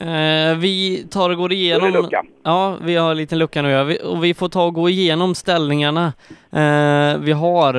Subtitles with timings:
[0.00, 2.08] Eh, vi tar och går igenom...
[2.44, 3.84] Ja, vi har en liten lucka nu ja.
[3.84, 6.12] vi, och vi får ta och gå igenom ställningarna
[6.52, 7.74] eh, vi har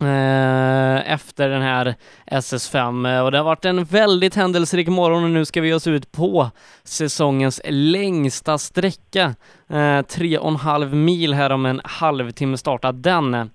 [0.00, 1.94] eh, efter den här
[2.26, 5.86] SS5 och det har varit en väldigt händelserik morgon och nu ska vi ge oss
[5.86, 6.50] ut på
[6.84, 9.34] säsongens längsta sträcka.
[9.68, 13.50] Eh, tre och en halv mil här om en halvtimme startar den.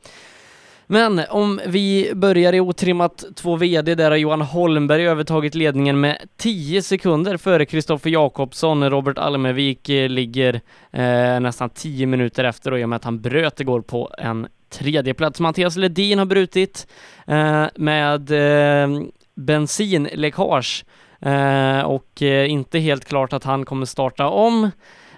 [0.92, 6.18] Men om vi börjar i otrimmat 2 VD, där har Johan Holmberg övertagit ledningen med
[6.38, 8.90] 10 sekunder före Kristoffer Jakobsson.
[8.90, 13.22] Robert Almevik eh, ligger eh, nästan 10 minuter efter och i och med att han
[13.22, 15.40] bröt igår på en tredje plats.
[15.40, 16.88] Mattias Ledin har brutit
[17.28, 18.90] eh, med eh,
[19.36, 20.86] bensinläckage
[21.22, 24.72] eh, och eh, inte helt klart att han kommer starta om.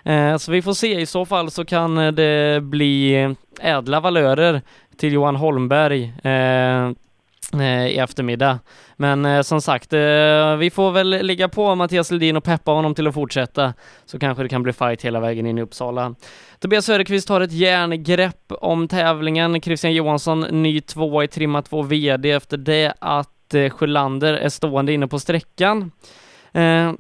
[0.04, 4.62] Eh, så vi får se, i så fall så kan eh, det bli ädla valörer
[5.02, 6.86] till Johan Holmberg eh,
[7.62, 8.60] eh, i eftermiddag.
[8.96, 12.96] Men eh, som sagt, eh, vi får väl ligga på Mattias Ledin och peppa honom
[12.96, 13.74] till att fortsätta,
[14.06, 16.16] så kanske det kan bli fight hela vägen in i Uppsala.
[16.60, 19.62] Tobias Söderqvist har ett järngrepp om tävlingen.
[19.62, 24.94] Christian Johansson, ny tvåa i trimma 2 VD efter det att eh, Sjölander är stående
[24.94, 25.92] inne på sträckan.
[26.54, 26.92] Eh,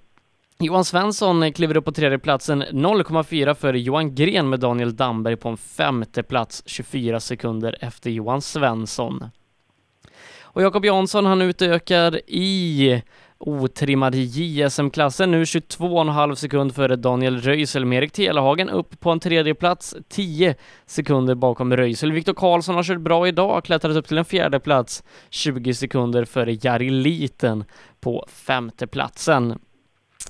[0.62, 5.50] Johan Svensson kliver upp på tredje platsen 0,4 för Johan Gren med Daniel Damberg på
[5.50, 9.30] en femte plats 24 sekunder efter Johan Svensson.
[10.42, 13.02] Och Jakob Jansson han utökar i
[13.38, 19.56] otrimmad JSM-klassen nu 22,5 sekund före Daniel Röisel med Erik Telehagen upp på en tredje
[19.56, 22.12] plats 10 sekunder bakom Röisel.
[22.12, 26.58] Viktor Karlsson har kört bra idag, klättrat upp till en fjärde plats 20 sekunder före
[26.62, 27.64] Jari Liten
[28.00, 29.59] på femte platsen.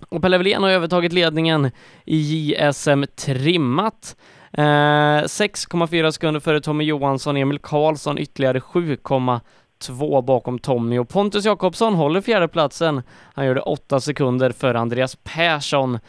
[0.10, 1.72] Och Pelle Wilén har övertagit ledningen
[2.06, 4.16] i JSM trimmat.
[4.54, 11.94] Eh, 6,4 sekunder före Tommy Johansson, Emil Karlsson ytterligare 7,2 bakom Tommy och Pontus Jakobsson
[11.96, 13.02] håller fjärdeplatsen.
[13.34, 16.00] Han gör det 8 sekunder före Andreas Persson.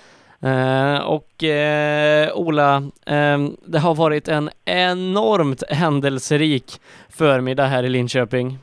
[0.43, 2.77] Eh, och eh, Ola,
[3.07, 8.59] eh, det har varit en enormt händelserik förmiddag här i Linköping.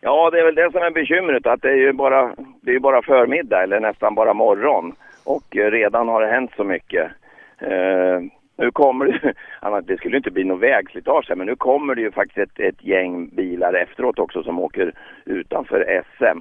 [0.00, 2.78] Ja, det är väl det som är bekymret, att det är ju bara, det är
[2.78, 4.94] bara förmiddag eller nästan bara morgon.
[5.24, 7.10] Och eh, redan har det hänt så mycket.
[7.58, 8.20] Eh,
[8.56, 12.38] nu kommer det, det skulle inte bli något vägslitage men nu kommer det ju faktiskt
[12.38, 14.92] ett, ett, gäng bilar efteråt också som åker
[15.24, 16.38] utanför SM.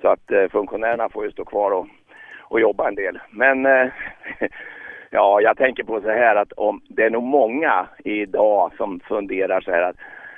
[0.00, 1.86] Så att eh, funktionärerna får ju stå kvar och,
[2.40, 3.18] och jobba en del.
[3.30, 3.88] Men eh,
[5.10, 9.60] ja, jag tänker på så här att om det är nog många idag som funderar
[9.60, 9.96] så här att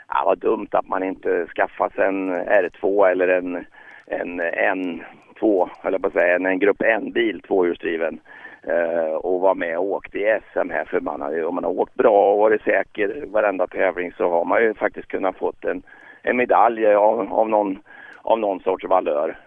[0.08, 3.66] ja, vad dumt att man inte skaffar sig en R2 eller en,
[4.06, 8.20] en N2, eller på att säga, en, en grupp N-bil, tvåhjulsdriven.
[8.66, 11.80] Eh, och var med och åkte i SM här för man har, om man har
[11.80, 15.82] åkt bra och varit säker varenda tävling så har man ju faktiskt kunnat fått en,
[16.22, 17.78] en medalj av, av, någon,
[18.22, 19.38] av någon sorts valör.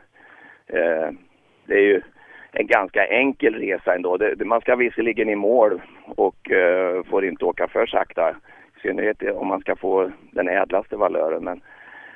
[0.68, 1.10] Eh,
[1.66, 2.02] det är ju
[2.52, 4.18] en ganska enkel resa ändå.
[4.18, 8.36] Det, man ska visserligen i mål och eh, får inte åka för sakta
[8.78, 11.44] i synnerhet om man ska få den ädlaste valören.
[11.44, 11.62] Men,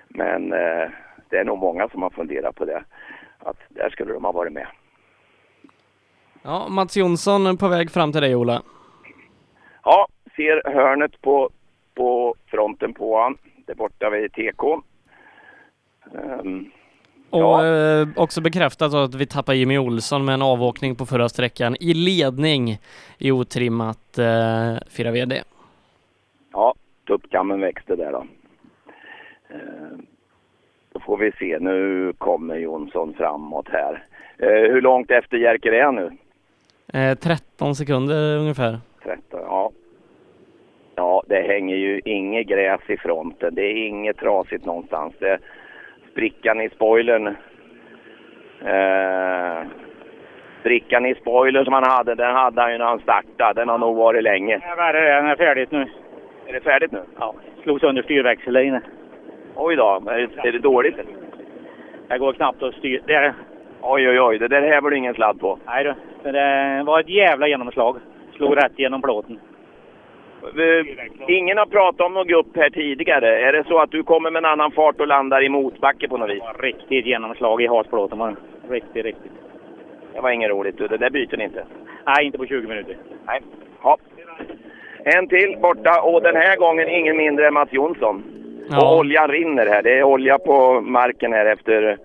[0.08, 0.90] men eh,
[1.30, 2.84] det är nog många som har funderat på det.
[3.40, 4.68] Att där skulle de ha varit med.
[6.42, 8.62] Ja, Mats Jonsson på väg fram till dig Ola.
[9.84, 11.50] Ja, ser hörnet på,
[11.96, 13.38] på fronten på han.
[13.66, 14.64] Där borta vid TK.
[14.64, 14.82] Um,
[16.14, 16.72] ehm,
[17.30, 17.66] och ja.
[17.66, 21.94] eh, också bekräftat att vi tappar Jimmy Olsson med en avåkning på förra sträckan i
[21.94, 22.80] ledning
[23.18, 25.44] i otrimmat eh, 4 VD
[26.52, 26.74] ja,
[27.08, 28.26] tuppkammen växte där då.
[29.50, 29.98] Eh,
[30.94, 31.58] då får vi se.
[31.60, 34.04] Nu kommer Jonsson framåt här.
[34.38, 36.12] Eh, hur långt efter Jerker är han nu?
[36.94, 38.80] Eh, 13 sekunder ungefär.
[39.04, 39.72] 13, ja.
[40.96, 43.56] Ja, det hänger ju inget gräs i fronten.
[43.56, 45.14] Det är inget trasigt någonstans.
[45.20, 45.40] Det,
[46.12, 47.28] sprickan i spoilern
[48.66, 49.68] eh,
[50.60, 53.62] sprickan i spoilern som han hade, den hade han ju när han startade.
[53.62, 54.58] Den har nog varit länge.
[54.78, 55.88] Värre är den är färdigt nu.
[56.48, 57.02] Är det färdigt nu?
[57.20, 57.36] Ja.
[57.64, 58.82] Slog sönder styrväxeln
[59.56, 60.96] Oj då, är det, är det dåligt?
[62.08, 63.02] Det går knappt att styra.
[63.06, 63.34] Det
[63.82, 64.40] Oj, oj, oj.
[64.40, 65.60] Det där häver du ingen sladd på.
[65.66, 65.94] Nej du.
[66.32, 67.98] Det var ett jävla genomslag.
[68.36, 69.40] Slog rätt genom plåten.
[71.28, 73.40] Ingen har pratat om något gupp här tidigare.
[73.42, 76.18] Är det så att du kommer med en annan fart och landar i motbacke på
[76.18, 76.44] något vis?
[76.60, 78.74] Riktigt genomslag i hasplåten var det.
[78.74, 79.32] Riktigt, riktigt.
[80.14, 80.88] Det var inget roligt du.
[80.88, 81.66] Det där byter ni inte?
[82.06, 82.98] Nej, inte på 20 minuter.
[83.26, 83.42] Nej.
[83.84, 83.98] Ja.
[85.04, 88.24] En till borta och den här gången ingen mindre än Mats Jonsson.
[88.70, 88.78] Ja.
[88.78, 89.84] Och oljan rinner här.
[89.84, 91.98] Det är olja på marken här efter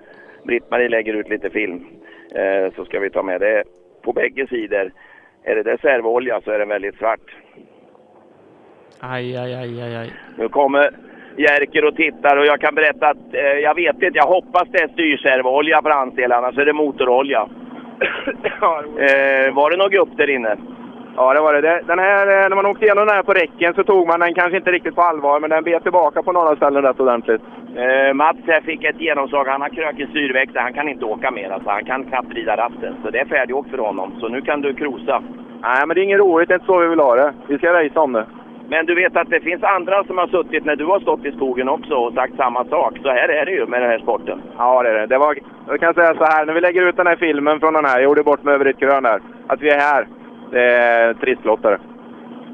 [0.44, 1.86] Britt-Marie lägger ut lite film.
[2.34, 3.64] Eh, så ska vi ta med det
[4.02, 4.92] på bägge sidor.
[5.44, 7.20] Är det reservolja så är den väldigt svart.
[9.00, 10.12] Aj, aj, aj, aj, aj.
[10.38, 10.90] Nu kommer
[11.36, 14.82] Jerker och tittar och jag kan berätta att eh, jag vet inte, jag hoppas det
[14.82, 17.48] är styrservolja för hans del, annars är det motorolja.
[18.98, 20.56] Eh, var det någon grupp där inne?
[21.16, 21.80] Ja, det var det.
[21.86, 24.34] Den här, eh, när man åkte igenom den här på räcken så tog man den
[24.34, 27.42] kanske inte riktigt på allvar, men den bet tillbaka på några ställen rätt ordentligt.
[27.76, 29.44] Eh, Mats här fick ett genomslag.
[29.44, 30.62] Han har krökig styrväxel.
[30.62, 31.50] Han kan inte åka mer.
[31.50, 31.70] Alltså.
[31.70, 32.94] Han kan knappt vrida ratten.
[33.02, 34.16] Så det är färdigåkt för honom.
[34.20, 35.22] Så nu kan du cruisa.
[35.62, 36.48] Nej, men det är inget roligt.
[36.48, 37.34] Det är inte så vi vill ha det.
[37.48, 38.26] Vi ska racea om det.
[38.68, 41.32] Men du vet att det finns andra som har suttit när du har stått i
[41.32, 42.98] skogen också och sagt samma sak.
[43.02, 44.42] Så här är det ju med den här sporten.
[44.58, 45.06] Ja, det är det.
[45.06, 47.74] det var, jag kan säga så här, när vi lägger ut den här filmen från
[47.74, 50.06] den här, jag gjorde bort mig över ett krön där, att vi är här,
[50.56, 51.78] det är trisslottare.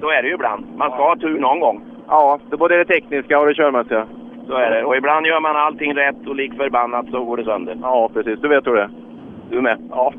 [0.00, 0.66] Så är det ju ibland.
[0.76, 1.84] Man ska ha tur någon gång.
[2.08, 4.06] Ja, det är både det tekniska och det körmässiga.
[4.48, 4.84] Så är det.
[4.84, 7.78] Och ibland gör man allting rätt och lik förbannat så går det sönder.
[7.82, 8.40] Ja, precis.
[8.40, 8.90] Du vet hur det är.
[9.50, 9.88] Du med?
[9.90, 10.12] Ja.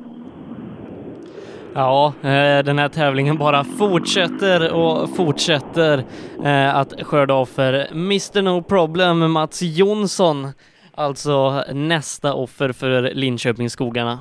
[1.76, 6.04] Ja, eh, den här tävlingen bara fortsätter och fortsätter
[6.46, 7.88] eh, att skörda offer.
[7.92, 10.48] Mr No Problem, Mats Jonsson,
[10.96, 14.20] alltså nästa offer för Linköpingsskogarna.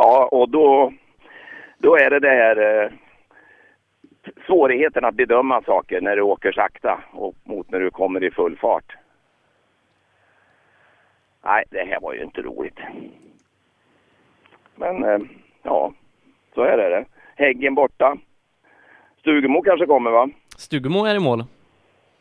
[0.00, 0.92] Ja, och då,
[1.78, 2.90] då är det det här eh,
[4.46, 8.56] svårigheten att bedöma saker när du åker sakta och mot när du kommer i full
[8.56, 8.96] fart.
[11.44, 12.78] Nej, det här var ju inte roligt.
[14.74, 15.18] Men eh,
[15.62, 15.92] ja,
[16.54, 17.04] så är det.
[17.36, 18.16] Häggen borta.
[19.20, 20.30] Stugemo kanske kommer va?
[20.56, 21.44] Stugemo är i mål.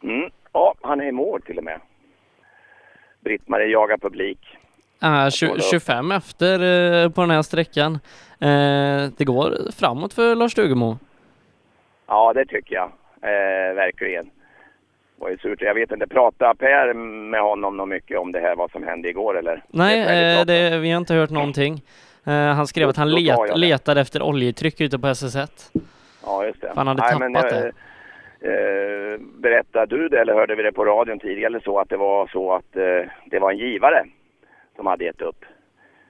[0.03, 0.29] Mm.
[0.53, 1.79] Ja, han är i mål till och med.
[3.19, 4.57] Britt-Marie jagar publik.
[5.03, 5.29] Uh,
[5.71, 7.93] 25 efter uh, på den här sträckan.
[7.93, 10.97] Uh, det går framåt för Lars Stugemo.
[12.07, 12.91] Ja, det tycker jag.
[13.21, 14.25] Eh, verkligen.
[14.25, 15.61] Det var ju surt.
[15.61, 19.09] Jag vet inte, pratade Per med honom något mycket om det här, vad som hände
[19.09, 19.63] igår eller?
[19.67, 21.81] Nej, eh, det, vi har inte hört någonting.
[22.25, 25.47] Eh, han skrev att han let, letade efter oljetryck ute på SS1.
[26.25, 26.67] Ja, just det.
[26.67, 27.71] För han hade Nej, tappat men, det.
[28.39, 31.97] Eh, berättade du det eller hörde vi det på radion tidigare eller så att det
[31.97, 34.05] var så att eh, det var en givare
[34.77, 35.45] som hade gett upp.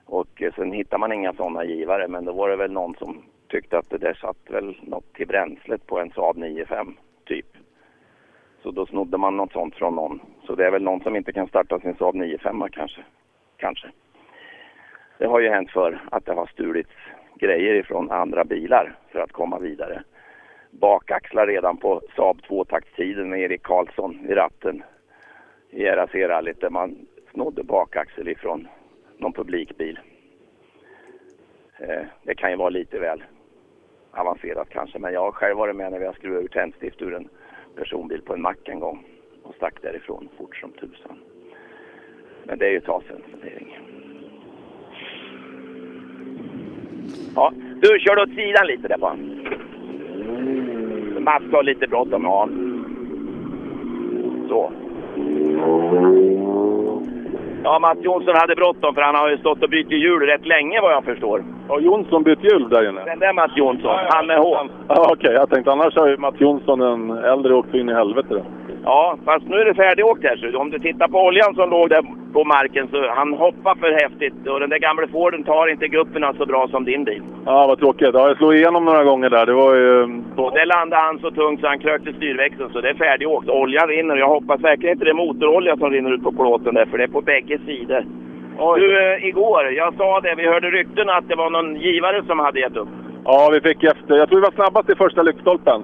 [0.05, 3.23] Och eh, sen hittade man inga sådana givare men då var det väl någon som
[3.47, 6.93] tyckte att det där satt väl något till bränslet på en Saab 9-5
[7.25, 7.45] typ.
[8.63, 10.21] Så då snodde man något sånt från någon.
[10.43, 13.01] Så det är väl någon som inte kan starta sin Saab 9-5 kanske.
[13.57, 13.87] Kanske.
[15.17, 16.91] Det har ju hänt för att det har stulits
[17.35, 20.03] grejer ifrån andra bilar för att komma vidare.
[20.71, 24.83] Bakaxlar redan på Saab 2-taktstiden med Erik Karlsson i ratten
[25.69, 27.07] i RAC-rallyt där man
[27.37, 28.67] snodde bakaxel ifrån
[29.17, 29.99] någon publikbil.
[31.79, 33.23] Eh, det kan ju vara lite väl
[34.11, 37.13] avancerat kanske, men jag har själv varit med när vi har skruvat ur tändstift ur
[37.13, 37.29] en
[37.75, 39.05] personbil på en mack en gång
[39.43, 41.17] och stack därifrån fort som tusan.
[42.43, 43.23] Men det är ju ett tag sedan.
[47.35, 49.15] Ja, du kör åt sidan lite där bara.
[51.19, 52.49] Mats har lite bråttom, ja.
[54.49, 54.71] Så.
[57.67, 60.81] Ja, Mats Jonsson hade bråttom för han har ju stått och bytt hjul rätt länge
[60.81, 61.43] vad jag förstår.
[61.67, 63.01] Har Jonsson bytt hjul där inne?
[63.05, 64.09] Den där Mats Jonsson, ja, ja.
[64.13, 64.57] han med H.
[64.87, 65.33] Ja, Okej, okay.
[65.33, 68.41] jag tänkte annars har ju Mats Jonsson en äldre åkt in i helvete då.
[68.83, 71.89] Ja, fast nu är det färdigåkt här så om du tittar på oljan som låg
[71.89, 72.03] där
[72.33, 76.33] på marken så han hoppar för häftigt och den där gamla Forden tar inte gupperna
[76.33, 77.23] så bra som din bil.
[77.45, 78.09] Ja, vad tråkigt.
[78.13, 79.45] Ja, jag slog igenom några gånger där.
[79.45, 80.01] Det var ju...
[80.35, 83.49] Och där landade han så tungt så han krökte styrväxeln så det är färdigåkt.
[83.49, 86.73] Oljan rinner och jag hoppas verkligen inte det är motorolja som rinner ut på plåten
[86.73, 88.05] där för det är på bägge sidor.
[88.59, 88.79] Oj.
[88.79, 92.39] Du, eh, igår, jag sa det, vi hörde rykten att det var någon givare som
[92.39, 92.89] hade gett upp.
[93.23, 94.15] Ja, vi fick efter.
[94.15, 95.83] Jag tror vi var snabbast i första lyktstolpen.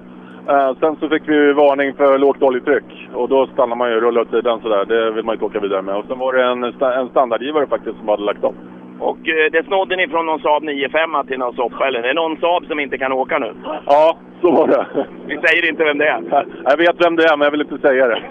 [0.50, 4.02] Uh, sen så fick vi varning för lågt oljetryck och då stannar man ju och
[4.02, 4.84] rullar åt sidan sådär.
[4.84, 5.96] Det vill man inte åka vidare med.
[5.96, 6.64] Och sen var det en,
[7.00, 8.56] en standardgivare faktiskt som hade lagt upp.
[8.98, 12.02] Och eh, det snodde ni från någon Saab 9-5 till någon soppa, eller?
[12.02, 13.54] Det är någon Saab som inte kan åka nu?
[13.86, 14.86] Ja, så var det.
[15.26, 16.46] Vi säger inte vem det är?
[16.70, 18.22] Jag vet vem det är, men jag vill inte säga det.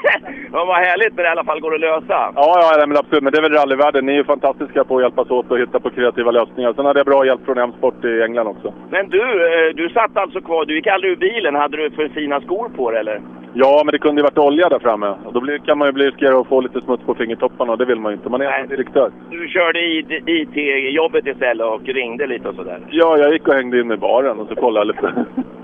[0.52, 2.18] men vad härligt när det i alla fall går att lösa.
[2.34, 3.22] Ja, ja men absolut.
[3.22, 4.06] Men det är väl rallyvärlden.
[4.06, 6.72] Ni är ju fantastiska på att hjälpas åt och hitta på kreativa lösningar.
[6.72, 8.74] Sen hade jag bra hjälp från M-sport i England också.
[8.90, 10.64] Men du, eh, du satt alltså kvar.
[10.64, 11.54] Du gick aldrig ur bilen.
[11.54, 13.20] Hade du för fina skor på dig, eller?
[13.54, 15.14] Ja, men det kunde ju varit olja där framme.
[15.24, 17.78] Och då blir, kan man ju bli riskera att få lite smuts på fingertopparna och
[17.78, 18.28] det vill man ju inte.
[18.28, 18.66] Man är Nej.
[18.68, 19.10] direktör.
[19.30, 19.80] Du körde
[20.26, 22.80] IT-jobbet istället och ringde lite och sådär?
[22.90, 25.24] Ja, jag gick och hängde in i baren och så kollade lite.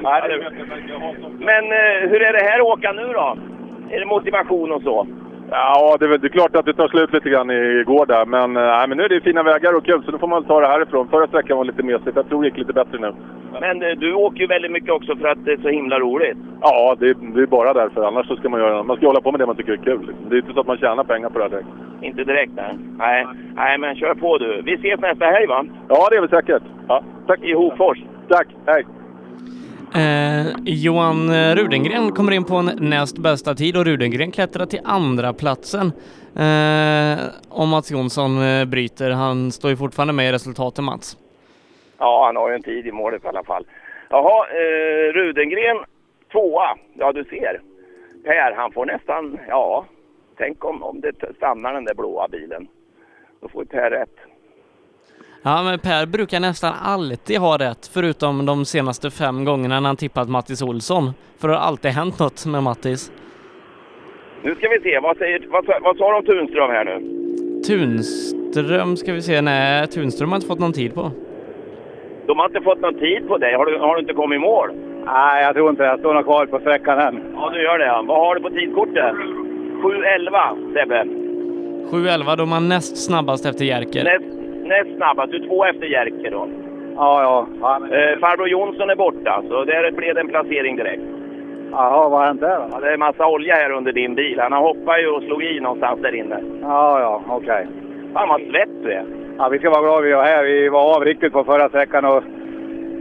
[0.00, 0.50] Nej, det...
[1.38, 3.38] Men eh, hur är det här att åka nu då?
[3.90, 5.06] Är det motivation och så?
[5.50, 8.26] Ja, det är, det är klart att det tar slut lite grann igår där.
[8.26, 10.60] Men, äh, men nu är det fina vägar och kul, så nu får man ta
[10.60, 11.08] det härifrån.
[11.08, 12.16] Förra sträckan var lite mesigt.
[12.16, 13.12] Jag tror det gick lite bättre nu.
[13.60, 16.38] Men äh, du åker ju väldigt mycket också för att det är så himla roligt.
[16.60, 18.04] Ja, det, det är bara därför.
[18.04, 20.06] Annars så ska man göra Man ska hålla på med det man tycker är kul.
[20.06, 20.28] Liksom.
[20.28, 21.68] Det är inte så att man tjänar pengar på det här direkt.
[22.02, 22.74] Inte direkt, nej.
[22.98, 23.26] nej.
[23.54, 24.62] Nej, men kör på du.
[24.64, 25.64] Vi ses nästa helg, va?
[25.88, 26.62] Ja, det är vi säkert.
[26.88, 27.40] Ja, tack.
[27.42, 27.98] I Hofors.
[28.28, 28.46] Tack.
[28.66, 28.84] Hej.
[29.94, 35.32] Eh, Johan Rudengren kommer in på en näst bästa tid och Rudengren klättrar till andra
[35.32, 35.92] platsen.
[36.38, 39.10] Eh, om Mats Jonsson eh, bryter.
[39.10, 41.16] Han står ju fortfarande med i resultatet Mats.
[41.98, 43.66] Ja, han har ju en tid i målet i alla fall.
[44.10, 45.76] Jaha, eh, Rudengren
[46.32, 46.76] tvåa.
[46.94, 47.60] Ja, du ser.
[48.24, 49.84] Per, han får nästan, ja,
[50.38, 52.68] tänk om, om det stannar den där blåa bilen.
[53.40, 54.16] Då får Per rätt.
[55.48, 59.96] Ja, men Per brukar nästan alltid ha rätt, förutom de senaste fem gångerna när han
[59.96, 61.04] tippat Mattis Olsson.
[61.38, 63.12] För det har alltid hänt något med Mattis.
[64.42, 66.96] Nu ska vi se, vad, säger, vad, vad sa de om Tunström här nu?
[67.66, 71.10] Tunström ska vi se, nej Tunström har inte fått någon tid på.
[72.26, 73.54] De har inte fått någon tid på dig.
[73.54, 74.70] Har du, har du inte kommit i mål?
[75.04, 75.88] Nej, jag tror inte det.
[75.88, 77.22] Jag står nog kvar på sträckan än.
[77.34, 77.86] Ja, du gör det.
[77.86, 78.04] ja.
[78.08, 79.14] Vad har du på tidkortet?
[79.82, 81.04] 7.11, Sebbe.
[81.90, 84.04] 7.11 då är man näst snabbast efter Jerker.
[84.04, 85.30] Näst, näst snabbast.
[85.30, 86.48] Du är två efter Jerker då.
[86.96, 87.46] Ja, ja.
[87.60, 91.02] ja men- Eh, farbror Jonsson är borta, så där blev det en placering direkt.
[91.72, 92.64] Jaha, vad har hänt där då?
[92.72, 94.40] Ja, det är en massa olja här under din bil.
[94.40, 96.38] Han hoppat ju och slog i någonstans där inne.
[96.62, 97.66] Ja, ja, okej.
[98.14, 99.04] Fan vad svett du är.
[99.38, 100.44] Ja, vi ska vara glada vi är här.
[100.44, 102.22] Vi var av riktigt på förra sträckan och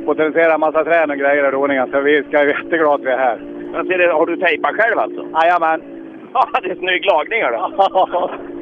[0.06, 1.88] potentiera massa trän och grejer och roningar.
[1.92, 3.40] Så vi ska vara jätteglada att vi är här.
[3.74, 5.26] Jag ser det, har du tejpat själv alltså?
[5.42, 5.82] Jajamän.
[6.34, 8.30] Ja, det är snygg lagning då.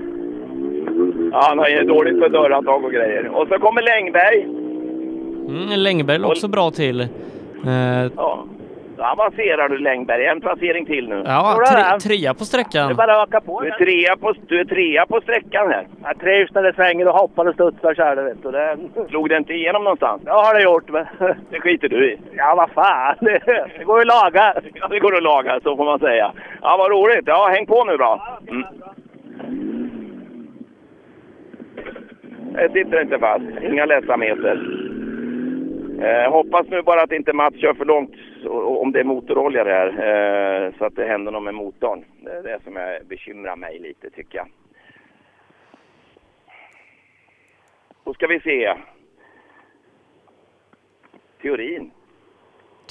[1.31, 3.27] Ja, han har ju dåligt för dörrhandtag och grejer.
[3.27, 4.41] Och så kommer Längberg.
[5.47, 7.01] Mm, Längberg låg också bra till.
[7.01, 7.07] Eh,
[8.15, 8.45] Ja.
[8.97, 10.25] Då avancerar du Längberg.
[10.25, 11.23] En placering till nu.
[11.25, 11.99] ja, du tre, det?
[11.99, 12.95] trea på sträckan.
[12.95, 13.61] bara att öka på.
[13.61, 15.87] Du är trea på, du är trea på sträckan här.
[16.03, 18.45] Jag trivs när det svänger och hoppar och studsar så här, du vet.
[18.45, 18.77] Och det...
[19.09, 20.21] Slog det inte igenom någonstans?
[20.25, 20.89] Ja, har det gjort.
[20.89, 21.05] Men...
[21.49, 22.17] Det skiter du i.
[22.37, 23.15] Ja, vad fan.
[23.21, 23.39] Det,
[23.77, 24.53] det går ju att laga.
[24.73, 26.31] Ja, det går att laga, så får man säga.
[26.61, 27.23] Ja, vad roligt.
[27.25, 28.21] Ja, häng på nu då.
[28.47, 28.63] Mm.
[32.53, 33.45] Det sitter inte fast.
[33.63, 34.55] Inga ledsamheter.
[36.01, 38.15] Eh, hoppas nu bara att inte Mats kör för långt
[38.81, 39.87] om det är motorolja det här.
[39.87, 42.05] Eh, så att det händer något med motorn.
[42.21, 44.47] Det är det som jag bekymrar mig lite tycker jag.
[48.03, 48.73] Då ska vi se.
[51.41, 51.91] Teorin.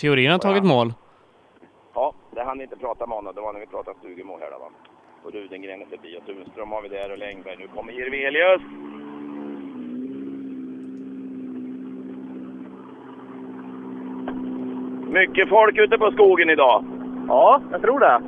[0.01, 0.93] Teorin har tagit mål.
[1.95, 3.35] Ja, det hann inte prata med honom.
[3.35, 4.71] Det var när vi pratade stugemål här då, va.
[5.23, 7.57] Och Rudengren är förbi och Tunström har vi där och Längberg.
[7.59, 8.63] Nu kommer Jirvelius.
[15.13, 16.85] Mycket folk ute på skogen idag.
[17.29, 18.19] Ja, jag tror det.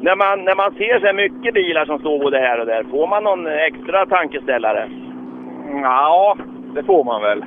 [0.00, 2.84] När man, när man ser så här mycket bilar som står både här och där,
[2.90, 4.88] får man någon extra tankeställare?
[5.82, 6.36] Ja,
[6.74, 7.44] det får man väl.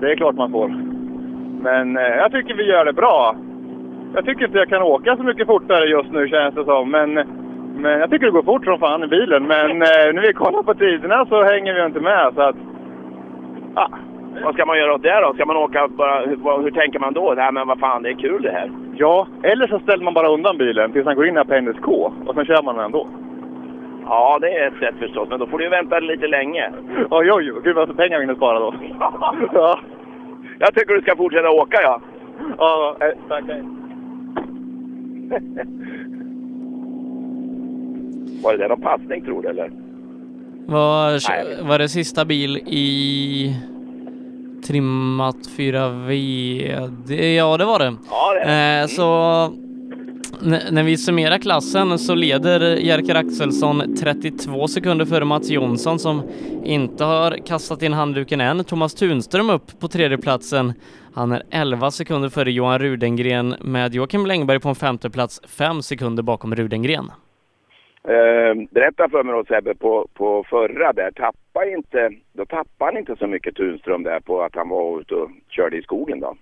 [0.00, 0.68] Det är klart man får.
[1.62, 3.36] Men eh, jag tycker vi gör det bra.
[4.14, 6.90] Jag tycker inte jag kan åka så mycket fortare just nu känns det som.
[6.90, 7.14] Men,
[7.76, 9.46] men jag tycker det går fort som fan i bilen.
[9.46, 12.32] Men eh, när vi kollar på tiderna så hänger vi inte med.
[12.34, 12.56] Så att,
[13.74, 13.88] Ah,
[14.44, 15.34] vad ska man göra åt det då?
[15.34, 17.34] Ska man åka bara, hur, hur tänker man då?
[17.36, 18.70] Nej men vad fan, det är kul det här.
[18.96, 21.88] ja, eller så ställer man bara undan bilen tills han går in här på NSK.
[22.28, 23.06] Och sen kör man den ändå.
[24.04, 26.70] Ja, det är ett sätt förstås, men då får du ju vänta lite länge.
[27.10, 27.60] Oj, oj, oj.
[27.64, 28.74] Gud vad pengar vi hinner spara då.
[29.52, 29.80] ja,
[30.58, 32.00] Jag tycker du ska fortsätta åka ja.
[32.58, 33.44] ja eh, tack.
[38.42, 39.70] Var det där någon passning tror du eller?
[40.66, 43.52] Var, Nej, var det sista bil i
[44.66, 47.34] trimmat 4VD?
[47.36, 47.94] Ja, det var det.
[48.10, 49.04] Ja, det är Eh, så
[50.44, 56.22] n- när vi summerar klassen så leder Jerker Axelsson 32 sekunder före Mats Jonsson som
[56.64, 58.64] inte har kastat in handduken än.
[58.64, 60.72] Thomas Tunström upp på tredje platsen.
[61.14, 65.82] Han är 11 sekunder före Johan Rudengren med Joakim Längberg på en femte plats, 5
[65.82, 67.10] sekunder bakom Rudengren.
[68.04, 72.96] Eh, berätta för mig då Sebbe, på, på förra där, tappa inte, då tappade han
[72.96, 76.36] inte så mycket Tunström där på att han var ute och körde i skogen då?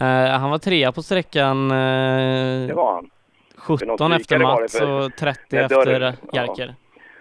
[0.00, 3.10] Eh, han var trea på sträckan Det eh, var han.
[3.56, 6.46] 17 någon efter det Mats och 30 när dörren- efter ja.
[6.46, 6.74] Jerker.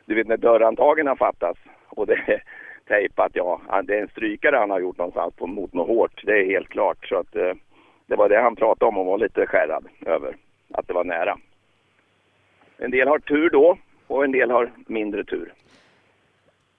[0.05, 2.43] Du vet när dörrhandtagen har fattats och det är
[2.87, 6.31] tejpat, ja, det är en strykare han har gjort någonstans på, mot något hårt, det
[6.31, 7.07] är helt klart.
[7.07, 7.53] Så att eh,
[8.05, 10.35] det var det han pratade om och var lite skärrad över,
[10.73, 11.37] att det var nära.
[12.77, 15.53] En del har tur då och en del har mindre tur.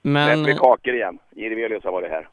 [0.03, 0.47] Men...
[0.47, 1.19] Rätt kakor igen.
[1.37, 2.29] Jirvelius har varit här.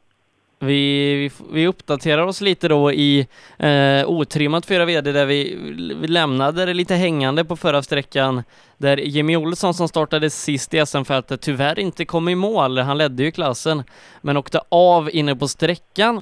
[0.60, 3.28] Vi, vi, vi uppdaterar oss lite då i
[3.60, 5.58] eh, otrimmat 4 VD där vi,
[6.02, 8.44] vi lämnade det lite hängande på förra sträckan
[8.78, 12.78] där Jimmy Olsson som startade sist i SM-fältet tyvärr inte kom i mål.
[12.78, 13.84] Han ledde ju klassen
[14.22, 16.22] men åkte av inne på sträckan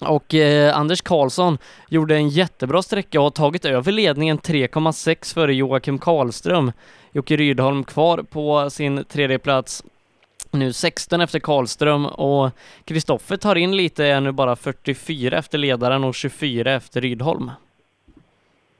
[0.00, 5.54] och eh, Anders Karlsson gjorde en jättebra sträcka och har tagit över ledningen 3,6 före
[5.54, 6.72] Joakim Karlström.
[7.12, 9.84] Jocke Rydholm kvar på sin tredje plats
[10.52, 12.50] nu 16 efter Karlström och
[12.84, 17.50] Kristoffer tar in lite, är nu bara 44 efter ledaren och 24 efter Rydholm.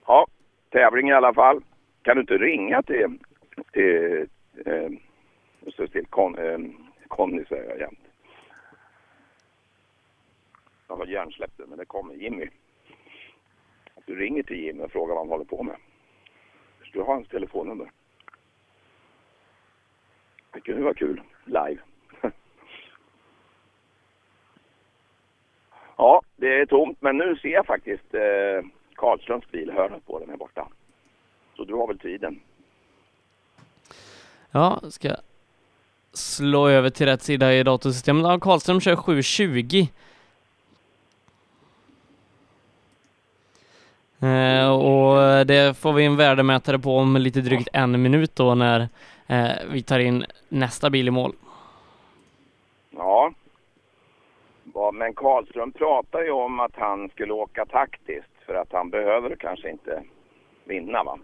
[0.06, 0.26] Ja,
[0.70, 1.60] tävling i alla fall.
[2.02, 3.18] Kan du inte ringa till,
[3.72, 4.26] till,
[4.66, 4.88] eh,
[5.76, 6.58] till, till eh,
[7.08, 8.07] Conny säger jag jämt.
[10.88, 12.48] Jag har hjärnsläppte, men det kommer Jimmy.
[13.94, 15.76] Att du ringer till Jimmy och frågar vad han håller på med.
[16.92, 17.90] Du har hans telefonnummer.
[20.52, 21.78] Det kunde vara kul, live.
[25.96, 30.30] ja, det är tomt, men nu ser jag faktiskt eh, Karlströms bil, hörnet på den
[30.30, 30.68] här borta.
[31.56, 32.40] Så du har väl tiden.
[34.50, 35.08] Ja, ska
[36.12, 38.22] slå över till rätt sida i datorsystemet.
[38.22, 39.88] Ja, Karlström kör 7.20.
[44.22, 48.88] Eh, och det får vi en värdemätare på om lite drygt en minut då när
[49.26, 51.32] eh, vi tar in nästa bil i mål.
[52.90, 53.32] Ja.
[54.74, 54.90] ja.
[54.92, 59.70] Men Karlström pratar ju om att han skulle åka taktiskt för att han behöver kanske
[59.70, 60.02] inte
[60.64, 61.18] vinna va?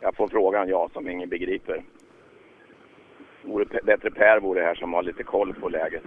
[0.00, 1.84] Jag får frågan jag som ingen begriper.
[3.42, 6.02] Vore bättre Per vore här som har lite koll på läget.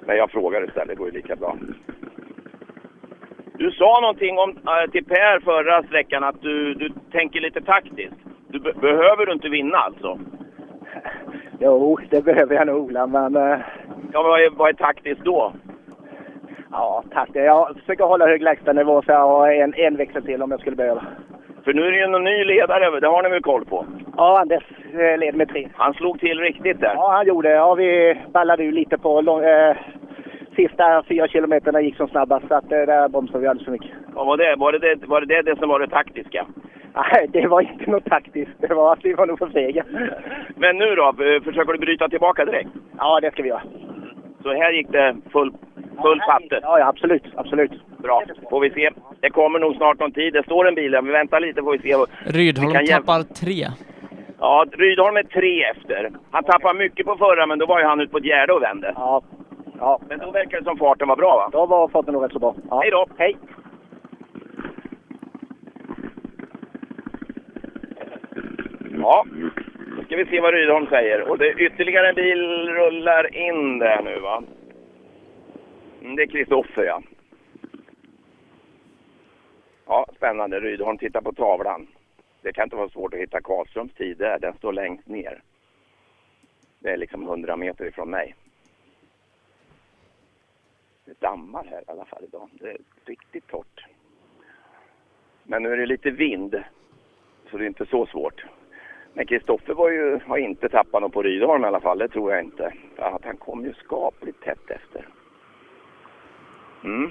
[0.00, 1.58] Men jag frågar istället, det går ju lika bra.
[3.60, 8.16] Du sa någonting om, äh, till Per förra sträckan att du, du tänker lite taktiskt.
[8.48, 10.18] Du be behöver du inte vinna alltså?
[11.60, 13.36] Jo, det behöver jag nog, men...
[13.36, 13.58] Äh...
[14.12, 15.52] Ja, vad är, vad är taktiskt då?
[16.70, 17.44] Ja, taktiskt.
[17.44, 20.76] Jag försöker hålla hög lägstanivå så jag har en, en växel till om jag skulle
[20.76, 21.02] behöva.
[21.64, 23.86] För nu är det ju en ny ledare, det har ni väl koll på?
[24.16, 25.68] Ja, Anders eh, leder med tre.
[25.74, 26.94] Han slog till riktigt där.
[26.94, 27.54] Ja, han gjorde det.
[27.54, 29.76] Ja, vi ballade ju lite på lång, eh,
[30.56, 33.90] sista fyra kilometerna gick som snabbast, så att, eh, där bromsade vi alldeles för mycket.
[34.14, 36.46] Ja, var, det, var, det, var det det, det som var det taktiska?
[36.94, 38.52] Nej, det var inte något taktiskt.
[38.58, 39.84] Det var att vi var nog för fega.
[40.56, 41.12] Men nu då?
[41.44, 42.70] Försöker du bryta tillbaka direkt?
[42.98, 43.62] Ja, det ska vi göra.
[44.42, 45.52] Så här gick det full,
[46.02, 46.58] full patte?
[46.62, 47.22] Ja, ja, absolut.
[47.34, 47.70] Absolut.
[47.98, 48.22] Bra.
[48.50, 48.90] Får vi se.
[49.20, 50.32] Det kommer nog snart någon tid.
[50.32, 51.02] Det står en bil där.
[51.02, 51.96] Vi väntar lite får vi se.
[52.24, 53.66] Rydholm vi tappar tre.
[54.38, 56.10] Ja, Rydholm är tre efter.
[56.30, 58.62] Han tappade mycket på förra, men då var ju han ute på ett gärde och
[58.62, 58.92] vände.
[58.96, 59.22] Ja.
[59.80, 60.00] Ja.
[60.08, 61.48] Men då verkar det som farten var bra, va?
[61.52, 62.54] Då var farten nog rätt så bra.
[62.70, 62.80] Ja.
[62.80, 63.06] Hej då!
[63.18, 63.36] Hej!
[69.00, 69.24] Ja,
[69.96, 71.28] då ska vi se vad Rydholm säger.
[71.28, 74.42] Och det ytterligare en bil rullar in där nu, va?
[76.02, 77.02] Mm, det är Kristoffer, ja.
[79.86, 80.60] Ja, spännande.
[80.60, 81.86] Rydholm tittar på tavlan.
[82.42, 84.38] Det kan inte vara svårt att hitta Karlströms tid där.
[84.38, 85.42] Den står längst ner.
[86.78, 88.34] Det är liksom 100 meter ifrån mig.
[91.10, 92.48] Det dammar här i alla fall idag.
[92.52, 93.86] Det är riktigt torrt.
[95.44, 96.62] Men nu är det lite vind.
[97.50, 98.44] Så det är inte så svårt.
[99.12, 99.74] Men Kristoffer
[100.28, 101.98] har inte tappat något på Rydholm i alla fall.
[101.98, 102.72] Det tror jag inte.
[102.98, 105.08] Att han kom ju skapligt tätt efter.
[106.84, 107.10] Mm.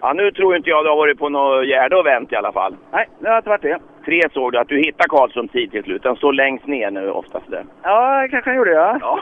[0.00, 2.52] Ja, nu tror inte jag du har varit på något gärde och vänt i alla
[2.52, 2.76] fall.
[2.92, 3.78] Nej, det har inte varit det.
[4.04, 6.02] Tre såg du att du hittade Karlsson tid till slut.
[6.02, 7.64] Den står längst ner nu oftast där.
[7.82, 8.98] Ja, kanske han gjorde ja.
[9.00, 9.20] ja.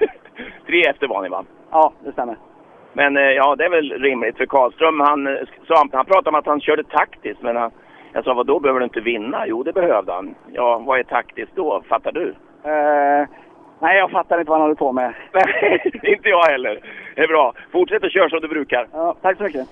[0.66, 1.44] Tre efter var ni va?
[1.70, 2.36] Ja, det stämmer.
[2.92, 5.00] Men ja, det är väl rimligt för Karlström.
[5.00, 7.70] Han, sa, han pratade om att han körde taktiskt, men han,
[8.12, 9.46] jag sa, vad då behöver du inte vinna?
[9.46, 10.34] Jo, det behövde han.
[10.52, 11.82] Ja, vad är taktiskt då?
[11.88, 12.26] Fattar du?
[12.26, 13.28] Uh,
[13.80, 15.14] nej, jag fattar inte vad han håller på med.
[15.32, 16.80] Nej, inte jag heller.
[17.14, 17.52] Det är bra.
[17.72, 18.88] Fortsätt att köra som du brukar.
[18.92, 19.68] Ja, tack så mycket.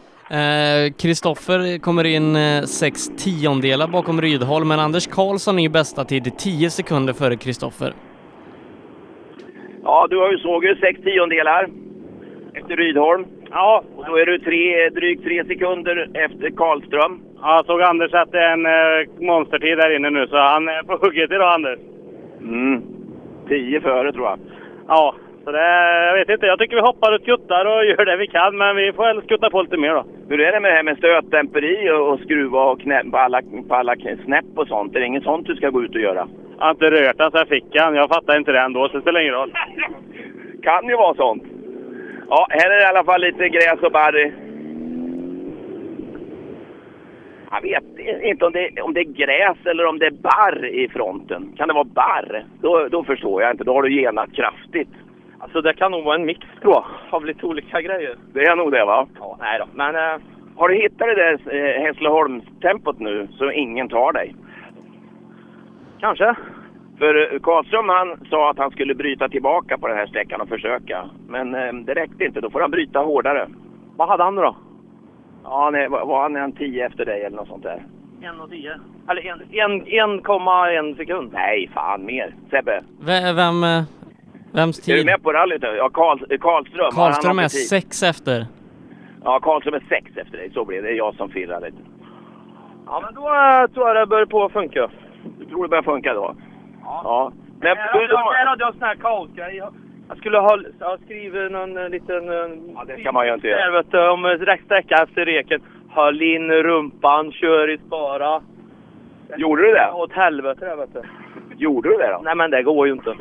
[0.99, 6.05] Kristoffer eh, kommer in eh, sex tiondelar bakom Rydholm, men Anders Karlsson är i bästa
[6.05, 7.93] tid 10 sekunder före Kristoffer.
[9.87, 11.69] Ja, du har ju såg ju sex tiondelar
[12.55, 13.25] efter Rydholm.
[13.51, 13.85] Ja.
[13.97, 17.21] Och då är du tre, drygt tre sekunder efter Karlström.
[17.43, 20.69] Ja, jag såg Anders att det är en eh, monstertid där inne nu, så han
[20.69, 21.79] är på hugget idag, Anders.
[22.41, 22.83] Mm.
[23.49, 24.39] Tio före, tror jag.
[24.89, 25.15] Ja,
[25.47, 26.47] så det, jag vet inte.
[26.47, 29.23] Jag tycker vi hoppar och skuttar och gör det vi kan, men vi får väl
[29.23, 30.05] skutta på lite mer då.
[30.29, 33.43] Hur är det med det här med stötdämperi och, och skruva och knä, på, alla,
[33.69, 34.97] på alla snäpp och sånt?
[34.97, 36.29] Är det inget sånt du ska gå ut och göra?
[36.59, 37.95] Jag har inte rört den så jag fick den.
[37.95, 39.53] Jag fattar inte det ändå, så det spelar ingen roll.
[40.63, 41.45] kan ju vara sånt.
[42.29, 44.33] Ja, här är det i alla fall lite gräs och barr.
[47.53, 47.85] Jag vet
[48.23, 51.53] inte om det, om det är gräs eller om det är barr i fronten.
[51.57, 52.45] Kan det vara barr?
[52.61, 53.65] Då, då förstår jag inte.
[53.65, 54.89] Då har du genat kraftigt.
[55.47, 58.17] Alltså det kan nog vara en mix tror jag, av lite olika grejer.
[58.33, 59.07] Det är nog det va?
[59.21, 59.67] Ja, nej då.
[59.75, 59.95] Men...
[59.97, 60.21] Eh...
[60.59, 64.35] Har du hittat det där eh, Hässleholmstempot nu så ingen tar dig?
[66.01, 66.35] Kanske.
[66.99, 71.05] För Karlström han sa att han skulle bryta tillbaka på den här sträckan och försöka.
[71.29, 73.49] Men eh, det räckte inte, då får han bryta hårdare.
[73.97, 74.57] Vad hade han då?
[75.45, 77.83] Ja, nej, var han en 10 efter dig eller något sånt där?
[78.23, 78.73] 1 och 10.
[79.11, 79.87] Eller en- en-
[80.21, 81.31] 1,1 sekund.
[81.33, 82.35] Nej, fan mer.
[82.51, 83.63] Sebbe, V- Vem,
[84.57, 85.07] eh, vems är du tid?
[85.07, 85.63] med på rallyt?
[85.63, 85.69] nu?
[85.69, 86.91] Ja, Karl, Karlström.
[86.91, 87.69] Karlström är tid?
[87.69, 88.47] sex efter.
[89.25, 90.51] Ja, Karlström är sex efter dig.
[90.55, 90.89] Så blir det.
[90.89, 91.77] Det är jag som firrar lite.
[92.87, 94.89] Ja, men då eh, tror jag det börjar på att funka.
[95.39, 96.35] Du tror det börjar funka då?
[96.85, 97.33] Ja.
[97.61, 99.57] Men, Här du, hade jag- här hade jag sån här kaosgrej.
[99.57, 99.73] Jag-
[100.19, 102.27] skulle ha jag skrivit någon eh, liten...
[102.75, 103.61] Ja, det ska man ju inte göra.
[103.65, 105.61] Där, vet du, om rätt sträcka efter reken.
[105.91, 108.41] Höll in rumpan, kör i spara.
[109.37, 109.91] Gjorde du det?
[109.93, 111.03] Åt helvete det, vet du.
[111.57, 112.21] Gjorde du det då?
[112.25, 113.15] Nej, men det går ju inte.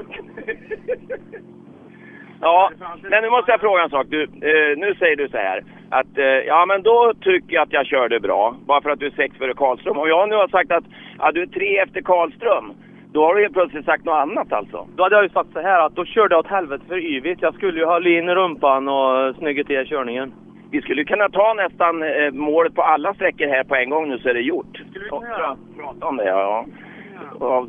[2.42, 2.72] Ja,
[3.10, 4.08] men nu måste jag fråga en sak.
[4.10, 7.74] Du, eh, nu säger du så här att eh, ja men då tycker jag att
[7.74, 8.56] jag körde bra.
[8.66, 9.98] Bara för att du är sex före Karlström.
[9.98, 10.84] Och jag nu har sagt att
[11.20, 12.74] ja, du är tre efter Karlström.
[13.14, 14.88] Då har du helt plötsligt sagt något annat alltså.
[14.96, 17.42] Då hade jag ju sagt så här att då körde jag åt helvete för yvigt.
[17.42, 20.34] Jag skulle ju hålla in rumpan och snygga till körningen.
[20.72, 24.18] Vi skulle kunna ta nästan eh, målet på alla sträckor här på en gång nu
[24.18, 24.78] så är det gjort.
[24.90, 25.58] Skulle vi kunna göra?
[25.78, 26.40] Prata om det, ja.
[26.40, 26.66] ja.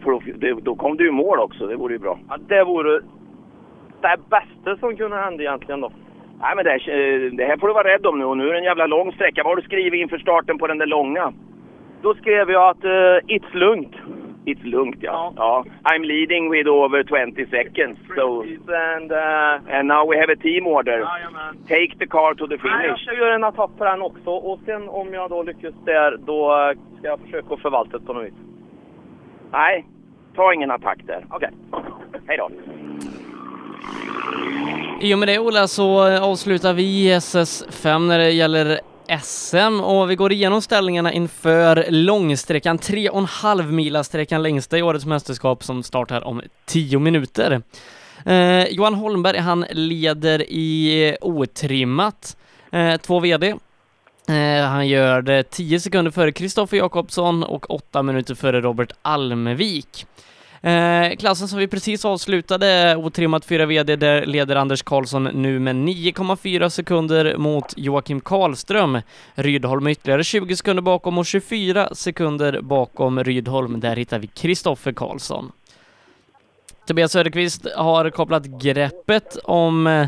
[0.02, 2.18] För då, det, då kom du i mål också, det vore ju bra.
[2.28, 3.00] Ja, det vore
[4.00, 5.92] det bästa som kunde hända egentligen då.
[6.40, 8.48] Nej men det här, eh, det här får du vara rädd om nu och nu
[8.48, 9.42] är det en jävla lång sträcka.
[9.42, 11.32] Vad har du skrivit inför starten på den där långa?
[12.02, 12.90] Då skrev jag att uh,
[13.36, 13.94] it's lugnt.
[14.44, 15.32] It's lugnt ja.
[15.36, 15.64] ja.
[15.84, 17.98] I'm leading with over 20 seconds.
[18.16, 18.42] So,
[18.96, 20.98] And, uh, and now we have a team order.
[20.98, 21.56] Jajamän.
[21.68, 23.02] Take the car to the Nej, jag finish.
[23.02, 26.72] ska göra en attack på den också och sen om jag då lyckas där då
[26.98, 28.34] ska jag försöka förvalta det på något vis.
[29.52, 29.86] Nej,
[30.36, 31.26] ta ingen attack där.
[31.30, 31.50] Okej.
[32.26, 32.50] Hej då.
[35.00, 38.80] I och med det Ola så avslutar vi SS5 när det gäller
[39.22, 45.64] SM och vi går igenom ställningarna inför långsträckan, 3,5 mila sträckan längsta i årets mästerskap
[45.64, 47.62] som startar om 10 minuter.
[48.26, 52.36] Eh, Johan Holmberg han leder i otrimmat,
[52.72, 53.54] eh, två VD.
[54.28, 60.06] Eh, han gör det 10 sekunder före Kristoffer Jakobsson och 8 minuter före Robert Almevik.
[60.60, 65.76] Eh, klassen som vi precis avslutade, otrimmat 4 VD, där leder Anders Karlsson nu med
[65.76, 69.00] 9,4 sekunder mot Joakim Karlström.
[69.34, 73.80] Rydholm ytterligare 20 sekunder bakom och 24 sekunder bakom Rydholm.
[73.80, 75.52] Där hittar vi Kristoffer Karlsson.
[76.86, 80.06] Tobias Söderqvist har kopplat greppet om eh,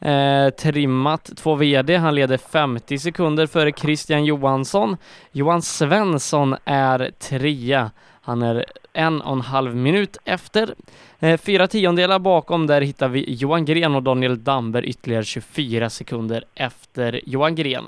[0.00, 1.96] eh, trimmat två VD.
[1.96, 4.96] Han leder 50 sekunder före Christian Johansson.
[5.32, 7.90] Johan Svensson är trea.
[8.20, 10.74] Han är en och en halv minut efter.
[11.18, 16.44] Eh, fyra tiondelar bakom, där hittar vi Johan Gren och Daniel Damberg ytterligare 24 sekunder
[16.54, 17.84] efter Johan Gren.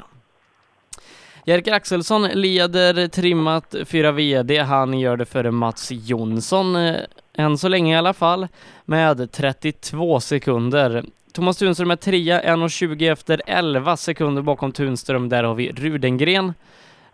[1.45, 4.59] Jerker Axelsson leder trimmat 4 VD.
[4.59, 6.97] Han gör det före Mats Jonsson, eh,
[7.35, 8.49] än så länge i alla fall,
[8.85, 11.05] med 32 sekunder.
[11.33, 15.29] Thomas Tunström är trea, 1.20 efter 11 sekunder bakom Tunström.
[15.29, 16.55] Där har vi Rudengren.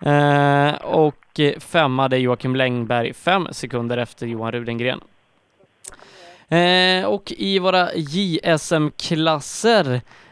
[0.01, 5.01] Eh, och femma det är Joakim Längberg, fem sekunder efter Johan Rudengren.
[6.49, 9.21] Eh, och i våra JSM-klasser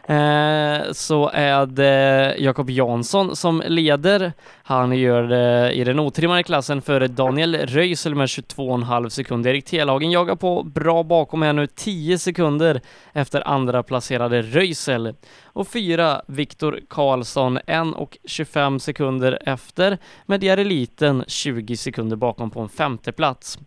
[0.04, 4.32] Eh, så är det Jakob Jansson som leder.
[4.62, 9.50] Han gör det i den otrimmade klassen före Daniel Röisel med 22,5 sekunder.
[9.50, 12.80] Erik Telhagen jagar på bra bakom här nu, 10 sekunder
[13.12, 15.14] efter andra placerade Röisel.
[15.44, 22.60] Och fyra Viktor Karlsson, 1 och 25 sekunder efter, med diareliten 20 sekunder bakom på
[22.60, 23.58] en femte plats.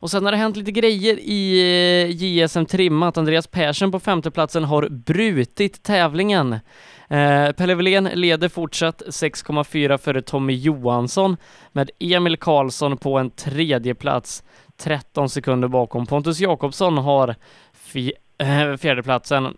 [0.00, 3.16] Och sen har det hänt lite grejer i eh, JSM JSM trimmat.
[3.18, 6.52] Andreas Persson på femteplatsen har brutit tävlingen.
[7.08, 11.36] Eh, Pelle Wilén leder fortsatt 6,4 före Tommy Johansson
[11.72, 14.42] med Emil Karlsson på en tredje plats
[14.76, 16.06] 13 sekunder bakom.
[16.06, 17.34] Pontus Jakobsson har
[17.72, 19.56] fi- eh, fjärdeplatsen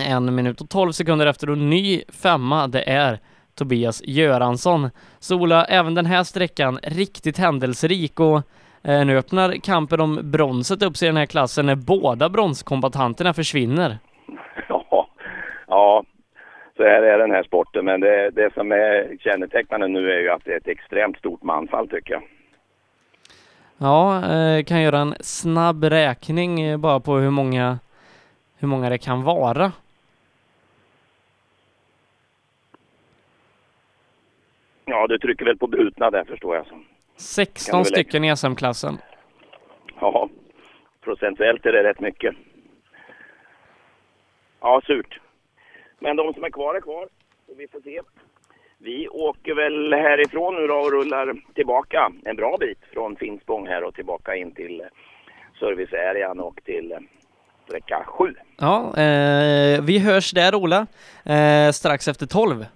[0.00, 3.20] en minut och 12 sekunder efter och ny femma det är
[3.54, 4.90] Tobias Göransson.
[5.18, 8.42] Så Ola, även den här sträckan riktigt händelserik och
[8.86, 13.98] nu öppnar kampen om bronset upp sig i den här klassen när båda bronskombatanterna försvinner.
[14.68, 15.08] Ja,
[15.66, 16.04] ja,
[16.76, 17.84] så här är den här sporten.
[17.84, 21.42] Men det, det som är kännetecknande nu är ju att det är ett extremt stort
[21.42, 22.22] manfall tycker jag.
[23.78, 27.78] Ja, eh, kan göra en snabb räkning eh, bara på hur många,
[28.58, 29.72] hur många det kan vara.
[34.84, 36.66] Ja, du trycker väl på brutna där förstår jag.
[37.16, 38.98] 16 Kan du väl stycken i SM-klassen.
[40.00, 40.28] Ja,
[41.04, 42.34] procentuellt är det rätt mycket.
[44.60, 45.20] Ja, surt.
[45.98, 47.08] Men de som är kvar är kvar.
[47.46, 48.00] Så vi får se.
[48.78, 53.84] Vi åker väl härifrån nu då och rullar tillbaka en bra bit från Finspång här
[53.84, 54.82] och tillbaka in till
[55.58, 56.94] servicearean och till
[57.64, 58.34] sträcka 7.
[58.58, 60.86] Ja, eh, vi hörs där Ola,
[61.24, 62.66] eh, strax efter 12.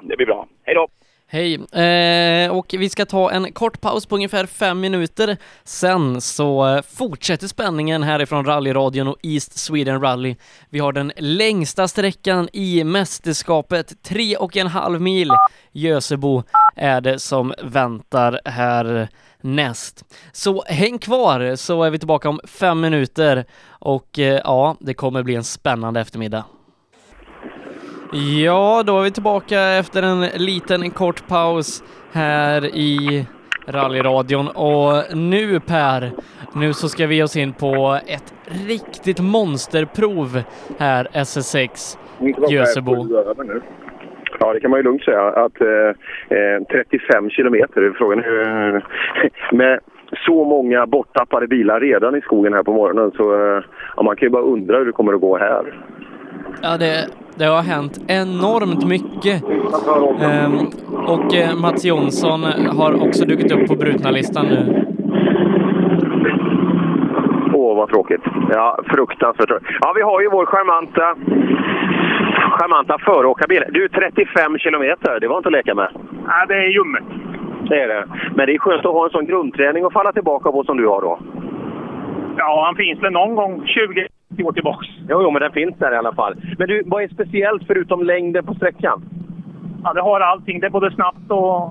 [0.00, 0.46] Det blir bra.
[0.62, 0.88] Hej då!
[1.30, 1.54] Hej!
[1.54, 5.36] Eh, och vi ska ta en kort paus på ungefär fem minuter.
[5.64, 10.36] Sen så eh, fortsätter spänningen härifrån rallyradion och East Sweden Rally.
[10.70, 15.30] Vi har den längsta sträckan i mästerskapet, tre och en halv mil.
[15.72, 16.42] Gösebo
[16.76, 19.08] är det som väntar här
[19.40, 20.04] näst.
[20.32, 25.22] Så häng kvar så är vi tillbaka om fem minuter och eh, ja, det kommer
[25.22, 26.44] bli en spännande eftermiddag.
[28.12, 33.26] Ja, då är vi tillbaka efter en liten kort paus här i
[33.66, 36.10] rallyradion och nu Per,
[36.54, 38.34] nu så ska vi ge oss in på ett
[38.68, 40.42] riktigt monsterprov
[40.78, 41.98] här SS6
[42.50, 43.06] Jösebo.
[44.40, 45.22] Ja, det kan man ju lugnt säga.
[45.22, 48.82] Att eh, eh, 35 kilometer, frågan är eh,
[49.52, 49.80] med
[50.26, 53.62] så många borttappade bilar redan i skogen här på morgonen så eh,
[53.96, 55.74] ja, man kan ju bara undra hur det kommer att gå här.
[56.62, 59.42] Ja, det, det har hänt enormt mycket.
[60.22, 60.54] Ehm,
[61.06, 62.40] och eh, Mats Jonsson
[62.78, 64.84] har också dykt upp på brutna listan nu.
[67.54, 68.22] Åh, vad tråkigt.
[68.50, 69.68] Ja, fruktansvärt tråkigt.
[69.80, 71.16] Ja, vi har ju vår charmanta,
[72.50, 73.64] charmanta föråkarbil.
[73.70, 75.88] Du, 35 kilometer, det var inte att leka med.
[76.26, 77.04] Ja, det är ljummet.
[77.68, 78.04] Det är det.
[78.34, 80.86] Men det är skönt att ha en sån grundträning att falla tillbaka på som du
[80.86, 81.18] har då.
[82.36, 84.08] Ja, han finns väl någon gång 20
[84.44, 84.86] år tillbaks.
[85.08, 86.34] Jo, jo, men den finns där i alla fall.
[86.58, 89.02] Men du, vad är speciellt förutom längden på sträckan?
[89.84, 90.60] Ja, det har allting.
[90.60, 91.62] Det är både snabbt och,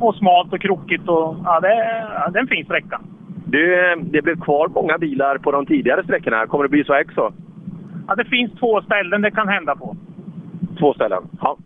[0.00, 1.08] och smalt och krokigt.
[1.08, 1.74] Och, ja, det,
[2.14, 3.00] ja, det är en fin sträcka.
[3.46, 6.46] Du, eh, det blev kvar många bilar på de tidigare sträckorna.
[6.46, 7.32] Kommer det bli så också?
[8.08, 9.96] Ja, det finns två ställen det kan hända på.
[10.78, 11.22] Två ställen?
[11.40, 11.56] Ja.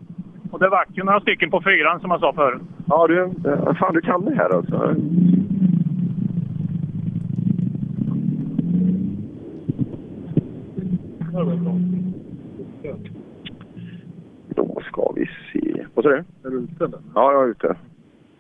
[0.50, 2.62] Och det vart ju några stycken på fyran som jag sa förut.
[2.86, 4.94] Ja, du, eh, fan du kan det här alltså.
[14.48, 15.86] Då ska vi se.
[15.94, 16.16] Vad sa du?
[16.16, 16.90] Är du ute?
[17.14, 17.76] Ja, jag är ute.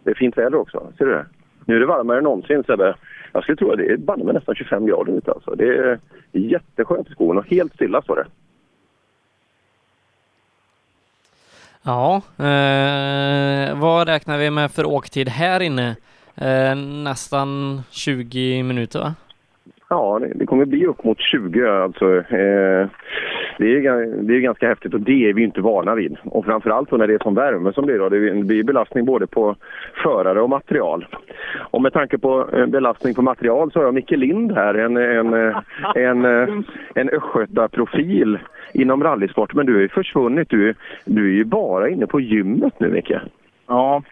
[0.04, 0.92] Det är fint väder också.
[0.98, 1.26] Ser du det?
[1.64, 2.94] Nu är det varmare än någonsin Sebbe.
[3.32, 5.54] Jag skulle tro att det är banne med nästan 25 grader ute alltså.
[5.54, 5.98] Det är
[6.32, 8.26] jätteskönt i skogen och helt stilla står det.
[11.82, 15.96] Ja, eh, vad räknar vi med för åktid här inne?
[16.34, 19.14] Eh, nästan 20 minuter va?
[19.90, 22.16] Ja, det, det kommer bli upp mot 20 alltså.
[22.16, 22.88] Eh,
[23.58, 26.16] det, är, det är ganska häftigt och det är vi inte vana vid.
[26.24, 28.08] Och framförallt när det är som värme som blir då.
[28.08, 29.56] Det blir belastning både på
[30.02, 31.06] förare och material.
[31.70, 34.96] Och med tanke på eh, belastning på material så har jag Micke Lind här, en,
[34.96, 35.56] en, eh,
[35.94, 38.38] en, en, en östgötaprofil
[38.72, 39.54] inom rallysport.
[39.54, 40.50] Men du har ju försvunnit.
[40.50, 40.74] Du,
[41.04, 43.12] du är ju bara inne på gymmet nu Micke.
[43.66, 44.02] Ja,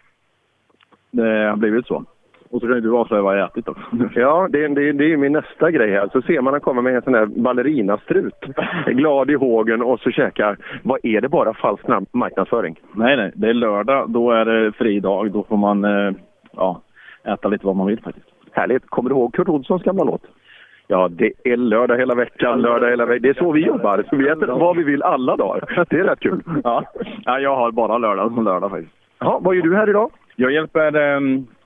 [1.11, 2.03] det har blivit så.
[2.49, 3.83] Och så kan ju du avslöja vad jag ätit också.
[4.19, 6.09] Ja, det, det, det är ju min nästa grej här.
[6.11, 8.45] Så ser man han kommer med en sån där ballerinastrut.
[8.85, 10.57] Glad i hågen och så käkar.
[10.83, 12.79] Vad är det bara falsk marknadsföring?
[12.93, 13.31] Nej, nej.
[13.35, 14.09] Det är lördag.
[14.09, 15.31] Då är det fri dag.
[15.31, 16.11] Då får man eh,
[16.51, 16.81] ja,
[17.23, 18.27] äta lite vad man vill faktiskt.
[18.51, 18.89] Härligt.
[18.89, 20.21] Kommer du ihåg Kurt Olssons gamla låt?
[20.87, 23.21] Ja, det är lördag hela veckan, lördag hela veckan.
[23.21, 24.03] Det är så vi jobbar.
[24.09, 25.85] Så vi äter vad vi vill alla dagar.
[25.89, 26.43] Det är rätt kul.
[26.63, 26.83] Ja,
[27.25, 28.93] ja jag har bara lördag som lördag faktiskt.
[29.19, 30.11] Ja, vad gör du här idag?
[30.35, 31.19] Jag hjälper eh, eh,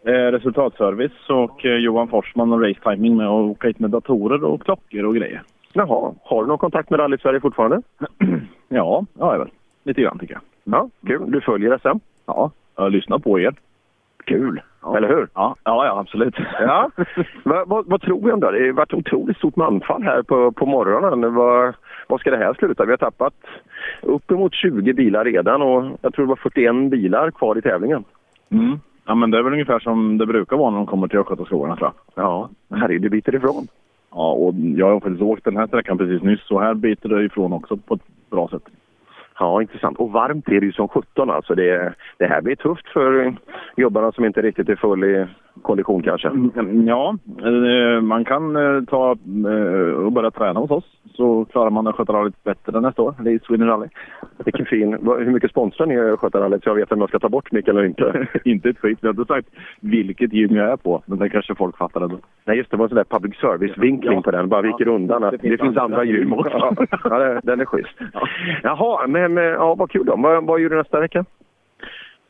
[0.05, 4.63] resultatservice och eh, Johan Forsman och Race Timing med att åka hit med datorer och
[4.63, 5.43] klockor och grejer.
[5.73, 7.81] Jaha, har du någon kontakt med Rally Sverige fortfarande?
[8.73, 9.49] Ja, ja, jag väl.
[9.83, 10.41] Lite grann tycker jag.
[10.63, 11.31] Ja, kul.
[11.31, 11.99] Du följer SM?
[12.25, 13.53] Ja, jag lyssnar på er.
[14.25, 14.61] Kul.
[14.95, 15.27] Eller hur?
[15.33, 16.35] Ja, ja, ja absolut.
[16.59, 16.91] Ja.
[17.43, 18.51] vad, vad, vad tror vi om det?
[18.51, 21.35] Det har varit otroligt stort manfall här på, på morgonen.
[21.35, 21.73] Vad,
[22.07, 22.85] vad ska det här sluta?
[22.85, 23.33] Vi har tappat
[24.01, 28.03] uppemot 20 bilar redan och jag tror det var 41 bilar kvar i tävlingen.
[28.49, 28.79] Mm.
[29.05, 31.75] Ja, men det är väl ungefär som det brukar vara när de kommer till Östgötaskogarna
[31.75, 32.23] tror jag.
[32.23, 33.67] Ja, herregud, det biter ifrån.
[34.11, 37.23] Ja, och jag har faktiskt åkt den här sträckan precis nyss och här biter det
[37.23, 38.63] ifrån också på ett bra sätt.
[39.39, 39.97] Ja, intressant.
[39.97, 41.55] Och varmt är det ju som 17 alltså.
[41.55, 43.35] Det, det här blir tufft för
[43.77, 45.27] jobbarna som inte riktigt är full i
[45.61, 46.27] kondition kanske.
[46.27, 49.11] Mm, Ja, eh, man kan eh, ta
[49.47, 50.83] eh, och börja träna hos oss
[51.13, 53.13] så klarar man Östgötarallyt bättre nästa år.
[53.19, 53.87] Det är Sweden Rally.
[54.45, 54.93] Vilken fin.
[55.19, 57.87] Hur mycket sponsrar ni Östgötarallyt så jag vet om jag ska ta bort Mikael eller
[57.87, 58.27] inte?
[58.45, 58.97] inte ett skit.
[59.01, 59.47] Jag har inte sagt
[59.81, 62.17] vilket gym jag är på, men det kanske folk fattar ändå.
[62.45, 62.77] Nej, just det.
[62.77, 64.21] var en sån där public service-vinkling Ja.
[64.21, 64.49] på den.
[64.49, 66.75] Bara viker undan att Det det finns finns, andra gym också.
[67.03, 67.97] ja, den är schysst.
[68.63, 70.15] Jaha, men men, ja, vad kul då.
[70.15, 71.25] Vad, vad gör du nästa vecka?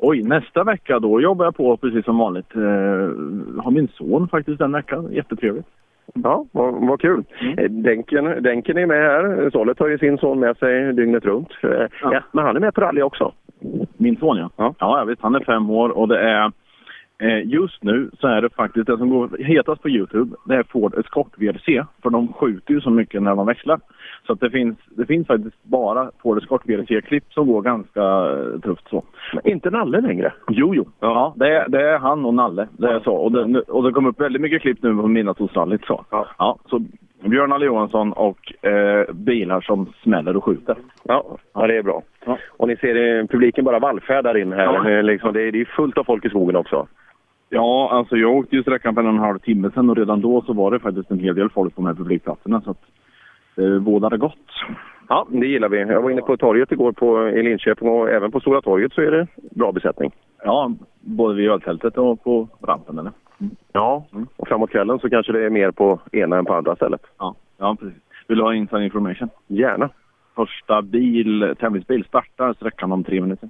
[0.04, 2.56] Oj, nästa vecka då jobbar jag på precis som vanligt.
[2.56, 2.62] Eh,
[3.64, 5.12] har min son faktiskt den veckan.
[5.12, 5.68] Jättetrevligt.
[6.14, 7.24] Ja, vad, vad kul.
[7.58, 9.50] Eh, Denken, Denken är med här.
[9.50, 11.50] Sollet har ju sin son med sig dygnet runt.
[11.64, 12.22] Eh, Ja.
[12.32, 13.32] men han är med på rally också.
[13.98, 14.50] Min son ja.
[14.58, 15.22] Ja, ja visst.
[15.22, 16.52] Han är fem år och det är
[17.44, 20.36] just nu så är det faktiskt det som går hetast på Youtube.
[20.46, 21.84] Det är Ford Escort VRC.
[22.04, 23.80] För de skjuter ju så mycket när de växlar.
[24.28, 28.60] Så att det finns, det finns faktiskt bara Ford Escort VRC-klipp som går ganska eh,
[28.60, 29.04] tufft så.
[29.34, 30.34] Men inte Nalle längre?
[30.50, 30.86] Jo, jo.
[31.00, 32.68] Ja, det, är, det är han och Nalle.
[32.78, 33.14] Det är så.
[33.14, 35.86] Och det, och det kom upp väldigt mycket klipp nu på Midnattssolsrallyt.
[35.86, 36.06] Så.
[36.10, 36.28] Ja.
[36.38, 36.82] ja, så
[37.30, 40.76] Björn Nalle Johansson och eh, bilar som smäller och skjuter.
[41.04, 42.04] Ja, ja det är bra.
[42.26, 42.38] Ja.
[42.58, 44.64] Och ni ser eh, publiken bara vallfärdar in här.
[44.64, 44.90] Ja.
[44.90, 46.88] Eh, Liksom, det, är, det är fullt av folk i skogen också.
[47.54, 50.22] Ja, alltså jag åkte ju sträckan för en och en halv timme sedan och redan
[50.22, 52.62] då så var det faktiskt en hel del folk på de här publikplatserna.
[52.62, 52.82] Så att
[53.56, 54.48] det bådade gott.
[55.10, 55.80] Ja, det gillar vi.
[55.80, 59.02] Jag var inne på torget igår på, i Linköping och även på Stora torget så
[59.02, 60.12] är det bra besättning.
[60.44, 63.12] Ja, både vid öltältet och på rampen eller?
[63.72, 64.06] Ja,
[64.38, 67.02] och framåt kvällen så kanske det är mer på ena än på andra stället.
[67.18, 67.98] Ja, ja precis.
[68.28, 69.30] Vill du ha inside information?
[69.48, 69.90] Gärna.
[70.36, 73.50] Första bil, tävlingsbil startar sträckan om tre minuter.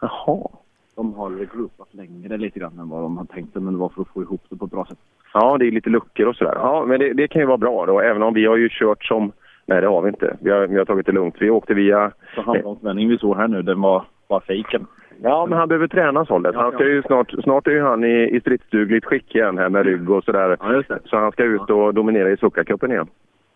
[0.00, 0.48] Jaha.
[0.98, 3.88] De har regroupat längre lite grann än vad de har tänkt sig, men det var
[3.88, 4.98] för att få ihop det på ett bra sätt.
[5.34, 6.54] Ja, det är lite luckor och sådär.
[6.54, 9.04] Ja, men det, det kan ju vara bra då, även om vi har ju kört
[9.04, 9.32] som...
[9.66, 10.36] Nej, det har vi inte.
[10.40, 11.34] Vi har, vi har tagit det lugnt.
[11.38, 12.12] Vi åkte via...
[12.34, 14.86] Så handbromsvändningen vi såg här nu, den var bara fejken.
[15.22, 16.54] Ja, men han behöver träna sållet.
[16.54, 19.86] Han ska ju snart, snart är ju han i, i stridsdugligt skick igen här med
[19.86, 20.56] rygg och sådär.
[20.60, 20.82] Ja.
[21.04, 23.06] Så han ska ut och dominera i Succa-cupen igen.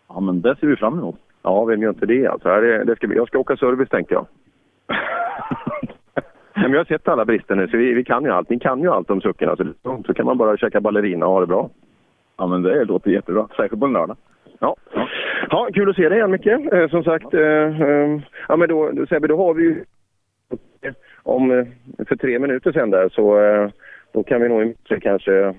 [0.09, 1.15] Ja, men det ser vi fram emot.
[1.43, 2.49] Ja, vem gör inte det alltså?
[2.49, 4.25] Det, det ska, jag ska åka service tänkte jag.
[6.55, 8.49] Men vi har sett alla brister nu, så vi, vi kan ju allt.
[8.49, 9.55] Ni kan ju allt om suckorna.
[9.55, 9.65] Så,
[10.05, 11.69] så kan man bara käka ballerina och ha det bra.
[12.37, 13.47] Ja, men det låter jättebra.
[13.55, 14.17] Särskilt på en lördag.
[14.59, 14.75] Ja.
[15.49, 16.47] ja, kul att se dig igen Micke.
[16.47, 19.83] Eh, som sagt, eh, eh, ja men då, då, Sebbe, då har vi ju
[21.23, 21.65] om, eh,
[22.07, 23.69] för tre minuter sedan där så eh,
[24.11, 25.55] då kan vi nog kanske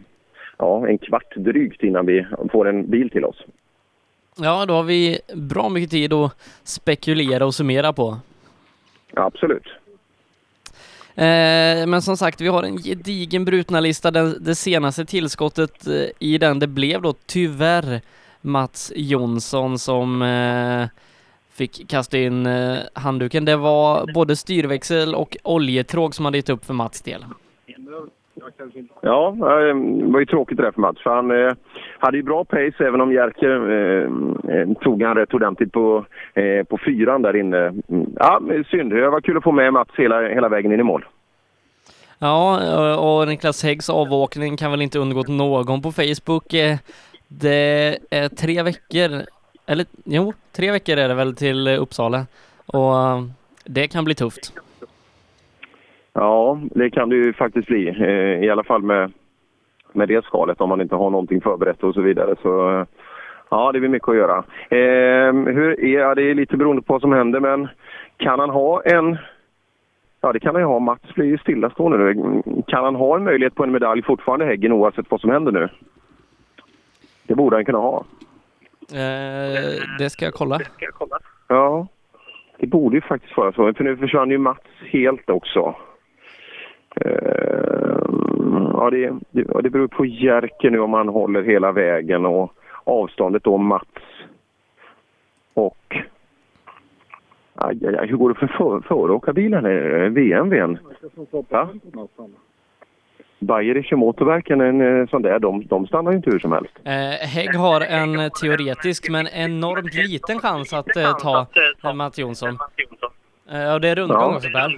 [0.59, 3.45] ja, en kvart drygt innan vi får en bil till oss.
[4.37, 8.17] Ja, då har vi bra mycket tid att spekulera och summera på.
[9.15, 9.67] Absolut.
[11.17, 14.11] Eh, men som sagt, vi har en gedigen brutna-lista.
[14.11, 18.01] Det, det senaste tillskottet eh, i den, det blev då tyvärr
[18.41, 20.89] Mats Jonsson som eh,
[21.53, 22.49] fick kasta in
[22.93, 23.45] handduken.
[23.45, 27.25] Det var både styrväxel och oljetråg som hade gett upp för Mats del.
[29.01, 31.03] Ja, eh, det var ju tråkigt det där för Mats.
[31.03, 31.53] För han eh,
[31.99, 34.09] hade ju bra pace även om Jerker eh,
[34.57, 37.59] eh, tog han rätt ordentligt på, eh, på fyran där inne.
[37.59, 38.93] Mm, ja, synd.
[38.93, 41.05] Det var kul att få med Mats hela, hela vägen in i mål.
[42.19, 46.55] Ja, eh, och Niklas Häggs avåkning kan väl inte undgått någon på Facebook.
[47.29, 49.11] Det är tre veckor,
[49.67, 52.27] eller jo, tre veckor är det väl till Uppsala.
[52.67, 52.95] Och
[53.65, 54.53] det kan bli tufft.
[56.15, 57.89] Ja, det kan det ju faktiskt bli.
[57.89, 59.13] Eh, I alla fall med,
[59.93, 62.35] med det skalet om man inte har någonting förberett och så vidare.
[62.43, 62.87] Så eh,
[63.49, 64.39] ja, det blir mycket att göra.
[64.69, 67.69] Eh, hur är, ja, det är lite beroende på vad som händer men
[68.17, 69.17] kan han ha en...
[70.21, 70.79] Ja, det kan han ju ha.
[70.79, 72.43] Mats blir ju stillastående nu.
[72.67, 75.69] Kan han ha en möjlighet på en medalj fortfarande, Häggen, oavsett vad som händer nu?
[77.27, 78.05] Det borde han kunna ha.
[78.93, 80.59] Eh, Det ska jag kolla.
[81.49, 81.87] Ja,
[82.59, 83.73] det borde ju faktiskt vara så.
[83.75, 84.61] För nu försvann ju Mats
[84.93, 85.75] helt också.
[87.01, 87.11] Eh,
[88.73, 92.53] ja, det, det, ja, det beror på Jerker nu om han håller hela vägen och
[92.85, 93.89] avståndet då Mats
[95.55, 95.97] och...
[97.57, 99.67] Aj, aj, aj, hur går det för, för föråkarbilen?
[99.67, 100.79] eh, VMWn?
[101.51, 101.69] Va?
[103.39, 106.73] Bayerische Motorwerken, en eh, sån där, de, de stannar ju inte hur som helst.
[106.85, 111.47] Eh, Hägg har en teoretisk men enormt liten chans att eh, ta
[111.85, 112.59] eh, Mats Jonsson.
[113.53, 114.37] Eh, och det är rundgång Ja.
[114.37, 114.77] också Per.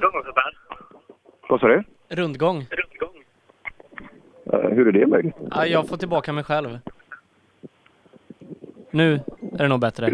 [1.48, 1.82] Vad sa du?
[2.08, 2.66] Rundgång.
[4.52, 5.34] Eh, hur är det möjligt?
[5.50, 6.78] Ja, jag får tillbaka mig själv.
[8.90, 9.20] Nu
[9.52, 10.06] är det nog bättre.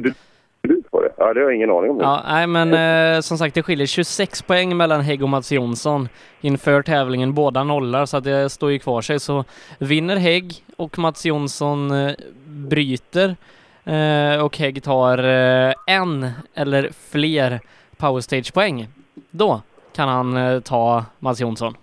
[0.90, 1.12] Var det?
[1.16, 2.00] Ja, det har jag ingen aning om.
[2.00, 2.74] Ja, nej men
[3.14, 6.08] eh, som sagt det skiljer 26 poäng mellan Hägg och Mats Jonsson
[6.40, 7.34] inför tävlingen.
[7.34, 9.20] Båda nollar så att det står ju kvar sig.
[9.20, 9.44] Så
[9.78, 12.12] vinner Hägg och Mats Jonsson eh,
[12.46, 13.36] bryter
[13.84, 17.60] eh, och Hägg tar eh, en eller fler
[17.96, 18.88] powerstage-poäng.
[19.30, 19.60] Då
[19.94, 21.74] kan han eh, ta Mats Jonsson.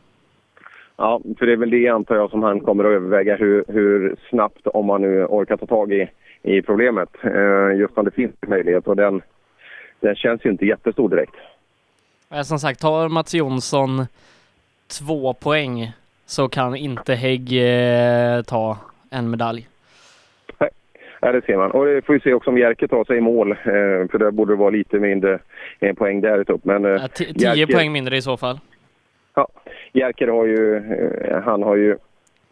[1.01, 4.15] Ja, för det är väl det antar jag som han kommer att överväga hur, hur
[4.29, 6.09] snabbt, om man nu orkar ta tag i,
[6.43, 7.09] i problemet.
[7.23, 9.21] Eh, just om det finns möjlighet och den,
[9.99, 11.33] den känns ju inte jättestor direkt.
[12.33, 14.05] Eh, som sagt, tar Mats Jonsson
[14.99, 15.91] två poäng
[16.25, 18.77] så kan inte Hägg eh, ta
[19.09, 19.67] en medalj.
[21.21, 21.71] Ja, det ser man.
[21.71, 23.51] Och det får vi se också om Jerker tar sig i mål.
[23.51, 23.57] Eh,
[24.11, 25.39] för det borde vara lite mindre
[25.79, 26.65] eh, poäng där upp.
[26.65, 28.59] Men eh, Ja, ti- Tio Jerker- poäng mindre i så fall.
[29.39, 29.47] Ja,
[29.93, 31.97] Jerker har ju, eh, han har ju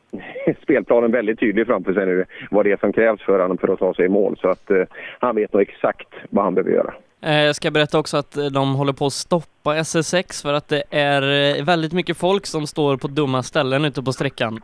[0.63, 2.25] spelplanen väldigt tydlig framför sig nu.
[2.51, 4.37] Vad det är som krävs för honom för att ta sig i mål.
[4.41, 4.83] Så att eh,
[5.19, 6.93] han vet nog exakt vad han behöver göra.
[7.21, 10.83] Eh, Jag ska berätta också att de håller på att stoppa SS6 för att det
[10.91, 11.21] är
[11.65, 14.59] väldigt mycket folk som står på dumma ställen ute på sträckan.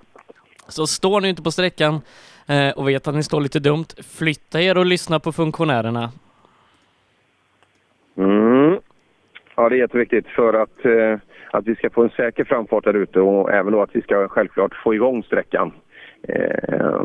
[0.67, 2.01] Så står ni ute på sträckan
[2.47, 3.85] eh, och vet att ni står lite dumt,
[4.17, 6.11] flytta er och lyssna på funktionärerna.
[8.17, 8.79] Mm.
[9.55, 11.19] Ja, det är jätteviktigt för att, eh,
[11.53, 14.27] att vi ska få en säker framfart där ute och även då att vi ska
[14.27, 15.71] självklart få igång sträckan.
[16.27, 17.01] Eh,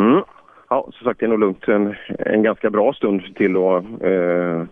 [0.00, 0.22] Mm.
[0.68, 3.76] Ja, som sagt, det är nog lugnt en, en ganska bra stund till då.
[4.00, 4.64] Eh,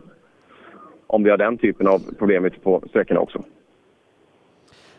[1.07, 3.39] om vi har den typen av problem ute på sträckorna också.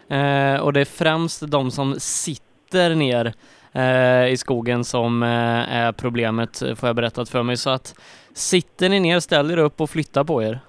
[0.09, 3.33] Eh, och det är främst de som sitter ner
[3.71, 7.57] eh, i skogen som eh, är problemet, får jag berättat för mig.
[7.57, 7.95] Så att
[8.33, 10.59] sitter ni ner, ställ er upp och flytta på er.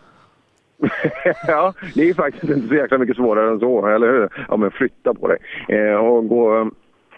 [1.46, 4.28] ja, det är faktiskt inte så jäkla mycket svårare än så, eller hur?
[4.48, 5.38] Ja, men flytta på dig.
[5.68, 6.70] Eh, och gå,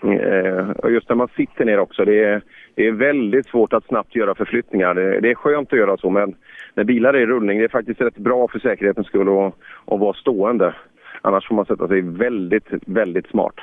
[0.02, 2.42] eh, och just när man sitter ner också, det är,
[2.74, 4.94] det är väldigt svårt att snabbt göra förflyttningar.
[4.94, 6.34] Det, det är skönt att göra så, men
[6.74, 9.54] när bilar är i rullning, det är faktiskt rätt bra för säkerhetens skull att,
[9.84, 10.74] att vara stående.
[11.22, 13.54] Annars får man sätta sig väldigt, väldigt smart.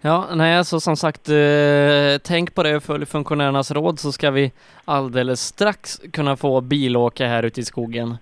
[0.00, 4.30] Ja, nej, så som sagt, eh, tänk på det och följ funktionärernas råd så ska
[4.30, 4.52] vi
[4.84, 8.16] alldeles strax kunna få bilåka här ute i skogen.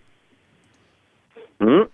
[1.61, 1.85] Mm.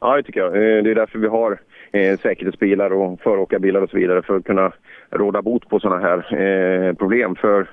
[0.00, 0.48] Ja, det tycker jag.
[0.48, 1.60] Eh, det är därför vi har
[1.92, 4.72] eh, säkerhetsbilar och föråkarbilar och så vidare för att kunna
[5.10, 7.36] råda bot på sådana här eh, problem.
[7.36, 7.70] För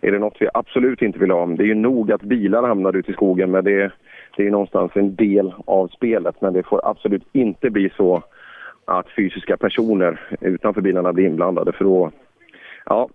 [0.00, 2.96] är det något vi absolut inte vill ha, det är ju nog att bilar hamnar
[2.96, 3.92] ute i skogen men det,
[4.36, 6.40] det är någonstans en del av spelet.
[6.40, 8.22] Men det får absolut inte bli så
[8.84, 12.10] att fysiska personer utanför bilarna blir inblandade för då,
[12.84, 13.08] ja,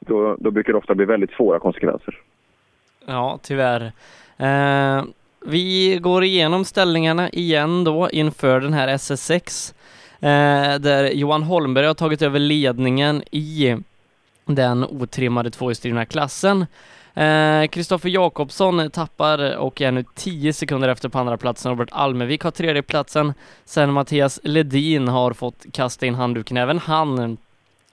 [0.00, 2.18] då, då brukar det ofta bli väldigt svåra konsekvenser.
[3.06, 3.92] Ja, tyvärr.
[4.38, 5.04] Eh,
[5.46, 9.74] vi går igenom ställningarna igen då inför den här SS6
[10.20, 13.76] eh, där Johan Holmberg har tagit över ledningen i
[14.46, 16.66] den otrimmade tvåhjulsdrivna klassen.
[17.14, 21.72] Eh, Kristoffer Jakobsson tappar och är nu 10 sekunder efter på andra platsen.
[21.72, 23.34] Robert Almevik har tredje platsen.
[23.64, 27.36] Sen Mattias Ledin har fått kasta in handduken, även han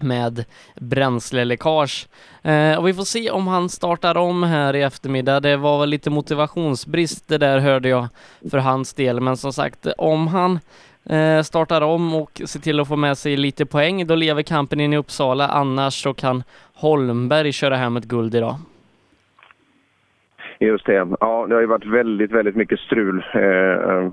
[0.01, 0.45] med
[0.75, 2.07] bränsleläckage.
[2.43, 5.39] Eh, och vi får se om han startar om här i eftermiddag.
[5.39, 8.07] Det var väl lite motivationsbrist det där hörde jag
[8.51, 10.59] för hans del, men som sagt om han
[11.09, 14.79] eh, startar om och ser till att få med sig lite poäng, då lever kampen
[14.79, 15.47] in i Uppsala.
[15.47, 16.43] Annars så kan
[16.73, 18.55] Holmberg köra hem ett guld idag.
[20.59, 21.07] Just det.
[21.19, 24.09] Ja, det har ju varit väldigt, väldigt mycket strul eh,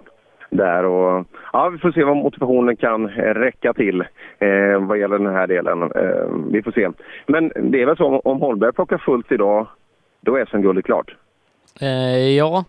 [0.50, 0.84] där.
[0.84, 4.00] Och, ja, vi får se vad motivationen kan räcka till
[4.38, 5.82] eh, vad gäller den här delen.
[5.82, 6.88] Eh, vi får se.
[7.26, 9.66] Men det är väl så om Holmberg plockar fullt idag,
[10.20, 11.14] då är SM-guldet klart.
[11.80, 12.64] Eh, ja,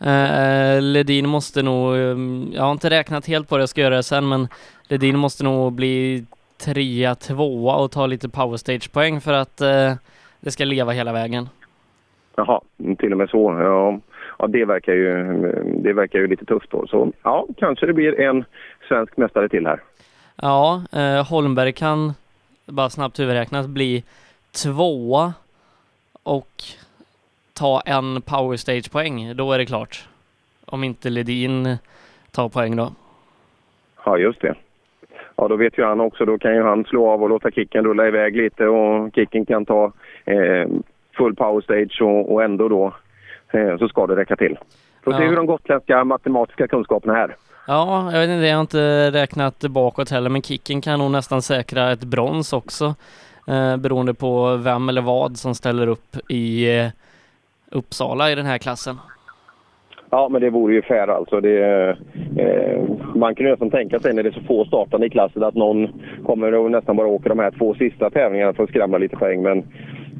[0.00, 2.16] eh, Ledin måste nog, eh,
[2.52, 4.48] jag har inte räknat helt på det, jag ska göra det sen, men
[4.88, 6.24] Ledin måste nog bli
[6.64, 9.92] trea, tvåa och ta lite powerstage-poäng för att eh,
[10.40, 11.48] det ska leva hela vägen.
[12.36, 12.60] Jaha,
[12.98, 13.52] till och med så.
[13.60, 14.00] Ja,
[14.42, 15.12] ja det, verkar ju,
[15.82, 16.86] det verkar ju lite tufft då.
[16.86, 18.44] Så ja, kanske det blir en
[18.88, 19.80] svensk mästare till här.
[20.36, 22.12] Ja, eh, Holmberg kan,
[22.66, 24.04] bara snabbt huvudräknat, bli
[24.64, 25.32] tvåa
[26.22, 26.62] och
[27.52, 29.36] ta en powerstage-poäng.
[29.36, 30.08] Då är det klart.
[30.64, 31.76] Om inte Ledin
[32.30, 32.92] tar poäng då.
[34.04, 34.54] Ja, just det.
[35.36, 36.24] Ja, då vet ju han också.
[36.24, 39.64] Då kan ju han slå av och låta kicken rulla iväg lite och kicken kan
[39.64, 39.92] ta
[40.24, 40.68] eh,
[41.16, 42.92] full power stage och, och ändå då
[43.78, 44.58] så ska det räcka till.
[45.04, 45.28] Får se Ja.
[45.28, 47.36] hur de gotländska matematiska kunskaperna är.
[47.66, 51.42] Ja, jag vet inte, jag har inte räknat bakåt heller, men kicken kan nog nästan
[51.42, 52.94] säkra ett brons också.
[53.48, 56.86] Eh, beroende på vem eller vad som ställer upp i eh,
[57.70, 58.96] Uppsala i den här klassen.
[60.10, 61.40] Ja, men det vore ju fair alltså.
[61.40, 61.88] Det,
[62.36, 62.82] eh,
[63.14, 65.54] man kan ju nästan tänka sig när det är så få startande i klassen att
[65.54, 65.88] någon
[66.26, 69.42] kommer och nästan bara åker de här två sista tävlingarna för att skramla lite poäng.
[69.42, 69.64] Men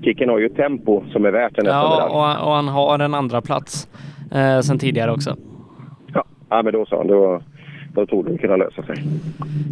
[0.02, 3.40] Kicken har ju tempo som är värt en Ja, och, och han har en andra
[3.40, 3.88] plats
[4.32, 5.36] eh, sen tidigare också.
[6.52, 7.02] Ja, men då så.
[7.02, 7.40] Då,
[7.94, 8.96] då tog det kunna lösa sig.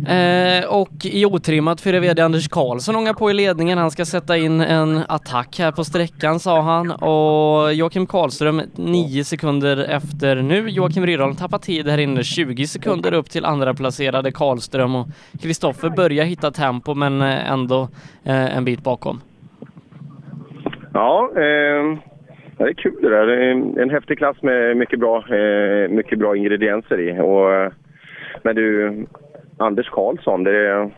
[0.08, 3.78] Eh, och i otrimmat för VD Anders Karlsson ångar på i ledningen.
[3.78, 6.90] Han ska sätta in en attack här på sträckan sa han.
[6.90, 10.68] Och Joakim Karlström 9 sekunder efter nu.
[10.68, 15.08] Joakim Rydholm tappar tid här inne 20 sekunder upp till andra placerade Karlström och
[15.42, 17.88] Kristoffer börjar hitta tempo men eh, ändå
[18.24, 19.20] eh, en bit bakom.
[20.92, 21.98] Ja, eh,
[22.58, 23.26] det är kul det där.
[23.26, 27.20] Det är en häftig klass med mycket bra, eh, mycket bra ingredienser i.
[27.20, 27.72] Och, eh,
[28.42, 29.06] men du,
[29.58, 30.90] Anders Karlsson, det är,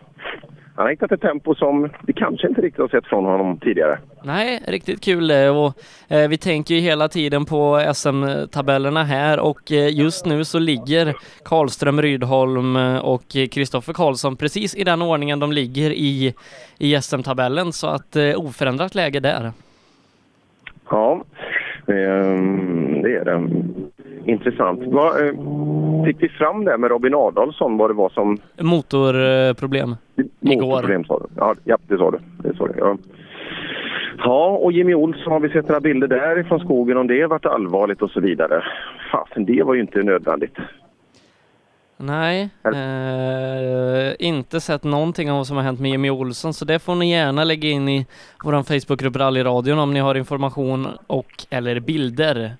[0.77, 3.99] han har hittat ett tempo som vi kanske inte riktigt har sett från honom tidigare.
[4.25, 5.73] Nej, riktigt kul det och
[6.09, 11.15] eh, vi tänker ju hela tiden på SM-tabellerna här och eh, just nu så ligger
[11.45, 16.35] Karlström, Rydholm eh, och Kristoffer Karlsson precis i den ordningen de ligger i,
[16.79, 19.53] i SM-tabellen så att eh, oförändrat läge där.
[20.93, 21.25] Ja,
[21.87, 23.49] ehm, det är det.
[24.33, 24.81] Intressant.
[24.87, 25.35] Vad, eh,
[26.05, 28.39] fick vi fram det med Robin Adolfsson, vad det var som...
[28.61, 29.97] Motorproblem.
[30.41, 31.27] Motorproblem sa du.
[31.37, 32.19] Ja, ja det sa du.
[32.49, 32.97] Det sa du ja.
[34.19, 38.03] ja, och Jimmy Olsson har vi sett några bilder därifrån skogen om det varit allvarligt
[38.03, 38.65] och så vidare.
[39.13, 40.57] Fasen, det var ju inte nödvändigt.
[42.05, 46.79] Nej, eh, inte sett någonting om vad som har hänt med Jimmy Olsson, så det
[46.79, 48.07] får ni gärna lägga in i
[48.45, 52.57] vår Facebookgrupp Rallyradion om ni har information och eller bilder.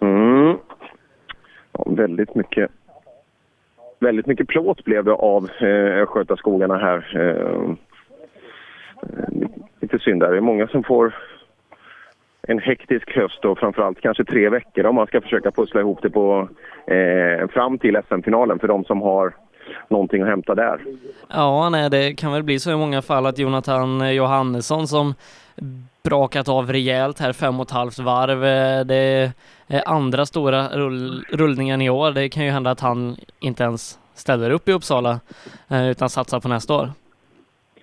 [0.00, 0.56] Mm.
[1.72, 2.70] Ja, väldigt mycket
[3.98, 7.16] väldigt mycket plåt blev det av eh, Östgötaskogarna här.
[7.16, 7.74] Eh,
[9.80, 10.30] lite synd där.
[10.30, 11.14] Det är många som får
[12.50, 16.10] en hektisk höst och framförallt kanske tre veckor om man ska försöka pussla ihop det
[16.10, 16.48] på,
[16.86, 19.34] eh, fram till SM-finalen för de som har
[19.88, 20.80] någonting att hämta där.
[21.28, 25.14] Ja, nej, det kan väl bli så i många fall att Jonathan Johannesson som
[26.02, 28.44] brakat av rejält här fem och ett halvt varv.
[28.44, 29.32] Eh, det
[29.66, 32.12] är andra stora rull, rullningen i år.
[32.12, 35.20] Det kan ju hända att han inte ens ställer upp i Uppsala
[35.68, 36.90] eh, utan satsar på nästa år.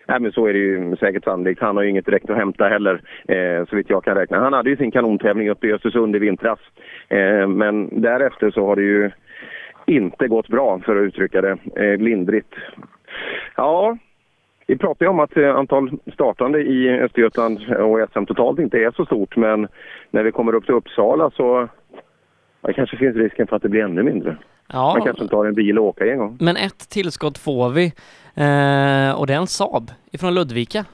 [0.08, 1.62] Nej, men så är det ju säkert sannolikt.
[1.62, 4.39] Han har ju inget direkt att hämta heller, eh, så vitt jag kan räkna.
[4.39, 6.60] Han hade ju sin kanontävling uppe i Östersund i vintras.
[7.08, 9.12] Eh, men därefter så har det ju
[9.86, 12.53] inte gått bra, för att uttrycka det eh, lindrigt.
[13.55, 13.97] Ja,
[14.68, 18.91] vi pratar ju om att eh, antal startande i Östergötland och SM totalt inte är
[18.91, 19.68] så stort, men
[20.12, 21.68] när vi kommer upp till Uppsala så
[22.62, 24.38] ja, kanske finns risken för att det blir ännu mindre.
[24.74, 24.93] Ja.
[24.97, 26.38] Man kanske tar en bil och åker en gång.
[26.39, 27.93] Men ett tillskott får vi
[28.38, 30.86] eh, och det är en Saab ifrån Ludvika.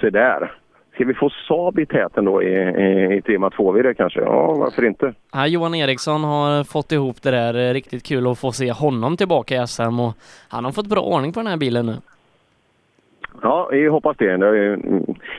[0.00, 0.52] Se där.
[0.94, 4.20] Ska vi få Saab i täten då i, i, i tema 2 det kanske?
[4.20, 5.14] Ja, varför inte?
[5.32, 7.74] Ja, Johan Eriksson har fått ihop det där.
[7.74, 10.12] Riktigt kul att få se honom tillbaka i SM och
[10.48, 11.96] han har fått bra ordning på den här bilen nu.
[13.42, 14.36] Ja, vi hoppas det.
[14.36, 14.78] det är,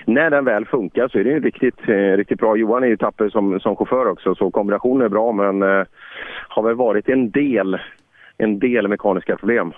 [0.06, 2.58] när den väl funkar så är det ju riktigt, eh, riktigt bra.
[2.58, 5.86] Johan är ju tapper som, som chaufför också så kombinationen är bra men eh,
[6.48, 7.80] har väl varit en del,
[8.38, 9.74] en del mekaniska problem.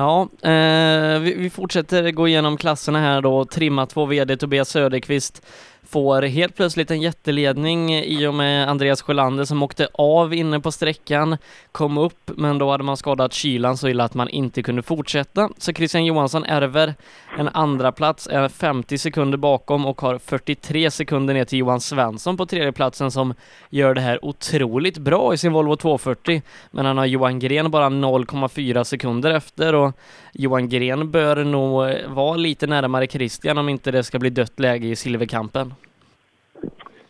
[0.00, 3.44] Ja, eh, vi, vi fortsätter gå igenom klasserna här då.
[3.44, 5.42] Trimma 2 VD Tobias Söderqvist
[5.88, 10.72] får helt plötsligt en jätteledning i och med Andreas Sjölander som åkte av inne på
[10.72, 11.36] sträckan,
[11.72, 15.50] kom upp, men då hade man skadat kylan så illa att man inte kunde fortsätta.
[15.58, 16.94] Så Christian Johansson ärver
[17.38, 22.36] en andra plats, är 50 sekunder bakom och har 43 sekunder ner till Johan Svensson
[22.36, 23.34] på tredje platsen som
[23.70, 26.42] gör det här otroligt bra i sin Volvo 240.
[26.70, 29.92] Men han har Johan Gren bara 0,4 sekunder efter och
[30.32, 31.72] Johan Gren bör nog
[32.14, 35.74] vara lite närmare Christian om inte det ska bli dött läge i silverkampen.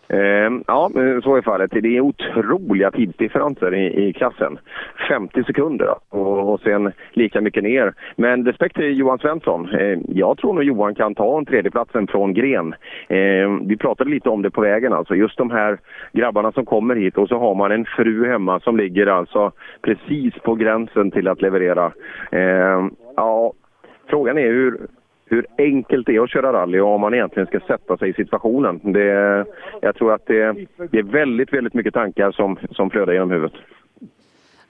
[0.08, 0.90] Eh, ja,
[1.22, 1.70] så är fallet.
[1.70, 4.58] Det är otroliga tidsdifferenser i, i klassen.
[5.08, 7.94] 50 sekunder och, och sen lika mycket ner.
[8.16, 9.68] Men respekt till Johan Svensson.
[9.74, 12.74] Eh, jag tror nog Johan kan ta en tredjeplatsen från Gren.
[13.08, 15.14] Eh, vi pratade lite om det på vägen alltså.
[15.14, 15.78] Just de här
[16.12, 19.52] grabbarna som kommer hit och så har man en fru hemma som ligger alltså
[19.82, 21.92] precis på gränsen till att leverera.
[22.32, 22.86] Eh,
[23.16, 23.52] ja,
[24.10, 24.78] frågan är hur,
[25.30, 28.12] hur enkelt det är att köra rally och om man egentligen ska sätta sig i
[28.12, 28.80] situationen.
[28.92, 29.46] Det,
[29.80, 33.56] jag tror att det, det är väldigt, väldigt mycket tankar som, som flödar genom huvudet.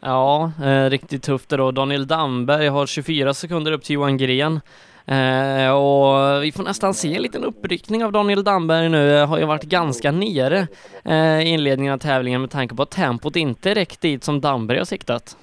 [0.00, 1.70] Ja, eh, riktigt tufft det då.
[1.70, 4.61] Daniel Damberg har 24 sekunder upp till Johan Gren.
[5.09, 9.18] Eh, och vi får nästan se en liten uppryckning av Daniel Damberg nu.
[9.18, 10.66] Eh, har ju varit ganska nere
[11.04, 14.78] eh, i inledningen av tävlingen med tanke på att tempot inte räckt dit som Damberg
[14.78, 15.36] har siktat.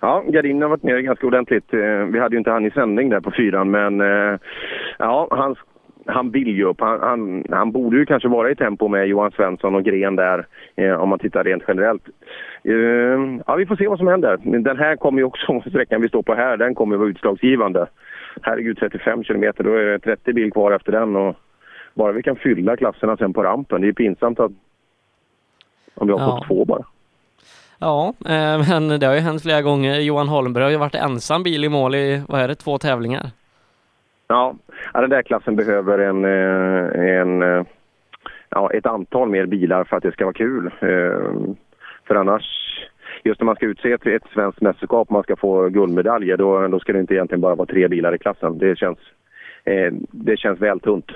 [0.00, 1.74] Ja, gardinen har varit nere ganska ordentligt.
[1.74, 4.38] Eh, Vi hade ju inte han i sändning där på fyran, men eh,
[4.98, 5.56] ja, han,
[6.06, 6.80] han vill ju upp.
[6.80, 10.46] Han, han, han borde ju kanske vara i tempo med Johan Svensson och Gren där,
[10.76, 12.02] eh, om man tittar rent generellt.
[13.46, 14.36] Ja, vi får se vad som händer.
[14.42, 17.86] Den här kommer ju också, sträckan vi står på här, den kommer vara utslagsgivande.
[18.42, 21.36] Herregud, 35 kilometer, då är det 30 bil kvar efter den och
[21.94, 23.80] bara vi kan fylla klasserna sen på rampen.
[23.80, 24.52] Det är pinsamt att
[25.94, 26.36] om vi har Ja.
[26.38, 26.84] fått två bara.
[27.80, 30.00] Ja, eh, men det har ju hänt flera gånger.
[30.00, 33.30] Johan Holmberg har ju varit ensam bil i mål i, vad är det, två tävlingar?
[34.28, 34.54] Ja,
[34.92, 37.64] den där klassen behöver en, eh, en, eh,
[38.48, 40.70] ja, ett antal mer bilar för att det ska vara kul.
[42.06, 42.44] För annars,
[43.24, 46.68] just när man ska utse ett, ett svenskt mästerskap och man ska få guldmedaljer, då,
[46.68, 48.58] då ska det inte egentligen bara vara tre bilar i klassen.
[48.58, 48.98] Det känns,
[50.10, 51.10] det känns väl tunt.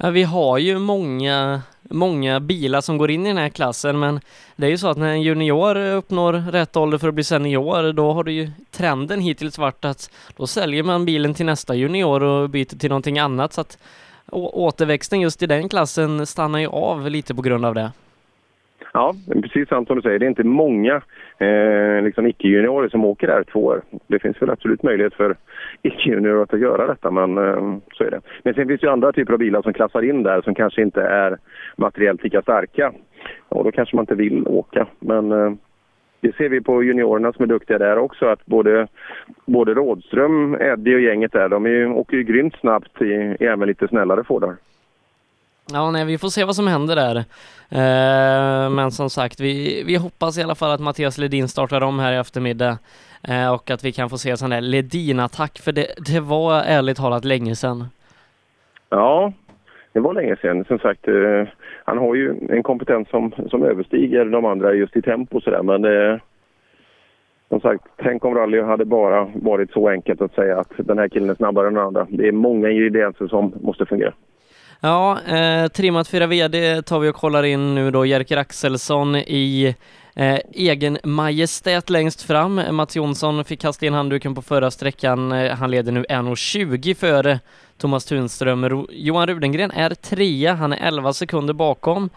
[0.00, 4.20] Ja, vi har ju många, många bilar som går in i den här klassen, men
[4.56, 7.92] det är ju så att när en junior uppnår rätt ålder för att bli senior,
[7.92, 12.22] då har det ju trenden hittills varit att då säljer man bilen till nästa junior
[12.22, 13.78] och byter till någonting annat, så att
[14.32, 17.92] återväxten just i den klassen stannar ju av lite på grund av det.
[18.92, 20.18] Ja, precis sant som du säger.
[20.18, 21.02] Det är inte många
[21.38, 23.82] eh, liksom icke-juniorer som åker där två år.
[24.06, 25.36] Det finns väl absolut möjlighet för
[25.82, 28.20] icke-juniorer att göra detta, men eh, så är det.
[28.42, 30.82] Men sen finns det ju andra typer av bilar som klassar in där som kanske
[30.82, 31.38] inte är
[31.76, 32.92] materiellt lika starka.
[33.48, 34.86] Och då kanske man inte vill åka.
[35.00, 35.52] Men eh,
[36.20, 38.86] det ser vi på juniorerna som är duktiga där också att både,
[39.46, 43.68] både Rådström, Eddie och gänget där, de är, åker ju grymt snabbt i, i även
[43.68, 44.56] lite snällare Fordar.
[45.72, 47.16] Ja, nej, vi får se vad som händer där.
[47.70, 51.98] Eh, men som sagt, vi, vi hoppas i alla fall att Mattias Ledin startar om
[51.98, 52.78] här i eftermiddag
[53.28, 56.62] eh, och att vi kan få se en sån där Ledin-attack, för det, det var
[56.62, 57.84] ärligt talat länge sedan.
[58.88, 59.32] Ja,
[59.92, 60.64] det var länge sedan.
[60.64, 61.48] Som sagt, eh,
[61.84, 65.62] han har ju en kompetens som, som överstiger de andra just i tempo och sådär.
[65.62, 66.20] Men eh,
[67.48, 71.08] som sagt, tänk om rally hade bara varit så enkelt att säga att den här
[71.08, 72.06] killen är snabbare än den andra.
[72.10, 74.12] Det är många ingredienser som måste fungera.
[74.80, 79.74] Ja, eh, trimmat 4 VD tar vi och kollar in nu då Jerker Axelsson i
[80.14, 82.60] eh, egen majestät längst fram.
[82.70, 85.32] Mats Jonsson fick kasta in handduken på förra sträckan.
[85.32, 87.40] Eh, han leder nu 1.20 före
[87.78, 88.68] Thomas Tunström.
[88.68, 92.10] Ro- Johan Rudengren är trea, han är 11 sekunder bakom.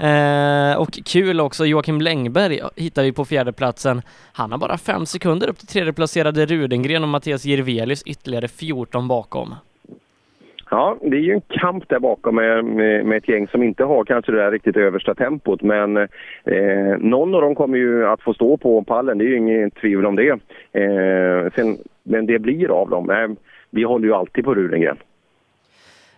[0.00, 4.02] Eh, och kul också, Joakim Längberg hittar vi på fjärdeplatsen.
[4.32, 9.54] Han har bara fem sekunder upp till tredjeplacerade Rudengren och Mattias Jirvelius ytterligare 14 bakom.
[10.72, 13.84] Ja, det är ju en kamp där bakom med, med, med ett gäng som inte
[13.84, 15.62] har kanske det där riktigt översta tempot.
[15.62, 19.36] Men eh, någon av dem kommer ju att få stå på pallen, det är ju
[19.36, 20.30] inget tvivel om det.
[20.72, 23.10] Eh, sen, men det blir av dem.
[23.10, 23.28] Eh,
[23.70, 24.96] vi håller ju alltid på Rudengren.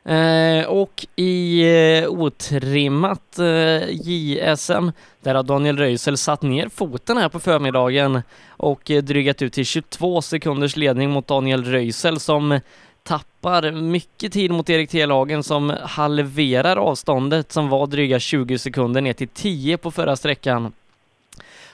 [0.05, 1.63] Eh, och i
[2.03, 4.91] eh, otrimmat eh, JSM,
[5.23, 9.65] där har Daniel Röisel satt ner foten här på förmiddagen och eh, drygat ut till
[9.65, 12.61] 22 sekunders ledning mot Daniel Röisel som
[13.05, 19.13] tappar mycket tid mot Erik T-lagen som halverar avståndet som var dryga 20 sekunder ner
[19.13, 20.73] till 10 på förra sträckan.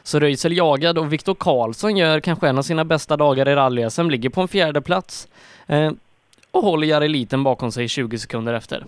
[0.03, 4.11] Så Röisel jagad och Viktor Karlsson gör kanske en av sina bästa dagar i rally-SM,
[4.11, 5.29] ligger på en fjärde plats.
[5.67, 5.93] Eh,
[6.51, 8.85] och håller Jari Liten bakom sig 20 sekunder efter.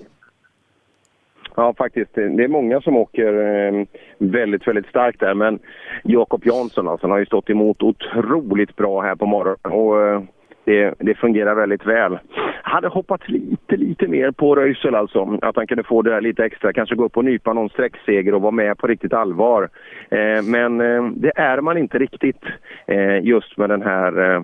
[1.57, 2.15] Ja, faktiskt.
[2.15, 3.87] Det är många som åker eh,
[4.19, 5.35] väldigt, väldigt starkt där.
[5.35, 5.59] Men
[6.05, 9.59] Jakob Jansson alltså, han har ju stått emot otroligt bra här på morgonen.
[9.73, 10.23] Och, eh,
[10.65, 12.19] det, det fungerar väldigt väl.
[12.63, 15.39] Hade hoppats lite, lite mer på Röisel alltså.
[15.43, 16.73] Att han kunde få det där lite extra.
[16.73, 19.69] Kanske gå upp och nypa någon sträckseger och vara med på riktigt allvar.
[20.11, 22.45] Eh, men eh, det är man inte riktigt
[22.87, 24.43] eh, just med den här eh,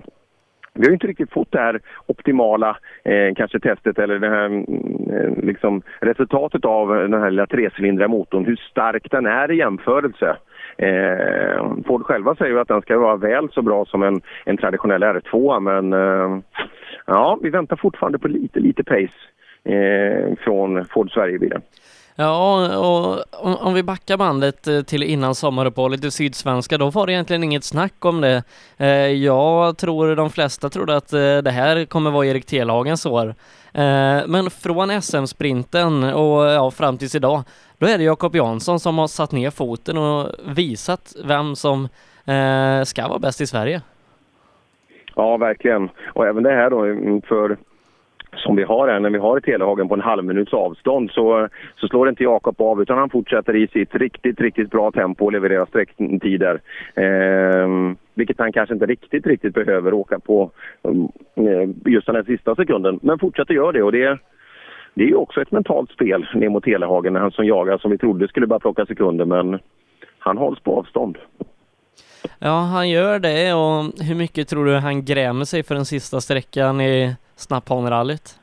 [0.73, 4.45] vi har ju inte riktigt fått det här optimala eh, kanske testet eller det här
[4.45, 4.65] mm,
[5.11, 8.45] eh, liksom, resultatet av den här lilla trecylindriga motorn.
[8.45, 10.37] Hur stark den är i jämförelse.
[10.81, 14.57] Eh, Ford själva säger ju att den ska vara väl så bra som en, en
[14.57, 16.41] traditionell R2 men eh,
[17.05, 19.13] ja, vi väntar fortfarande på lite, lite pace
[19.75, 21.61] eh, från Ford Sverige-bilen.
[22.15, 27.05] Ja, och om, om vi backar bandet eh, till innan sommaruppehållet i Sydsvenska, då var
[27.05, 28.43] det egentligen inget snack om det.
[28.77, 33.27] Eh, Jag tror de flesta trodde att eh, det här kommer vara Erik Telhagens år.
[33.73, 37.43] Eh, Men från SM-sprinten och ja, fram tills idag,
[37.79, 41.83] då är det Jakob Jansson som har satt ner foten och visat vem som
[42.25, 43.81] eh, ska vara bäst i Sverige.
[45.15, 45.89] Ja, verkligen.
[46.13, 46.81] Och även det här då
[47.27, 47.57] för
[48.35, 51.87] som vi har här, när vi har Telehagen på en halv minuts avstånd så, så
[51.87, 55.65] slår inte Jakob av utan han fortsätter i sitt riktigt, riktigt bra tempo och levererar
[55.65, 56.61] sträcktider.
[56.93, 60.51] Eh, vilket han kanske inte riktigt, riktigt behöver åka på
[60.83, 62.99] mm, eh, just den här sista sekunden.
[63.01, 64.19] Men fortsätter göra det och det
[64.93, 67.97] det är ju också ett mentalt spel ner mot Telehagen, han som jagar som vi
[67.97, 69.59] trodde skulle bara plocka sekunder men
[70.19, 71.17] han hålls på avstånd.
[72.39, 76.21] Ja, han gör det och hur mycket tror du han grämer sig för den sista
[76.21, 78.39] sträckan i Snapphanerallyt?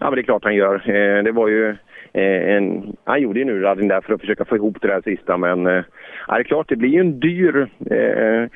[0.00, 0.74] Ja, men det är klart han gör.
[0.74, 1.68] Eh, det var ju
[2.12, 2.96] eh, en...
[3.04, 5.66] Han gjorde ju nu rallyn där för att försöka få ihop det där sista, men
[5.66, 5.84] eh,
[6.28, 7.68] ja, det är klart, det blir ju en dyr...
[7.90, 8.48] Eh,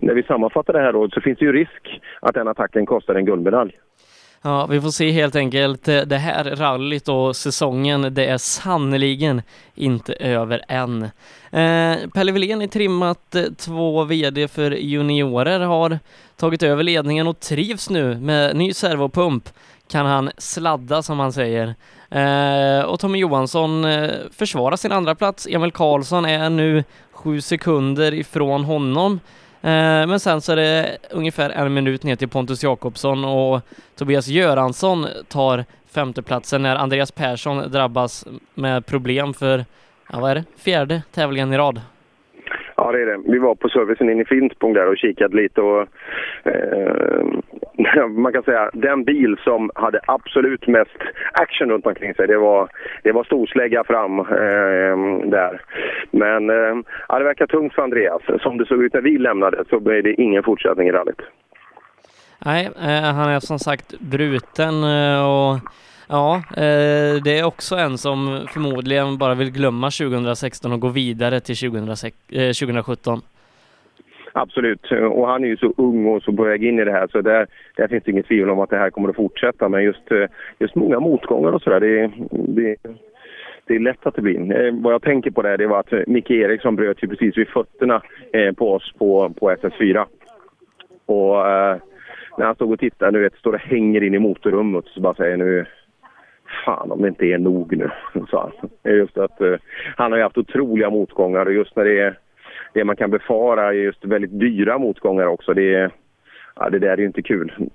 [0.00, 3.14] när vi sammanfattar det här då så finns det ju risk att den attacken kostar
[3.14, 3.78] en guldmedalj.
[4.44, 5.84] Ja, vi får se helt enkelt.
[5.84, 9.42] Det här rallyt och säsongen, det är sannoliken
[9.74, 11.02] inte över än.
[11.50, 15.98] Eh, Pelle Wilén i trimmat eh, två VD för juniorer har
[16.36, 19.48] tagit över ledningen och trivs nu med ny servopump.
[19.88, 21.74] Kan han sladda som han säger.
[22.10, 25.46] Eh, och Tommy Johansson eh, försvarar sin andra plats.
[25.50, 29.20] Emil Karlsson är nu sju sekunder ifrån honom.
[29.64, 33.60] Eh, men sen så är det ungefär en minut ner till Pontus Jakobsson och
[33.98, 39.64] Tobias Göransson tar femteplatsen när Andreas Persson drabbas med problem för,
[40.12, 41.80] ja vad är det, fjärde tävlingen i rad.
[42.76, 43.32] Ja, det är det.
[43.32, 45.86] Vi var på servicen inne i Finspång där och kikade lite och
[46.44, 47.24] eh,
[48.16, 50.98] man kan säga, den bil som hade absolut mest
[51.32, 52.68] action runt omkring sig, det var,
[53.02, 55.62] det var storslägga fram eh, där.
[56.10, 56.76] Men eh,
[57.08, 58.22] ja, det verkar tungt för Andreas.
[58.42, 61.20] Som det såg ut när vi lämnade så blev det ingen fortsättning i rallyt.
[62.44, 65.58] Nej, eh, han är som sagt bruten eh, och
[66.08, 71.40] ja, eh, det är också en som förmodligen bara vill glömma 2016 och gå vidare
[71.40, 73.22] till 2016, eh, 2017.
[74.34, 77.08] Absolut, och han är ju så ung och så på väg in i det här
[77.12, 79.68] så där, där finns det inget tvivel om att det här kommer att fortsätta.
[79.68, 80.26] Men just, eh,
[80.58, 82.76] just många motgångar och sådär, det, det,
[83.66, 84.66] det är lätt att det blir.
[84.66, 87.36] Eh, vad jag tänker på det, det var att eh, Micke Eriksson bröt ju precis
[87.36, 88.02] vid fötterna
[88.32, 90.04] eh, på oss på, på SS4.
[91.06, 91.76] Och eh,
[92.38, 95.14] när han stod och tittade, nu vet, står och hänger in i motorrummet så bara
[95.14, 95.66] säger nu
[96.64, 97.90] Fan om det inte är nog nu,
[98.30, 98.92] sa han.
[98.94, 99.54] Just att eh,
[99.96, 102.18] han har ju haft otroliga motgångar och just när det är
[102.72, 105.54] det man kan befara är just väldigt dyra motgångar också.
[105.54, 105.90] Det, är,
[106.56, 107.68] ja, det där är ju inte kul.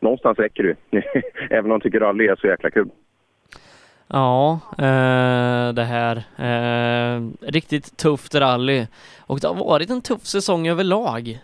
[0.00, 1.02] Någonstans räcker det
[1.50, 2.88] Även om man tycker rally är så jäkla kul.
[4.12, 6.16] Ja, eh, det här.
[6.38, 8.86] Eh, riktigt tufft rally.
[9.26, 11.38] Och det har varit en tuff säsong överlag.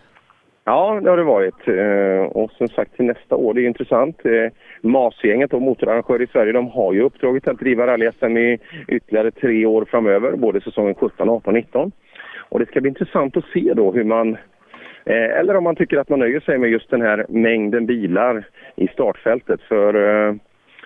[0.63, 1.67] Ja, det har det varit.
[1.67, 4.25] Eh, och som sagt till nästa år, det är intressant.
[4.25, 9.31] Eh, MAS-gänget och motorarrangörer i Sverige, de har ju uppdraget att driva rally-SM i ytterligare
[9.31, 11.91] tre år framöver, både säsongen 17, 18, 19.
[12.49, 14.37] Och det ska bli intressant att se då hur man
[15.05, 18.47] eh, eller om man tycker att man nöjer sig med just den här mängden bilar
[18.75, 19.61] i startfältet.
[19.61, 20.35] För eh,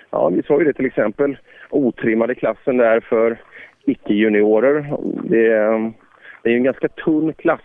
[0.10, 1.38] ja, vi sa ju det till exempel,
[1.70, 3.38] otrimmade klassen där för
[3.86, 4.98] icke-juniorer.
[5.24, 5.90] Det, eh,
[6.44, 7.62] det är ju en ganska tunn klass.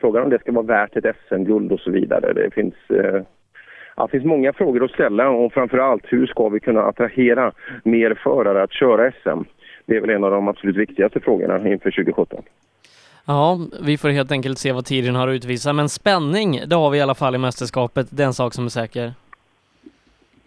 [0.00, 2.32] Frågan om det ska vara värt ett SM-guld och så vidare.
[2.32, 2.74] Det finns,
[3.96, 7.52] ja, det finns många frågor att ställa och framförallt hur ska vi kunna attrahera
[7.84, 9.42] mer förare att köra SM?
[9.88, 12.42] Det är väl en av de absolut viktigaste frågorna inför 2017.
[13.26, 16.90] Ja, vi får helt enkelt se vad tiden har att utvisa, men spänning, det har
[16.90, 18.06] vi i alla fall i mästerskapet.
[18.10, 19.12] Det är en sak som är säker.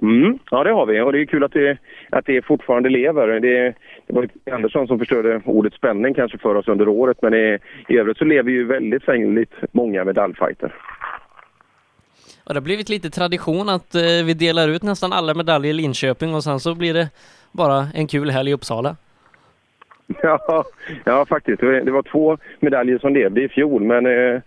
[0.01, 1.77] Mm, ja, det har vi och det är kul att det,
[2.09, 3.39] att det fortfarande lever.
[3.39, 3.73] Det,
[4.07, 7.97] det var Andersson som förstörde ordet spänning kanske för oss under året men det, i
[7.97, 10.73] övrigt så lever ju väldigt, väldigt många medaljfighter.
[12.43, 15.73] Och det har blivit lite tradition att eh, vi delar ut nästan alla medaljer i
[15.73, 17.09] Linköping och sen så blir det
[17.51, 18.95] bara en kul helg i Uppsala.
[20.23, 20.63] Ja,
[21.05, 21.61] ja faktiskt.
[21.61, 24.41] Det var två medaljer som levde i fjol, men eh,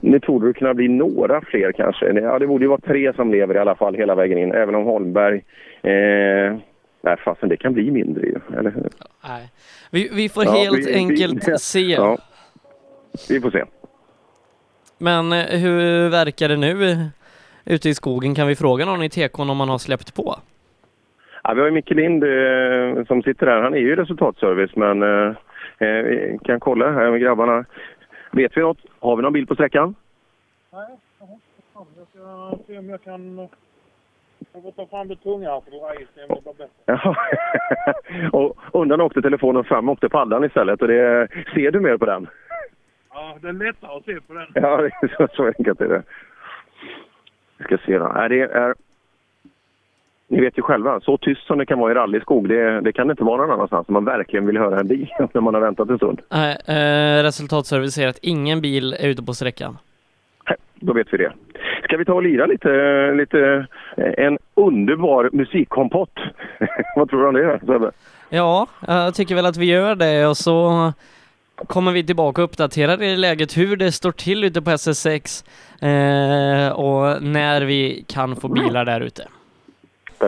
[0.00, 2.12] nu trodde det kunna bli några fler kanske.
[2.12, 4.74] Ja, det borde ju vara tre som lever i alla fall hela vägen in, även
[4.74, 5.44] om Holmberg...
[5.82, 6.56] Eh,
[7.02, 8.88] nej, fasen det kan bli mindre ju, eller hur?
[9.28, 9.50] Nej.
[9.90, 11.80] Vi, vi får ja, helt vi, enkelt vi, se.
[11.80, 12.18] Ja,
[13.28, 13.64] vi får se.
[14.98, 16.96] Men eh, hur verkar det nu
[17.64, 18.34] ute i skogen?
[18.34, 20.36] Kan vi fråga någon i tekon om man har släppt på?
[21.46, 23.62] Ja, vi har ju Micke Lind eh, som sitter här.
[23.62, 25.36] Han är ju resultatservice, men eh,
[25.78, 27.64] eh, vi kan kolla här med grabbarna.
[28.30, 28.78] Vet vi något?
[28.98, 29.94] Har vi någon bild på sträckan?
[30.72, 31.34] Nej, jag har
[31.82, 33.48] inte Jag ska se om jag kan...
[34.52, 36.68] Jag får ta fram det tunga för då isen blir bättre.
[36.84, 37.16] Ja.
[38.38, 40.82] och undan åkte telefonen fram åkte paddan istället.
[40.82, 42.26] Och det, ser du mer på den?
[43.10, 44.46] Ja, det är lättare att se på den.
[44.54, 46.02] Ja, det är så, så enkelt är det.
[47.58, 48.26] Vi ska se då.
[48.28, 48.74] Det är
[50.28, 53.06] ni vet ju själva, så tyst som det kan vara i rallyskog, det, det kan
[53.06, 55.60] det inte vara någon annanstans om man verkligen vill höra en bil när man har
[55.60, 56.20] väntat en stund.
[56.30, 59.78] Nej, eh, resultatservice säger att ingen bil är ute på sträckan.
[60.74, 61.32] Då vet vi det.
[61.84, 62.68] Ska vi ta och lira lite,
[63.14, 63.66] lite
[63.96, 66.18] eh, en underbar musikkompott?
[66.96, 67.90] Vad tror du om det, Sebbe?
[68.28, 70.92] Ja, jag tycker väl att vi gör det och så
[71.66, 75.44] kommer vi tillbaka och uppdaterar i läget hur det står till ute på SS6
[75.80, 79.28] eh, och när vi kan få bilar där ute.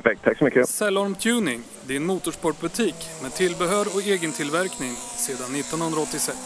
[0.02, 0.68] Perfekt, tack så mycket.
[0.68, 6.36] Cellorm Tuning, din motorsportbutik med tillbehör och egen tillverkning sedan 1986.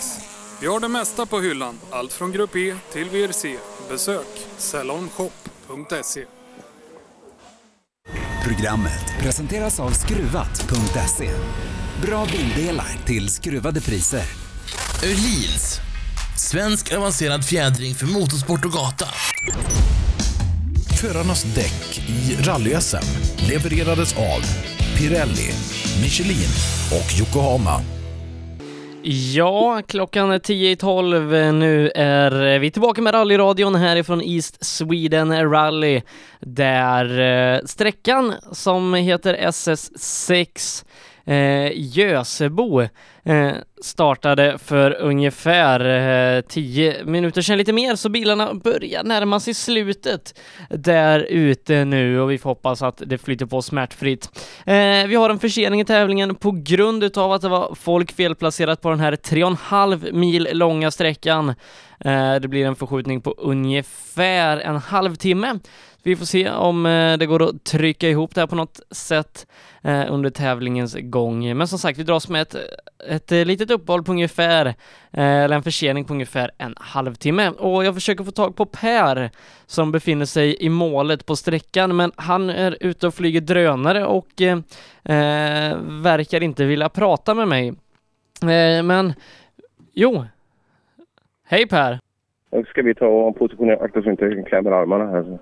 [0.61, 3.57] Vi har det mesta på hyllan, allt från Grupp E till VRC.
[3.89, 6.25] Besök cellormshop.se.
[8.45, 11.31] Programmet presenteras av Skruvat.se.
[12.07, 14.25] Bra bildelar till skruvade priser.
[15.05, 15.79] Öhlins,
[16.39, 19.07] svensk avancerad fjädring för motorsport och gata.
[21.01, 22.75] Förarnas däck i rally
[23.49, 24.41] levererades av
[24.99, 25.51] Pirelli,
[26.03, 26.51] Michelin
[26.91, 27.81] och Yokohama.
[29.35, 31.55] Ja, klockan är 10 i 12.
[31.55, 36.03] Nu är vi tillbaka med rallyradion härifrån East Sweden Rally
[36.41, 40.85] där eh, sträckan som heter SS6
[41.25, 42.81] eh, Gösebo
[43.25, 43.53] eh,
[43.83, 45.81] startade för ungefär
[46.37, 52.21] eh, 10 minuter sedan, lite mer, så bilarna börjar närma sig slutet där ute nu
[52.21, 54.29] och vi får hoppas att det flyter på smärtfritt.
[54.67, 58.81] Eh, vi har en försening i tävlingen på grund utav att det var folk felplacerat
[58.81, 61.55] på den här 3,5 mil långa sträckan
[62.05, 65.59] Eh, det blir en förskjutning på ungefär en halvtimme.
[66.03, 69.47] Vi får se om eh, det går att trycka ihop det här på något sätt
[69.83, 71.57] eh, under tävlingens gång.
[71.57, 72.57] Men som sagt, vi dras med ett,
[73.09, 74.75] ett eh, litet uppehåll på ungefär,
[75.13, 77.49] eller en försening på ungefär en halvtimme.
[77.49, 79.31] Och jag försöker få tag på Per
[79.71, 84.41] som befinner sig i målet på sträckan, men han är ute och flyger drönare och
[84.41, 84.59] eh,
[85.05, 87.69] eh, verkar inte vilja prata med mig.
[88.43, 89.13] Eh, men
[89.93, 90.25] jo,
[91.47, 91.99] hej Per!
[92.53, 95.39] Nu ska vi ta och positionera, akta så inte klämmer armarna här.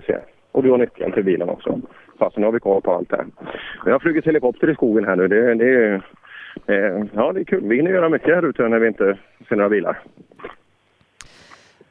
[0.00, 0.20] Ser.
[0.52, 1.80] Och du har nyckeln till bilen också.
[2.18, 3.26] Fast nu har vi koll på allt här.
[3.84, 5.28] Jag har flugit helikopter i skogen här nu.
[5.28, 5.94] Det, det, är,
[6.66, 7.64] eh, ja, det är kul.
[7.64, 9.18] Vi hinner göra mycket här ute när vi inte
[9.48, 9.98] ser några bilar.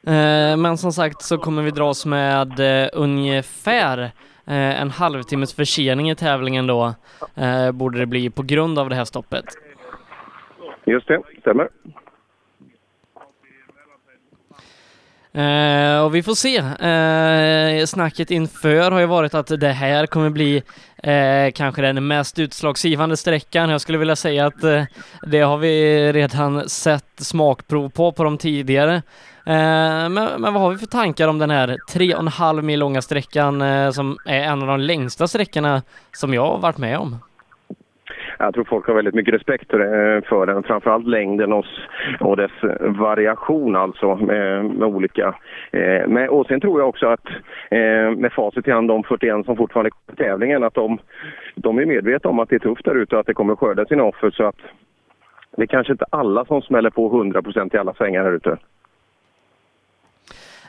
[0.06, 3.98] Eh, Men som sagt så kommer vi dras med eh, ungefär
[4.46, 6.94] eh, en halvtimmes försening i tävlingen då,
[7.72, 9.44] borde det bli på grund av det här stoppet.
[10.84, 11.68] Just det, stämmer.
[15.36, 16.56] Eh, och vi får se.
[16.56, 20.62] Eh, snacket inför har ju varit att det här kommer bli
[21.02, 23.70] eh, kanske den mest utslagsgivande sträckan.
[23.70, 24.84] Jag skulle vilja säga att eh,
[25.26, 28.94] det har vi redan sett smakprov på på de tidigare.
[29.46, 32.64] Eh, men, men vad har vi för tankar om den här tre och en halv
[32.64, 35.82] mil långa sträckan eh, som är en av de längsta sträckorna
[36.16, 37.18] som jag har varit med om?
[38.38, 41.64] Jag tror folk har väldigt mycket respekt för, eh, den, framförallt längden och,
[42.20, 45.34] och dess variation alltså med, med olika.
[45.70, 47.26] Eh, men, och sen tror jag också att
[47.70, 50.98] eh, med facit i hand, de 41 som fortfarande är kvar tävlingen, att de,
[51.54, 53.84] de är medvetna om att det är tufft där ute och att det kommer skörda
[53.84, 54.60] sina offer så att
[55.56, 58.58] det är kanske inte alla som smäller på 100% i alla svängar här ute.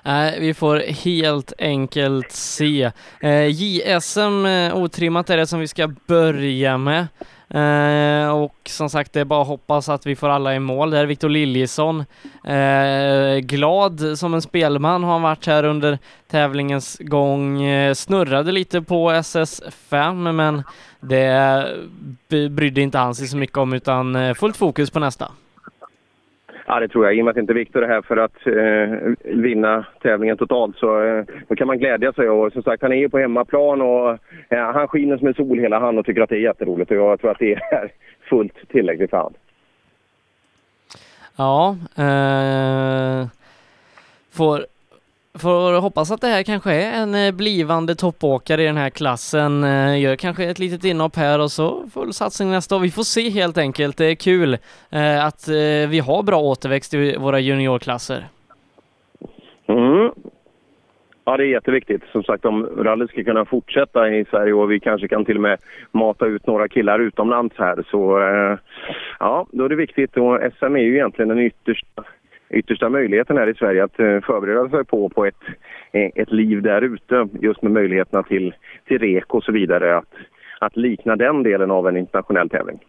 [0.08, 2.92] Nej, vi får helt enkelt se.
[3.22, 7.08] Eh, JSM eh, otrimmat är det som vi ska börja med.
[7.50, 10.90] Eh, och som sagt, det är bara att hoppas att vi får alla i mål.
[10.90, 12.06] Det är Viktor Liljesson.
[12.44, 16.00] Eh, glad som en spelman har han varit här under
[16.32, 17.64] tävlingens gång.
[17.64, 20.64] Eh, snurrade lite på SS5, men
[21.00, 21.66] det
[22.50, 25.32] brydde inte han sig så mycket om, utan eh, fullt fokus på nästa.
[26.70, 27.16] Ja, det tror jag.
[27.16, 31.04] I och med att inte Viktor är här för att eh, vinna tävlingen totalt så
[31.04, 32.30] eh, då kan man glädja sig.
[32.30, 34.10] Och som sagt, han är ju på hemmaplan och
[34.50, 36.92] eh, han skiner som en sol hela han och tycker att det är jätteroligt.
[36.92, 37.92] Och jag tror att det är
[38.30, 39.34] fullt tillräckligt för han.
[41.38, 43.28] Ja, eh,
[44.32, 44.66] får,
[45.38, 49.64] får hoppas att det här kanske är en eh, blivande toppåkare i den här klassen.
[49.64, 52.80] Eh, gör kanske ett litet inhopp här och så full satsning nästa år.
[52.80, 53.98] Vi får se helt enkelt.
[53.98, 54.58] Det är kul
[54.90, 55.48] eh, att
[55.90, 58.28] vi har bra återväxt i våra juniorklasser.
[59.68, 60.12] Mm.
[61.26, 62.02] Ja, det är jätteviktigt.
[62.12, 65.42] Som sagt, om rallyt ska kunna fortsätta i Sverige och vi kanske kan till och
[65.42, 65.58] med
[65.92, 68.20] mata ut några killar utomlands här så
[69.20, 70.18] ja, då är det viktigt.
[70.18, 72.04] Och SM är ju egentligen den yttersta,
[72.50, 75.44] yttersta möjligheten här i Sverige att eh, förbereda sig på, på ett,
[75.92, 78.54] eh, ett liv där ute just med möjligheterna till,
[78.88, 79.98] till rek och så vidare.
[79.98, 80.14] Att,
[80.60, 82.80] att likna den delen av en internationell tävling.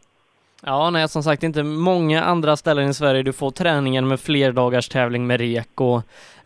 [0.63, 4.89] Ja, nej, som sagt inte många andra ställen i Sverige du får träningen med flerdagars
[4.89, 6.03] tävling med rek och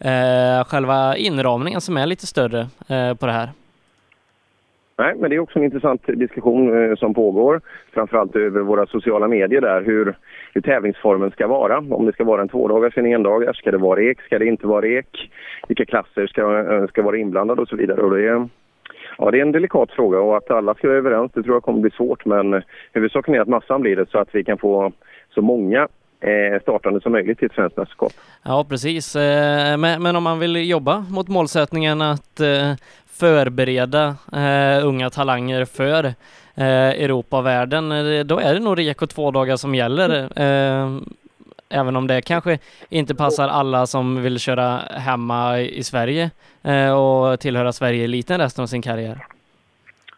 [0.06, 3.48] eh, själva inramningen som är lite större eh, på det här.
[4.99, 7.61] Nej, men det är också en intressant diskussion eh, som pågår.
[7.93, 10.16] Framförallt över våra sociala medier där, hur,
[10.55, 11.78] hur tävlingsformen ska vara.
[11.78, 14.47] Om det ska vara en tvådagars eller en endagars, ska det vara rek, ska det
[14.47, 15.30] inte vara rek?
[15.68, 18.01] Vilka klasser ska, eh, ska vara inblandade och så vidare.
[18.01, 18.49] Och det, är,
[19.18, 21.62] ja, det är en delikat fråga och att alla ska vara överens, det tror jag
[21.62, 22.24] kommer bli svårt.
[22.24, 22.62] Men
[22.93, 24.93] huvudsaken är att massan blir det så att vi kan få
[25.34, 25.88] så många
[26.22, 28.12] eh, startande som möjligt till ett svenskt mästerskap.
[28.45, 29.16] Ja, precis.
[29.16, 32.40] Eh, men, men om man vill jobba mot målsättningen att
[33.22, 36.04] förbereda eh, unga talanger för
[36.54, 40.08] eh, Europa och världen, eh, då är det nog REK och två dagar som gäller.
[40.42, 40.88] Eh,
[41.74, 42.58] Även om det kanske
[42.90, 44.68] inte passar alla som vill köra
[45.08, 46.30] hemma i Sverige
[46.62, 49.18] eh, och tillhöra Sverige-eliten resten av sin karriär.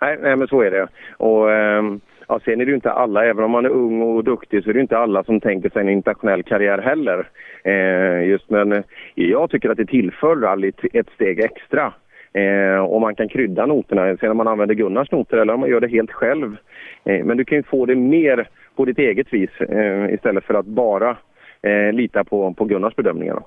[0.00, 0.88] Nej, nej men så är det.
[1.16, 4.24] Och, ehm, ja, sen är det ju inte alla, även om man är ung och
[4.24, 7.28] duktig, så är det inte alla som tänker sig en internationell karriär heller.
[7.64, 8.84] Eh, just men
[9.14, 11.92] jag tycker att det tillför rallyt ett steg extra.
[12.34, 15.68] Eh, och man kan krydda noterna, sen om man använder Gunnars noter eller om man
[15.68, 16.56] gör det helt själv.
[17.04, 20.54] Eh, men du kan ju få det mer på ditt eget vis eh, istället för
[20.54, 21.16] att bara
[21.62, 23.42] eh, lita på, på Gunnars bedömningar.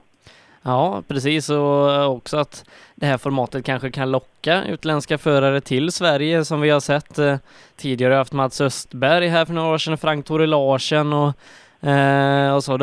[0.61, 5.91] Ja, precis och eh, också att det här formatet kanske kan locka utländska förare till
[5.91, 7.35] Sverige som vi har sett eh,
[7.75, 8.09] tidigare.
[8.09, 11.33] Vi har haft Mats Östberg här för några år sedan, Frank Tore Larsen och,
[11.89, 12.77] eh, och så.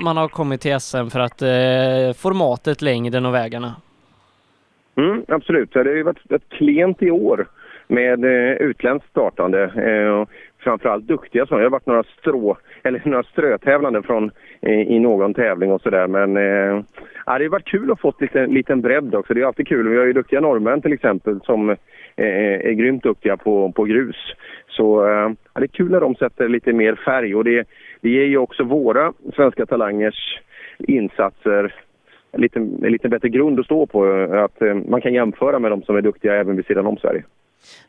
[0.00, 3.74] Man har kommit till SM för att eh, formatet, längden och vägarna.
[4.98, 5.72] Mm, absolut.
[5.72, 7.46] Det har ju varit ett klent i år
[7.86, 9.62] med eh, utländskt startande.
[9.62, 10.26] Eh,
[10.58, 11.60] framförallt duktiga sådana.
[11.60, 14.30] Det har varit några strå, eller några strötävlande från
[14.60, 16.06] eh, i någon tävling och sådär.
[16.06, 16.84] Men eh,
[17.38, 19.34] det har varit kul att få lite liten bredd också.
[19.34, 19.88] Det är alltid kul.
[19.88, 21.76] Vi har ju duktiga norrmän till exempel som eh,
[22.66, 24.16] är grymt duktiga på, på grus.
[24.68, 27.68] Så eh, det är kul när de sätter lite mer färg och det,
[28.00, 30.40] det ger ju också våra svenska talangers
[30.78, 31.74] insatser
[32.32, 34.04] en lite, en lite bättre grund att stå på.
[34.44, 37.24] Att eh, man kan jämföra med de som är duktiga även vid sidan om Sverige.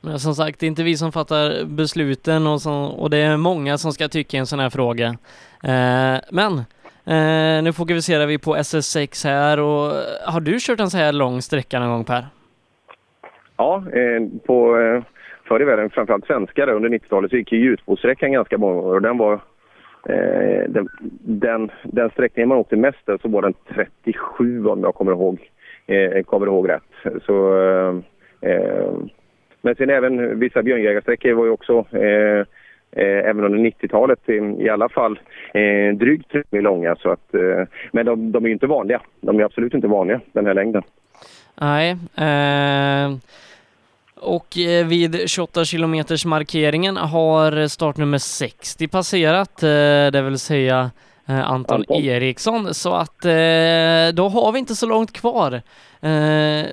[0.01, 3.37] Men som sagt, det är inte vi som fattar besluten och, så, och det är
[3.37, 5.05] många som ska tycka i en sån här fråga.
[5.63, 6.57] Eh, men
[7.05, 9.91] eh, nu fokuserar vi på SS6 här och
[10.33, 12.25] har du kört en så här lång sträcka någon gång Per?
[13.57, 15.03] Ja, eh, på, eh,
[15.47, 19.01] förr i världen, framförallt svenskare under 90-talet, så gick ju ljusbåtssträckan ganska många år och
[19.01, 19.39] den var eh,
[20.06, 20.89] Eh, den,
[21.22, 23.54] den, den sträckningen man åkte mest så var den
[24.04, 25.50] 37 om jag kommer ihåg,
[25.88, 27.24] eh, kommer ihåg rätt.
[27.26, 27.95] Så, eh,
[28.52, 28.93] eh,
[29.62, 32.45] men sen även vissa björnjägarsträckor var ju också eh,
[32.91, 34.34] eh, även under 90-talet i,
[34.64, 35.20] i alla fall
[35.54, 36.95] eh, drygt 3 mil långa.
[36.95, 39.02] Så att, eh, men de, de är ju inte vanliga.
[39.22, 40.84] De är absolut inte vanliga, den här längden.
[41.62, 41.91] Nej.
[42.18, 43.18] Eh,
[44.22, 49.67] och eh, vid 28 kilometers markeringen har startnummer 60 passerat, eh,
[50.11, 50.91] det vill säga
[51.28, 52.74] eh, Anton, Eriksson.
[52.74, 53.22] Så att
[54.13, 55.61] då har vi inte så långt kvar.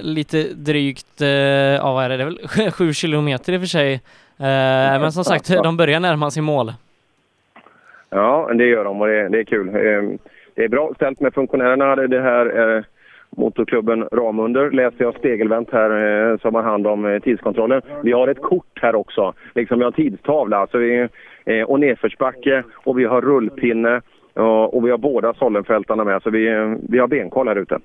[0.01, 1.20] Lite drygt,
[1.80, 4.01] ja vad är det, det är väl 7 kilometer i och för sig.
[4.36, 6.72] Men som sagt, de börjar närma sig mål.
[8.11, 9.72] Ja, det gör de och det, det är kul.
[10.55, 11.97] Det är bra ställt med funktionärerna.
[11.97, 12.84] Det här
[13.37, 15.91] Motorklubben Ramunder läser jag spegelvänt här
[16.30, 17.82] eh, som har hand om eh, tidskontrollen.
[18.03, 20.66] Vi har ett kort här också, liksom vi har en tidstavla.
[20.66, 21.09] så vi,
[21.45, 24.01] eh, och nedförsbacke och vi har rullpinne
[24.34, 26.22] och, och vi har båda Sollenfältarna med.
[26.22, 27.78] Så vi, eh, vi har benkoll här ute.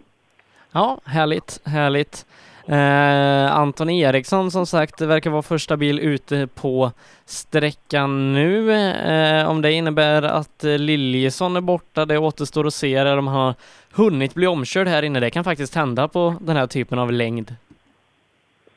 [0.74, 2.26] Ja, härligt, härligt.
[2.68, 6.92] Eh, Anton Eriksson som sagt verkar vara första bil ute på
[7.26, 8.72] sträckan nu.
[8.72, 12.96] Eh, om det innebär att eh, Liljesson är borta, det återstår att se.
[12.96, 13.56] Eller om han har
[13.96, 15.20] hunnit bli omkörd här inne.
[15.20, 17.56] Det kan faktiskt hända på den här typen av längd.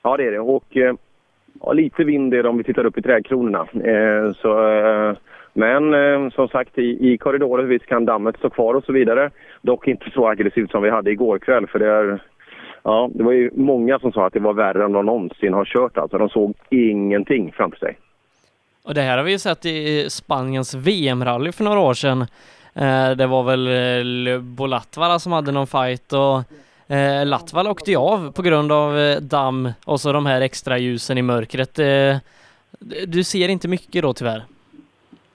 [0.03, 0.41] Ja, det är det.
[0.41, 0.95] Och eh,
[1.61, 3.67] ja, lite vind är det om vi tittar upp i trädkronorna.
[3.75, 5.17] Eh, så, eh,
[5.53, 9.31] men eh, som sagt, i, i korridoren visst kan dammet stå kvar och så vidare.
[9.63, 12.21] Dock inte så aggressivt som vi hade igår kväll för det är
[12.85, 15.65] Ja, det var ju många som sa att det var värre än de någonsin har
[15.65, 15.99] kört.
[15.99, 17.99] Alltså, de såg ingenting framför sig.
[18.85, 22.21] Och det här har vi ju sett i Spaniens VM-rally för några år sedan.
[22.75, 27.97] Eh, det var väl eh, Bolatvala som hade någon fight och eh, Latvala åkte ju
[27.97, 31.75] av på grund av damm och så de här extra ljusen i mörkret.
[33.07, 34.43] Du ser inte mycket då tyvärr?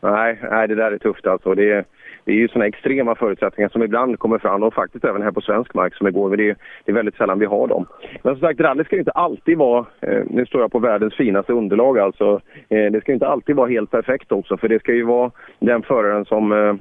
[0.01, 1.55] Nej, nej det där är tufft alltså.
[1.55, 1.85] Det är,
[2.29, 5.41] det är ju sådana extrema förutsättningar som ibland kommer fram och faktiskt även här på
[5.41, 6.29] svensk mark som igår.
[6.29, 6.55] Men det är,
[6.85, 7.85] det är väldigt sällan vi har dem.
[8.23, 11.53] Men som sagt, rally ska inte alltid vara, eh, nu står jag på världens finaste
[11.53, 12.41] underlag alltså.
[12.69, 15.81] Eh, det ska inte alltid vara helt perfekt också för det ska ju vara den
[15.83, 16.73] föraren som eh,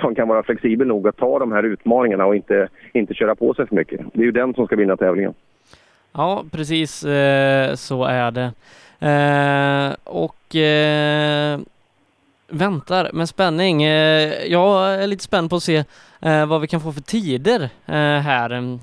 [0.00, 3.54] som kan vara flexibel nog att ta de här utmaningarna och inte, inte köra på
[3.54, 4.00] sig för mycket.
[4.12, 5.34] Det är ju den som ska vinna tävlingen.
[6.12, 8.52] Ja, precis eh, så är det.
[9.00, 11.58] Eh, och eh,
[12.48, 13.82] väntar med spänning.
[13.82, 15.76] Eh, jag är lite spänd på att se
[16.22, 18.78] eh, vad vi kan få för tider eh, här.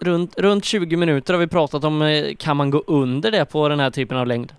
[0.00, 2.24] Runt, runt 20 minuter har vi pratat om.
[2.38, 4.52] Kan man gå under det på den här typen av längd?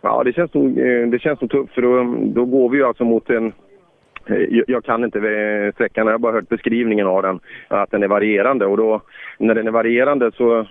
[0.00, 0.76] Ja, det känns nog,
[1.10, 3.52] det känns nog tufft för då, då går vi ju alltså mot en
[4.66, 8.66] jag kan inte sträckan, jag har bara hört beskrivningen av den, att den är varierande.
[8.66, 9.00] Och då,
[9.38, 10.66] när den är varierande så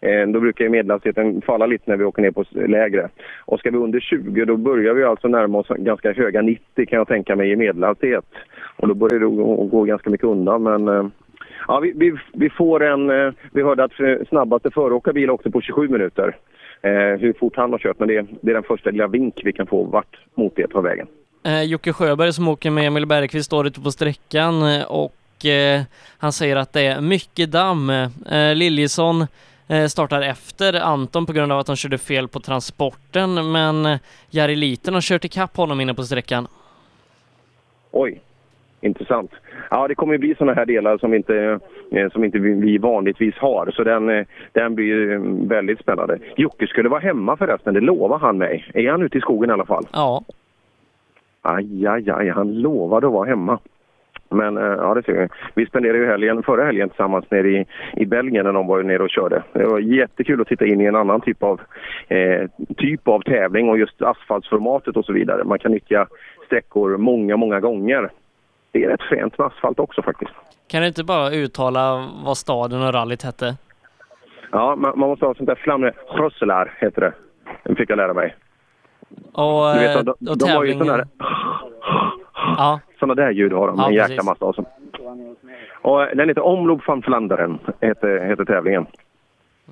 [0.00, 3.08] Eh, då brukar ju medelhastigheten falla lite när vi åker ner på lägre.
[3.44, 6.96] Och ska vi under 20 då börjar vi alltså närma oss ganska höga 90 kan
[6.96, 8.24] jag tänka mig i medelhastighet.
[8.76, 11.06] Och då börjar det gå ganska mycket undan men eh,
[11.68, 13.10] ja, vi, vi, vi får en...
[13.10, 13.92] Eh, vi hörde att
[14.28, 16.36] snabbaste föråkarbil också på 27 minuter.
[16.82, 19.52] Eh, hur fort han har kört men det, det är den första lilla vink vi
[19.52, 21.06] kan få vart mot det tar vägen.
[21.44, 24.54] Eh, Jocke Sjöberg som åker med Emil Bergqvist står ute på sträckan
[24.88, 25.16] och
[26.18, 27.92] han säger att det är mycket damm.
[28.54, 29.26] Liljesson
[29.88, 33.98] startar efter Anton på grund av att han körde fel på transporten, men
[34.30, 36.46] Jari Liten har kört ikapp honom inne på sträckan.
[37.90, 38.20] Oj,
[38.80, 39.30] intressant.
[39.70, 41.58] Ja, det kommer bli sådana här delar som inte,
[41.90, 45.18] eh, som inte vi vanligtvis har, så den, eh, den blir
[45.48, 46.18] väldigt spännande.
[46.36, 48.70] Jocke skulle vara hemma förresten, det lovar han mig.
[48.74, 49.86] Är han ute i skogen i alla fall?
[49.92, 50.24] Ja.
[51.42, 53.58] Aj, aj, aj, han lovade att vara hemma.
[54.30, 55.28] Men eh, ja, det ser vi.
[55.54, 57.66] Vi spenderade ju helgen, förra helgen tillsammans nere i,
[57.96, 59.42] i Belgien när de var nere och körde.
[59.52, 61.60] Det var jättekul att titta in i en annan typ av,
[62.08, 65.44] eh, typ av tävling och just asfaltsformatet och så vidare.
[65.44, 66.06] Man kan nyttja
[66.46, 68.10] sträckor många, många gånger.
[68.72, 70.32] Det är rätt fränt med asfalt också faktiskt.
[70.68, 73.56] Kan du inte bara uttala vad staden och rallyt hette?
[74.52, 75.92] Ja, man, man måste ha sånt där flamre.
[76.08, 77.12] Rosselar heter det.
[77.64, 78.36] Det fick jag lära mig.
[79.32, 80.86] Och, du vet, de, de, och de tävlingen?
[80.86, 81.06] Där,
[82.56, 82.80] Ja.
[82.98, 84.54] Sådana där ljud har de, Ja, en jäkla massa av.
[85.82, 88.86] Och den heter Omloop van Vlaanderen, heter, heter tävlingen.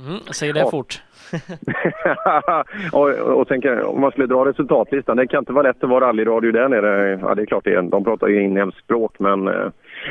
[0.08, 0.70] Mm, säg det Ja.
[0.70, 1.02] fort.
[2.92, 6.06] och, och tänk, om man skulle dra resultatlistan, det kan inte vara lätt att vara
[6.08, 7.18] rallyradio där nere.
[7.22, 7.82] Ja, det är klart det är.
[7.82, 9.66] De pratar ju inhemskt språk, men eh,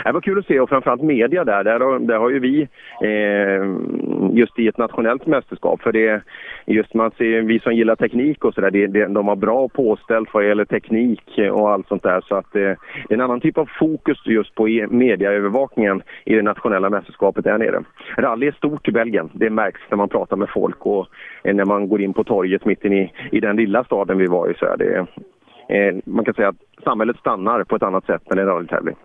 [0.05, 1.63] det var kul att se och framförallt media där.
[1.63, 2.61] Där, har- där har ju vi
[3.01, 3.65] eh,
[4.33, 6.21] just i ett nationellt mästerskap, för det
[6.65, 10.65] just man ser, vi som gillar teknik och sådär, de har bra påställt vad gäller
[10.65, 12.21] teknik och allt sånt där.
[12.21, 16.35] Så att eh, det är en annan typ av fokus just på e- mediaövervakningen i
[16.35, 17.83] det nationella mästerskapet där nere.
[18.17, 21.07] Rally är stort i Belgien, det märks när man pratar med folk och
[21.43, 24.49] eh, när man går in på torget mitt i, i den lilla staden vi var
[24.49, 24.53] i.
[24.53, 25.05] Så är det,
[25.75, 28.53] eh, man kan säga att samhället stannar på ett annat sätt när det är en
[28.53, 28.95] rallytävling.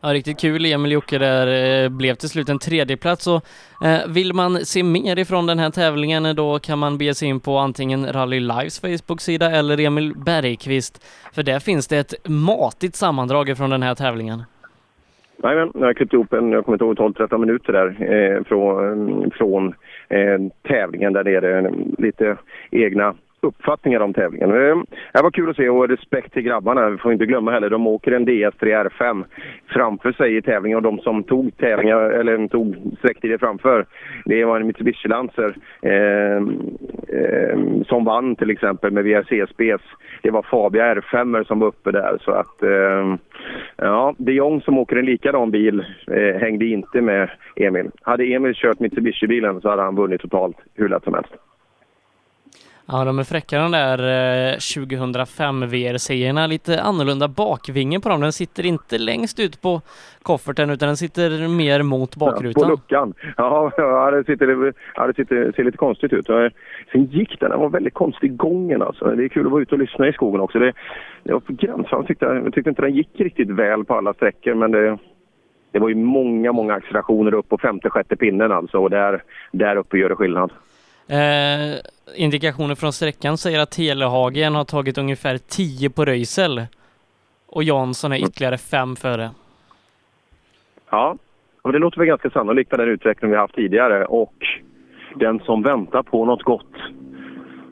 [0.00, 0.64] Ja, riktigt kul.
[0.64, 3.44] Emil Jocke där eh, blev till slut en tredjeplats och
[3.86, 7.28] eh, vill man se mer ifrån den här tävlingen eh, då kan man bege sig
[7.28, 12.94] in på antingen Rally Lives Facebook-sida eller Emil Bergqvist för där finns det ett matigt
[12.94, 14.42] sammandrag ifrån den här tävlingen.
[15.42, 19.30] Jajamän, jag har klippt ihop en, jag kommer inte ihåg, 12-13 minuter där eh, från,
[19.30, 19.74] från
[20.08, 21.70] eh, tävlingen där nere.
[21.98, 22.36] Lite
[22.70, 23.14] egna
[23.46, 24.50] uppfattningar om tävlingen.
[24.50, 24.76] Eh,
[25.12, 26.90] det var kul att se och respekt till grabbarna.
[26.90, 29.24] Vi får inte glömma heller, de åker en DS3 R5
[29.68, 33.86] framför sig i tävlingen och de som tog tävlingar, eller tog sträcktider framför,
[34.24, 36.36] det var en Mitsubishi Lancer eh,
[37.18, 39.80] eh, som vann till exempel med VRC-spec.
[40.22, 43.16] Det var Fabia R5 som var uppe där så att eh,
[43.76, 47.90] ja, de Jong som åker en likadan bil eh, hängde inte med Emil.
[48.02, 51.32] Hade Emil kört Mitsubishi-bilen så hade han vunnit totalt hur lätt som helst.
[52.88, 53.98] Ja, de är fräcka de där
[54.52, 56.46] eh, 2005 VR-serierna.
[56.46, 58.20] Lite annorlunda bakvinge på dem.
[58.20, 59.80] Den sitter inte längst ut på
[60.22, 62.62] kofferten utan den sitter mer mot bakrutan.
[62.62, 63.14] På luckan.
[63.36, 66.26] Ja, ja det, sitter, ja, det sitter, ser lite konstigt ut.
[66.92, 69.04] Sen gick den, den var väldigt konstig gången alltså.
[69.04, 70.58] Det är kul att vara ute och lyssna i skogen också.
[70.58, 70.72] Det,
[71.22, 71.88] det var på gränsen.
[71.90, 74.98] Jag tyckte, jag tyckte inte den gick riktigt väl på alla sträckor men det,
[75.70, 79.22] det var ju många, många accelerationer upp på femte, sjätte pinnen alltså och där,
[79.52, 80.50] där uppe gör det skillnad.
[81.08, 81.78] Eh,
[82.16, 86.66] indikationer från sträckan säger att Telehagen har tagit ungefär 10 på Röisel
[87.46, 89.30] och Jansson är ytterligare 5 före.
[90.90, 91.16] Ja,
[91.62, 94.34] och det låter väl ganska sannolikt med den utveckling vi haft tidigare och
[95.14, 96.74] den som väntar på något gott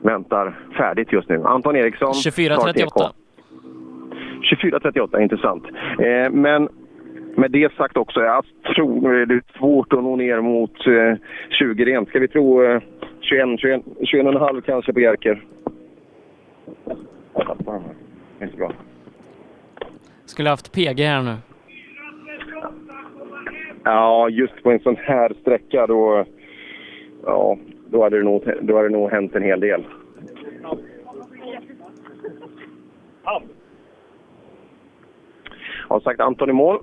[0.01, 1.43] väntar färdigt just nu.
[1.43, 2.13] Anton Eriksson.
[2.13, 3.11] 24.38.
[4.41, 5.63] 24.38, intressant.
[5.99, 6.69] Eh, men
[7.37, 11.17] med det sagt också, jag tror det är svårt att nå ner mot eh,
[11.49, 12.09] 20 rent.
[12.09, 12.81] Ska vi tro eh,
[13.25, 15.45] 21, 21, 21,5 kanske på Jerker?
[18.41, 18.71] Inte bra.
[20.25, 21.35] Skulle haft PG här nu.
[23.83, 26.25] Ja, just på en sån här sträcka då,
[27.25, 27.57] ja,
[27.89, 29.85] då hade det nog, då hade det nog hänt en hel del.
[35.87, 36.79] Har sagt Anton i mål.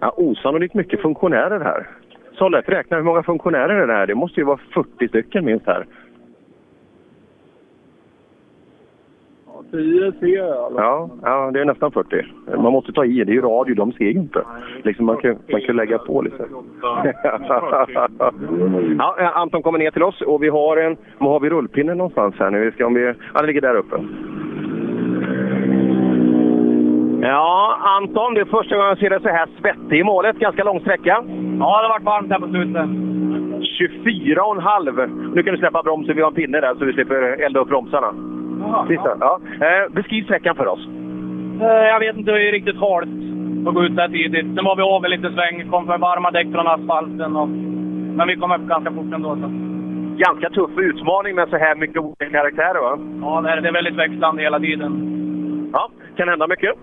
[0.00, 1.90] Ja, osannolikt mycket funktionärer här.
[2.38, 4.06] Så lätt räkna hur många funktionärer är det här?
[4.06, 5.86] Det måste ju vara 40 stycken minst här.
[9.70, 10.72] 10 ser jag.
[10.76, 12.26] Ja, ja, det är nästan 40.
[12.46, 14.42] Man måste ta i, det är ju radio, de ser ju inte.
[14.82, 16.44] Liksom man, kan, man kan lägga på lite.
[18.98, 22.34] ja, Anton kommer ner till oss och vi har en, var har vi rullpinnen någonstans
[22.38, 22.64] här nu?
[22.64, 23.96] Vi ska om vi, ja, den ligger där uppe.
[27.28, 30.38] Ja, Anton, det är första gången jag ser dig så här svettig i målet.
[30.38, 31.14] Ganska lång sträcka.
[31.60, 32.86] Ja, det har varit varmt här på slutet.
[33.80, 35.34] 24,5.
[35.34, 37.68] Nu kan du släppa bromsen, vi har en pinne där så vi slipper elda upp
[37.68, 38.10] bromsarna.
[38.88, 39.16] Sista.
[39.20, 39.40] Ja.
[39.60, 40.88] Eh, beskriv sträckan för oss.
[41.60, 43.08] Eh, Jag vet inte, det är riktigt halt
[43.68, 44.46] att gå ut där tidigt.
[44.54, 47.36] Sen var vi av en liten sväng, kom för varma däck från asfalten.
[47.36, 47.48] Och...
[48.18, 49.36] Men vi kom upp ganska fort ändå.
[49.36, 49.50] Så.
[50.16, 52.98] Ganska tuff utmaning med så här mycket olika karaktärer va?
[53.22, 54.92] Ja, det är, det är väldigt växlande hela tiden.
[55.72, 56.74] Ja, kan hända mycket.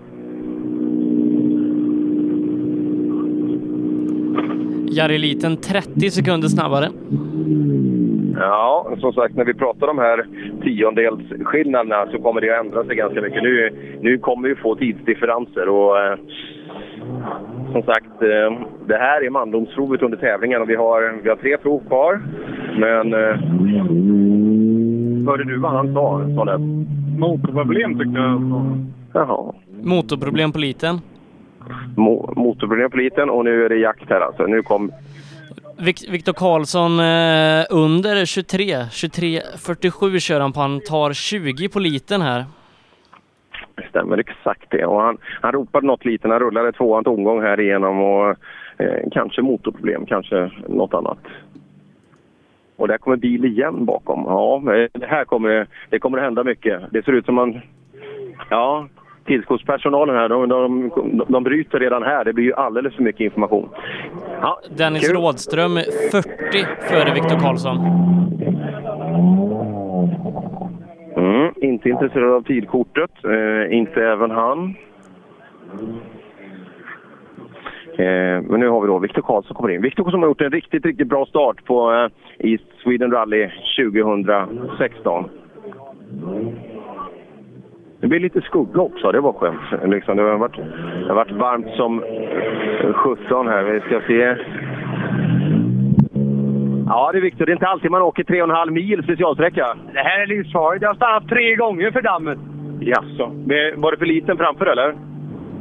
[4.93, 6.89] Jari Liten 30 sekunder snabbare.
[8.39, 10.25] Ja, som sagt när vi pratar om de här
[10.63, 13.43] tiondelsskillnaderna så kommer det att ändra sig ganska mycket.
[13.43, 13.69] Nu,
[14.01, 16.17] nu kommer vi få tidsdifferenser och eh,
[17.71, 21.57] som sagt, eh, det här är mandomsprovet under tävlingen och vi har, vi har tre
[21.57, 22.21] prov kvar.
[22.77, 23.35] Men eh,
[25.27, 26.21] hörde du vad han sa?
[26.35, 26.57] sa det?
[27.17, 28.41] Motorproblem tyckte jag.
[29.13, 29.53] Jaha.
[29.83, 31.01] Motorproblem på Liten.
[31.97, 34.43] Mo motorproblem på liten och nu är det jakt här alltså.
[34.45, 34.91] Nu kom
[35.77, 38.73] Vik- Viktor Karlsson eh, under 23.
[38.75, 40.59] 23.47 kör han på.
[40.59, 42.45] Han tar 20 på liten här.
[43.75, 44.85] Det stämmer exakt det.
[44.85, 46.27] Och han, han ropade något lite.
[46.27, 48.29] Han rullade tvåan tomgång här igenom och
[48.77, 51.19] eh, kanske motorproblem, kanske något annat.
[52.75, 54.23] Och där kommer bil igen bakom.
[54.27, 56.81] Ja, men det här kommer, det kommer att hända mycket.
[56.91, 57.61] Det ser ut som man
[58.49, 58.87] Ja,
[59.25, 60.91] tillskottspersonalen här, de, de,
[61.27, 62.25] de bryter redan här.
[62.25, 63.69] Det blir ju alldeles för mycket information.
[64.41, 65.15] Ja, Dennis kul.
[65.15, 65.75] Rådström
[66.11, 66.27] 40
[66.89, 67.77] före Viktor Karlsson.
[71.17, 73.11] Mm, inte intresserad av tidkortet.
[73.23, 74.75] Eh, inte även han.
[77.97, 79.81] Eh, men nu har vi då Viktor Karlsson kommer in.
[79.81, 85.29] Viktor som har gjort en riktigt, riktigt bra start på eh, East Sweden Rally 2016.
[88.03, 89.91] Det blir lite skugga också, det var skönt.
[89.91, 90.57] Liksom, det, har varit,
[91.01, 92.03] det har varit varmt som
[92.93, 93.63] 17 här.
[93.63, 94.35] Vi ska se.
[96.87, 97.45] Ja, det är Viktor.
[97.45, 99.77] Det är inte alltid man åker 3,5 mil specialsträcka.
[99.93, 100.81] Det här är livsfarligt.
[100.81, 102.39] Jag har stannat tre gånger för dammet.
[102.79, 103.31] Jaså.
[103.45, 104.95] Men Var det för liten framför eller?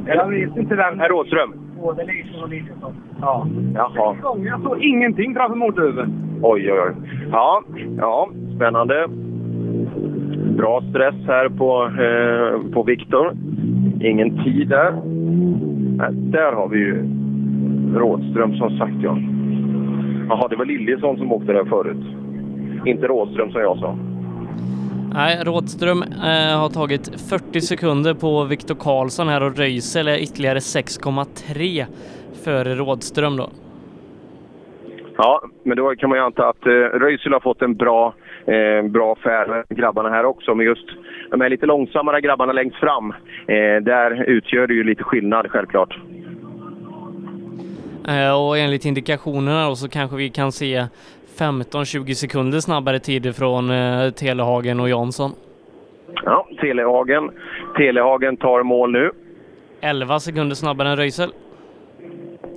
[0.05, 0.99] Jag vet inte vem.
[0.99, 1.53] Herr Rådström?
[1.81, 2.75] Både liten och liten.
[3.21, 3.47] Ja.
[3.75, 4.13] Jaha.
[4.13, 4.49] Tre gånger.
[4.49, 6.39] Jag såg ingenting framför motorhuven.
[6.41, 6.95] Oj, oj, oj.
[7.31, 7.63] Ja,
[7.97, 9.07] ja spännande.
[10.57, 13.33] Bra stress här på, eh, på Viktor.
[14.01, 14.91] Ingen tid där.
[15.97, 17.05] Nej, där har vi ju
[17.95, 19.17] Rådström som sagt ja.
[20.29, 22.05] Jaha, det var Liljesson som åkte där förut.
[22.85, 23.97] Inte Rådström som jag sa.
[25.13, 30.59] Nej, Rådström eh, har tagit 40 sekunder på Viktor Karlsson här och Röisel är ytterligare
[30.59, 31.85] 6,3
[32.43, 33.49] före Rådström då.
[35.17, 38.13] Ja, men då kan man ju anta att eh, Röisel har fått en bra,
[38.45, 40.55] eh, bra färd grabbarna här också.
[40.55, 40.87] Men just
[41.31, 43.13] de här lite långsammare grabbarna längst fram,
[43.47, 45.97] eh, där utgör det ju lite skillnad självklart.
[48.07, 50.85] Eh, och enligt indikationerna då så kanske vi kan se
[51.37, 55.31] 15-20 sekunder snabbare tider från eh, Telehagen och Jansson.
[56.25, 57.31] Ja, Telehagen.
[57.77, 59.11] Telehagen tar mål nu.
[59.81, 61.29] 11 sekunder snabbare än Röisel.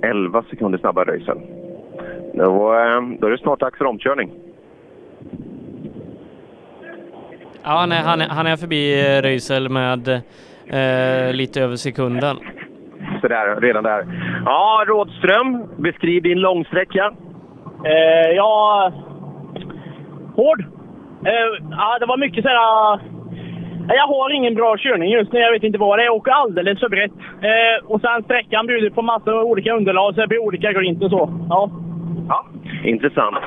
[0.01, 1.37] 11 sekunder snabbare Röisel.
[2.33, 4.31] Då, eh, då är det snart dags för omkörning.
[7.69, 10.07] Ja, nej, han, är, han är förbi eh, Röisel med
[10.67, 12.35] eh, lite över sekunden.
[13.21, 14.05] Så där, redan där.
[14.45, 17.11] Ja, Rådström, beskriv din långsträcka.
[17.85, 18.91] Eh, ja...
[20.35, 20.59] Hård.
[21.25, 23.17] Eh, ja, det var mycket sådär...
[23.87, 25.39] Jag har ingen bra körning just nu.
[25.39, 26.05] Jag vet inte vad det är.
[26.05, 27.11] Jag åker alldeles för brett.
[27.41, 31.03] Eh, och sen sträckan bjuder på massor av olika underlag, så det blir olika glint
[31.03, 31.29] och så.
[31.49, 31.69] Ja.
[32.29, 32.45] Ja,
[32.83, 33.37] intressant.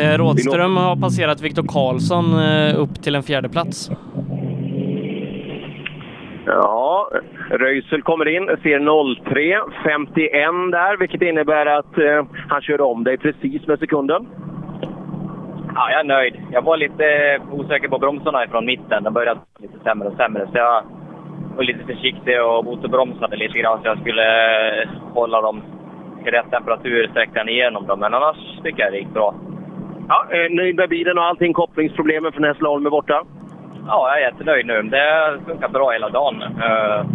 [0.00, 3.90] Eh, Rådström har passerat Viktor Karlsson eh, upp till en fjärde plats.
[6.46, 7.10] Ja,
[7.50, 13.66] Röisel kommer in, ser 03.51 där, vilket innebär att eh, han kör om dig precis
[13.66, 14.26] med sekunden.
[15.74, 16.34] Ja, jag är nöjd.
[16.52, 19.02] Jag var lite osäker på bromsarna från mitten.
[19.02, 20.46] De började lite sämre och sämre.
[20.52, 20.82] Så jag
[21.56, 24.26] var lite försiktig och motorbromsade lite grann så jag skulle
[24.82, 25.62] eh, hålla dem
[26.26, 28.00] i rätt temperatur sträckan igenom dem.
[28.00, 29.34] Men annars tycker jag det gick bra.
[30.08, 31.52] Ja, eh, nöjd med bilen och allting?
[31.52, 33.22] Kopplingsproblemen från Hässleholm är borta?
[33.86, 34.82] Ja, jag är jättenöjd nu.
[34.82, 36.42] Det funkar bra hela dagen.
[36.42, 37.06] Eh,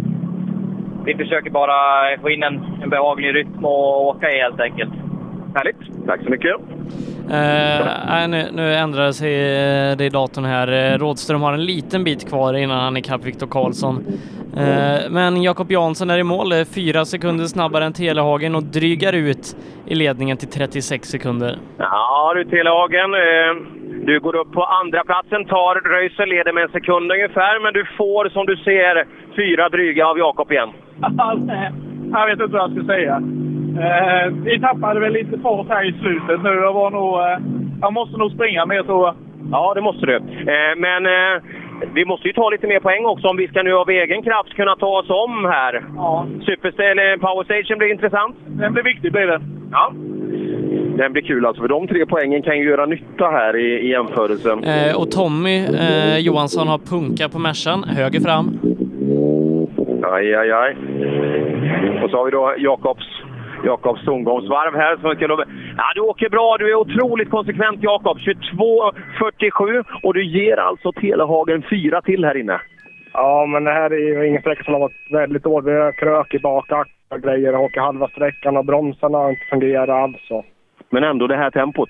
[1.04, 1.76] vi försöker bara
[2.20, 4.90] få in en, en behaglig rytm och åka i helt enkelt.
[5.54, 6.06] Härligt.
[6.06, 6.56] Tack så mycket.
[7.30, 10.92] Eh, nu, nu ändrar sig eh, det i datorn här.
[10.92, 14.04] Eh, Rådström har en liten bit kvar innan han är ikapp Viktor Karlsson.
[14.56, 19.12] Eh, men Jakob Jansson är i mål, eh, fyra sekunder snabbare än Telehagen och drygar
[19.12, 19.56] ut
[19.86, 21.56] i ledningen till 36 sekunder.
[21.78, 23.52] Ja du Telehagen, eh,
[24.06, 27.84] du går upp på andra platsen tar Röisel leder med en sekund ungefär, men du
[27.98, 29.06] får som du ser
[29.36, 30.68] fyra dryga av Jakob igen.
[32.12, 33.22] Jag vet inte vad jag ska säga.
[33.80, 36.50] Eh, vi tappade väl lite fart här i slutet nu.
[36.50, 37.18] Jag var nog...
[37.18, 37.38] Eh,
[37.80, 39.14] jag måste nog springa mer tror jag.
[39.50, 40.16] Ja, det måste du.
[40.16, 41.42] Eh, men eh,
[41.94, 44.54] vi måste ju ta lite mer poäng också om vi ska nu av egen kraft
[44.54, 45.84] kunna ta oss om här.
[45.96, 46.26] Ja.
[46.78, 48.36] Eller Power Station blir intressant.
[48.46, 49.42] Den blir viktig blir den.
[49.72, 49.92] Ja.
[50.96, 53.90] Den blir kul alltså, för de tre poängen kan ju göra nytta här i, i
[53.90, 54.64] jämförelsen.
[54.64, 58.58] Eh, och Tommy eh, Johansson har punka på Mercan, höger fram.
[60.12, 60.76] Aj, aj, aj.
[62.04, 63.06] Och så har vi då Jakobs,
[63.64, 64.96] Jakobs tomgångsvarv här.
[64.96, 65.44] Som då...
[65.76, 66.56] ja, du åker bra.
[66.58, 68.18] Du är otroligt konsekvent, Jakob.
[68.18, 72.60] 22.47 och du ger alltså Telehagen fyra till här inne.
[73.12, 75.72] Ja, men det här är ju ingen sträcka som har varit väldigt dålig.
[75.72, 79.46] Vi har krök i bakaxlar och grejer och åker halva sträckan och bromsarna har inte
[79.50, 80.16] fungerat alls.
[80.28, 80.44] Så.
[80.90, 81.88] Men ändå det här tempot.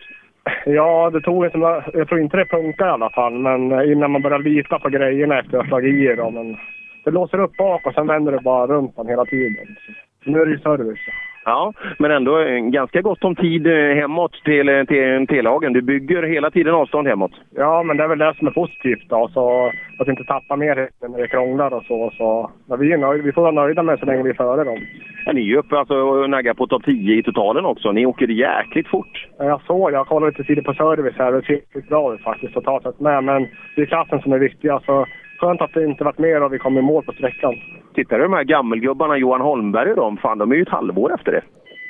[0.66, 1.58] Ja, det tog inte,
[1.92, 5.38] jag tror inte det funkar i alla fall, men innan man börjar lita på grejerna
[5.38, 6.34] efter att ha slagit i dem.
[6.34, 6.56] Men
[7.04, 9.76] det låser upp bak och sen vänder det bara runt den hela tiden.
[10.24, 11.00] Så nu är det ju service.
[11.44, 15.72] Ja, men ändå eh, ganska gott om tid eh, hemåt till, eh, till Telehagen.
[15.72, 17.32] Du bygger hela tiden avstånd hemåt.
[17.54, 19.28] Ja, men det är väl det som är positivt då.
[19.34, 22.12] Så att inte tappa mer när det krånglar och så.
[22.16, 24.64] så men vi, är nöjda, vi får vara nöjda med så länge vi är före
[24.64, 24.78] dem.
[25.26, 27.92] Ja, ni är ju uppe alltså, och naggar på topp 10 i totalen också.
[27.92, 29.28] Ni åker jäkligt fort.
[29.38, 31.32] Ja, Jag såg, jag kollade lite tidigt på service här.
[31.32, 33.24] Det ser riktigt bra ut faktiskt totalt sett med.
[33.24, 34.68] Men det är klassen som är viktig.
[34.68, 35.06] Alltså,
[35.40, 37.54] skönt att det inte varit mer och vi kom i mål på sträckan.
[37.94, 41.14] Tittar du de här gammelgubbarna, Johan Holmberg och de, fan de är ju ett halvår
[41.14, 41.42] efter det.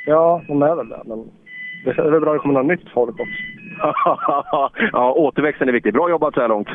[0.06, 1.02] Ja, de är väl det.
[1.06, 1.24] Men
[1.84, 3.32] det är väl bra att det kommer något nytt folk också.
[4.92, 5.92] ja, återväxten är viktig.
[5.92, 6.68] Bra jobbat så här långt.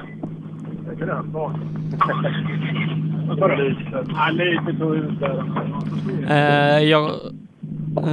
[1.00, 1.24] Ja.
[6.30, 7.10] Eh, jag,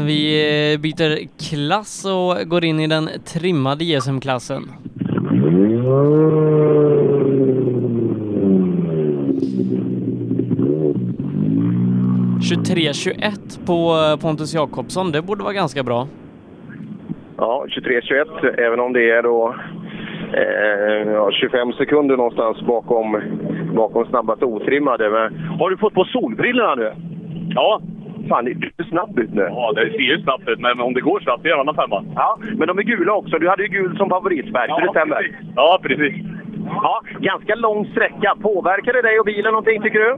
[0.06, 4.62] vi eh, byter klass och går in i den trimmade JSM-klassen.
[12.40, 16.06] ...23-21 på eh, Pontus Jakobsson, det borde vara ganska bra.
[17.36, 19.54] Ja, 23-21, även om det är då
[20.32, 23.22] eh, ja, 25 sekunder någonstans bakom,
[23.74, 25.10] bakom snabbast otrimmade.
[25.10, 26.92] Men, har du fått på solbrillorna nu?
[27.54, 27.80] Ja.
[28.28, 29.42] Fan, det ser snabbt ut nu.
[29.42, 31.74] Ja, det ser ju snabbt ut, men om det går snabbt, det är en annan
[31.74, 32.04] femma.
[32.14, 33.38] Ja, men de är gula också.
[33.38, 35.16] Du hade ju gul som favoritfärg, så det stämmer.
[35.16, 35.36] Precis.
[35.56, 36.14] Ja, precis.
[36.66, 38.34] Ja, ganska lång sträcka.
[38.42, 40.16] Påverkar det dig och bilen någonting, tycker du?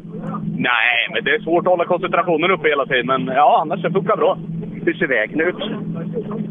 [0.56, 3.06] Nej, men det är svårt att hålla koncentrationen uppe hela tiden.
[3.06, 4.38] Men ja, annars det funkar bra.
[4.84, 5.56] Hur ser vägen ut?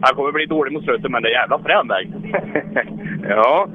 [0.01, 2.11] Jag kommer bli dålig mot slutet, men det är jävla frän väg.
[3.29, 3.67] Ja,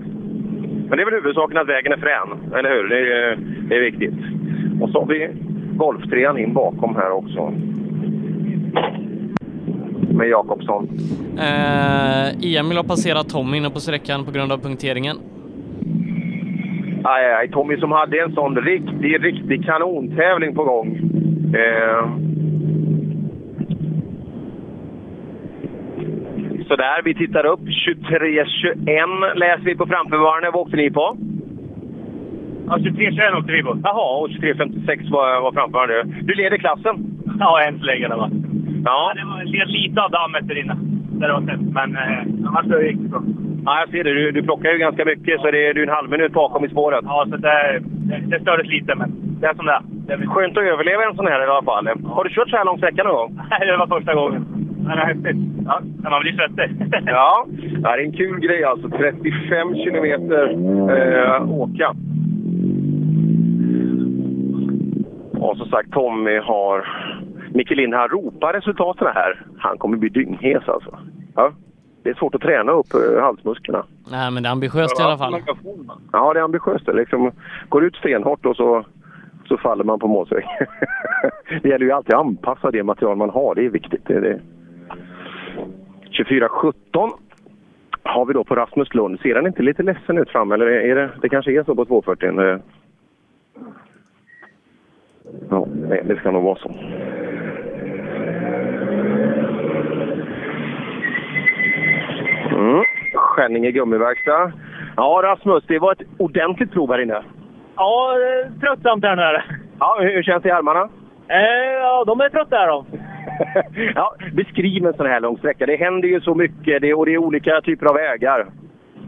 [0.88, 2.88] men det är väl huvudsaken att vägen är frän, eller hur?
[2.88, 3.36] Det är,
[3.68, 4.14] det är viktigt.
[4.80, 5.28] Och så har vi
[5.76, 7.52] golftrean in bakom här också.
[10.10, 10.88] Med Jakobsson.
[11.38, 15.16] Eh, Emil har passerat Tom inne på sträckan på grund av punkteringen.
[17.04, 20.96] Aj, aj, Tommy som hade en sån riktig, riktig kanontävling på gång.
[21.54, 22.08] Eh.
[26.68, 27.60] Sådär, vi tittar upp.
[27.60, 30.50] 23-21 läser vi på framförvarande.
[30.50, 31.16] Vad åkte ni på?
[32.66, 33.78] Ja, 23-21 åkte vi på.
[33.82, 36.04] Jaha, och 23-56 var, var framförvarande.
[36.22, 36.96] Du leder klassen?
[37.38, 38.08] Ja, än så länge.
[38.08, 38.30] Det var.
[38.84, 39.12] Ja.
[39.14, 40.76] Det var lite av dammet där inne.
[41.10, 43.22] Där det var tätt, men eh, annars så gick det bra.
[43.68, 44.14] Ja, jag ser det.
[44.14, 46.68] Du, du plockar ju ganska mycket, så det är du en halv minut bakom i
[46.68, 47.00] spåret.
[47.04, 49.72] Ja, så det, det, det stördes lite, men det är som det
[50.12, 50.26] är.
[50.26, 51.88] Skönt att överleva en sån här i alla fall.
[52.04, 53.40] Har du kört så här lång sträcka någon gång?
[53.50, 54.46] Nej, det var första gången.
[54.86, 55.36] Men det är häftigt.
[55.66, 55.80] Ja,
[56.10, 56.68] man blir svettig.
[57.06, 57.46] Ja,
[57.82, 58.88] det är en kul grej alltså.
[58.88, 60.44] 35 kilometer
[60.96, 61.94] eh, åka.
[65.40, 66.88] Och som sagt, Tommy har...
[67.54, 69.42] Micke Lind, han ropar resultaten här.
[69.58, 70.98] Han kommer bli dynghes alltså.
[71.34, 71.52] Ja.
[72.02, 73.84] Det är svårt att träna upp eh, halsmusklerna.
[74.10, 75.42] Nej, men det är ambitiöst i alla fall.
[76.12, 76.86] Ja, det är ambitiöst.
[76.86, 77.32] Det liksom,
[77.68, 78.84] går ut stenhårt och så,
[79.48, 80.44] så faller man på målsväng.
[81.62, 83.54] det gäller ju alltid att anpassa det material man har.
[83.54, 84.02] Det är viktigt.
[84.06, 84.40] Det är det.
[86.10, 87.10] 24.17
[88.02, 89.20] har vi då på Rasmus Lund.
[89.20, 90.52] Ser han inte lite ledsen ut fram?
[90.52, 92.40] Eller är det, det kanske är så på 240?
[92.40, 92.58] Eh,
[95.50, 96.74] Ja, det, det ska nog vara så.
[102.58, 102.84] Mm.
[103.14, 104.52] Skänninge gummiverkstad.
[104.96, 107.22] Ja, Rasmus, det var ett ordentligt prov här inne.
[107.76, 108.14] Ja,
[108.60, 109.42] tröttsamt här nu.
[109.78, 110.88] Ja, hur, känns det i armarna?
[111.28, 112.86] Eh, ja, de är trötta här de.
[113.94, 115.66] ja, beskriv en sån här lång sträcka.
[115.66, 118.46] Det händer ju så mycket det, och det är olika typer av vägar.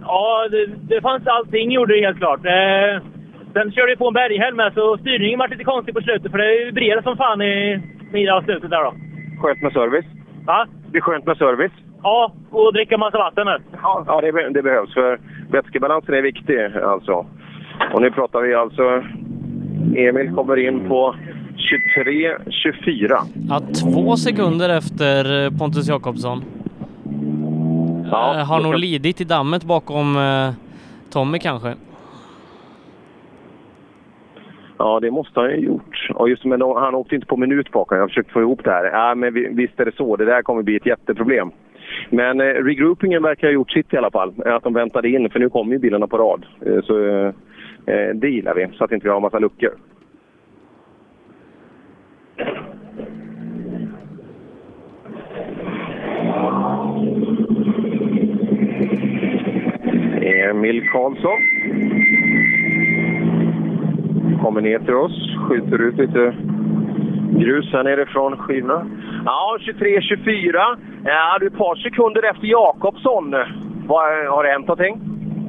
[0.02, 2.40] Ja, det, det fanns allting gjorde det helt klart.
[2.44, 3.02] Eh,
[3.52, 6.38] sen körde vi på en berghelm med så styrningen var lite konstig på slutet för
[6.38, 7.82] det vibrerade som fan i
[8.12, 8.94] middag slutet där då.
[9.40, 10.06] Skönt med service.
[10.46, 10.66] Va?
[10.92, 11.72] Det är skönt med service.
[12.02, 13.56] Ja, och dricka massa vatten nu.
[13.82, 15.20] Ja, ja det, det behövs för
[15.50, 17.26] vätskebalansen är viktig alltså.
[17.94, 19.02] Och nu pratar vi alltså...
[19.96, 21.14] Emil kommer in på
[21.96, 23.18] 23-24.
[23.48, 26.42] Ja, två sekunder efter eh, Pontus Jakobsson.
[28.10, 30.50] Ja, Eh, har nog lidit i dammet bakom eh,
[31.12, 31.74] Tommy kanske.
[34.78, 36.08] Ja, det måste han ju ha gjort.
[36.14, 37.96] Och just, men han åkte inte på minut bakom.
[37.96, 38.84] Jag har försökt få ihop det här.
[38.84, 40.16] Ja, men vi- visst är det så.
[40.16, 41.50] Det där kommer bli ett jätteproblem.
[42.10, 44.34] Men eh, regroupingen verkar ha gjort sitt i alla fall.
[44.46, 46.46] Eh, att de väntade in, för nu kommer ju bilarna på rad.
[46.66, 47.26] Eh, så eh,
[47.86, 49.70] eh, det gillar vi, så att inte vi har en massa luckor.
[60.22, 61.40] Emil Karlsson
[64.42, 66.34] kommer ner till oss, skjuter ut lite
[67.38, 68.36] grus här nere från.
[69.24, 70.76] Ja, 23-24.
[71.04, 73.34] Ja, du är ett par sekunder efter Jakobsson.
[73.86, 74.04] Vad,
[74.34, 75.00] har det hänt någonting?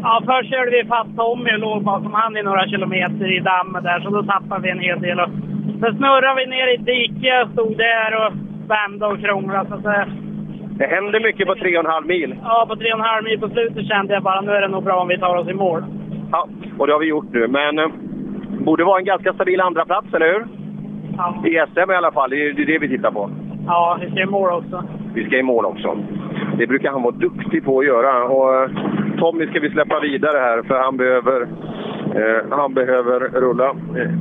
[0.04, 3.84] Ja, först körde vi fast Tommy och låg bakom han i några kilometer i dammet
[3.84, 5.20] där, så då tappade vi en hel del.
[5.20, 5.30] Och
[5.82, 8.34] sen snurrade vi ner i ett dike och stod där och
[8.70, 9.70] vände och krånglade.
[9.70, 10.14] Så att, eh,
[10.78, 12.36] Det händer mycket på 3,5 mil.
[12.44, 14.68] ja, på tre och en halv mil på slutet kände jag bara nu är det
[14.68, 15.84] nog bra om vi tar oss i mål.
[16.32, 16.48] Ja,
[16.78, 17.48] och det har vi gjort nu.
[17.48, 17.88] Men eh,
[18.60, 20.46] borde vara en ganska stabil andra plats, eller hur?
[21.22, 21.44] Ja.
[21.48, 22.30] I SM i alla fall.
[22.30, 23.30] Det är det är det vi tittar på.
[23.68, 24.84] Ja, vi ska i mål också.
[25.14, 25.98] Vi ska i mål också.
[26.58, 28.24] Det brukar han vara duktig på att göra.
[28.24, 28.70] Och eh,
[29.20, 31.48] Tommy ska vi släppa vidare här för han behöver
[32.16, 33.66] Eh, han behöver rulla.
[33.70, 34.12] Eh,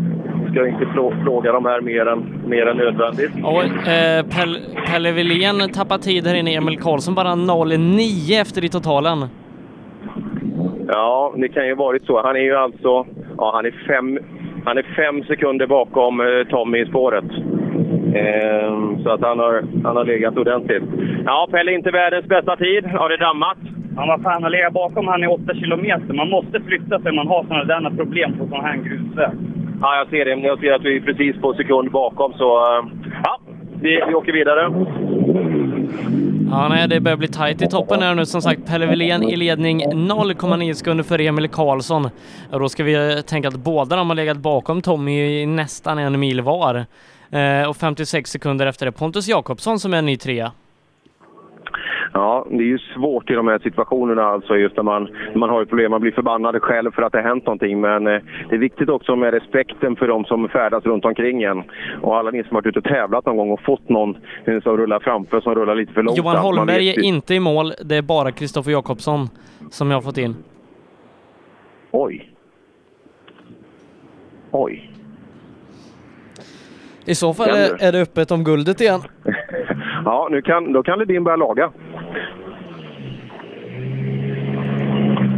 [0.50, 3.30] ska inte plå- plåga de här mer än, mer än nödvändigt.
[3.44, 6.54] Och eh, Pelle, Pelle Wilén tappar tid här inne.
[6.56, 9.18] Emil Karlsson bara 0,9 efter i totalen.
[10.88, 12.22] Ja, det kan ju varit så.
[12.22, 13.06] Han är ju alltså
[13.38, 14.18] ja, han är fem,
[14.64, 17.24] han är fem sekunder bakom eh, Tommy i spåret.
[18.14, 20.82] Eh, så att han har, han har legat ordentligt.
[21.24, 22.86] Ja, Pelle, inte världens bästa tid.
[22.86, 23.58] Har det dammat?
[23.96, 26.14] Ja, vad fan, att ligga bakom han i 8 kilometer.
[26.14, 29.30] Man måste flytta sig om man har sådana där problem på sån här grusväg.
[29.82, 30.46] Ja, jag ser det.
[30.46, 32.84] Jag ser att vi är precis på sekund bakom, så eh,
[33.24, 33.39] ja,
[33.82, 34.86] vi, vi åker vidare.
[36.50, 38.26] Ja, nej, det börjar bli tajt i toppen här nu.
[38.26, 42.10] Som sagt, Pelle Wilén i ledning 0,9 sekunder för Emil Karlsson.
[42.50, 45.98] Och då ska vi eh, tänka att båda de har legat bakom Tommy i nästan
[45.98, 46.86] en mil var.
[47.30, 50.52] Eh, och 56 sekunder efter det Pontus Jakobsson som är en ny trea.
[52.12, 55.50] Ja, det är ju svårt i de här situationerna alltså just när man, när man
[55.50, 55.90] har problem.
[55.90, 57.80] Man blir förbannad själv för att det har hänt någonting.
[57.80, 61.62] Men eh, det är viktigt också med respekten för de som färdas runt omkring en.
[62.02, 64.60] Och alla ni som har varit ute och tävlat någon gång och fått någon eh,
[64.62, 66.26] som rullar framför som rullar lite för långsamt.
[66.26, 67.72] Johan Holmberg vet är inte i mål.
[67.84, 69.28] Det är bara Kristoffer Jakobsson
[69.70, 70.36] som jag har fått in.
[71.90, 72.30] Oj.
[74.50, 74.90] Oj.
[77.04, 79.00] I så fall är, är det öppet om guldet igen.
[80.04, 81.70] Ja, nu kan, då kan Ledin börja laga.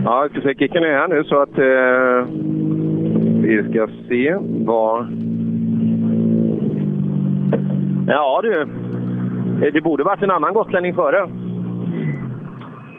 [0.05, 2.27] Ja, jag ska se, kicken är här nu så att eh,
[3.43, 5.07] vi ska se vad...
[8.07, 8.67] Ja du,
[9.71, 11.29] det borde varit en annan gotlänning före.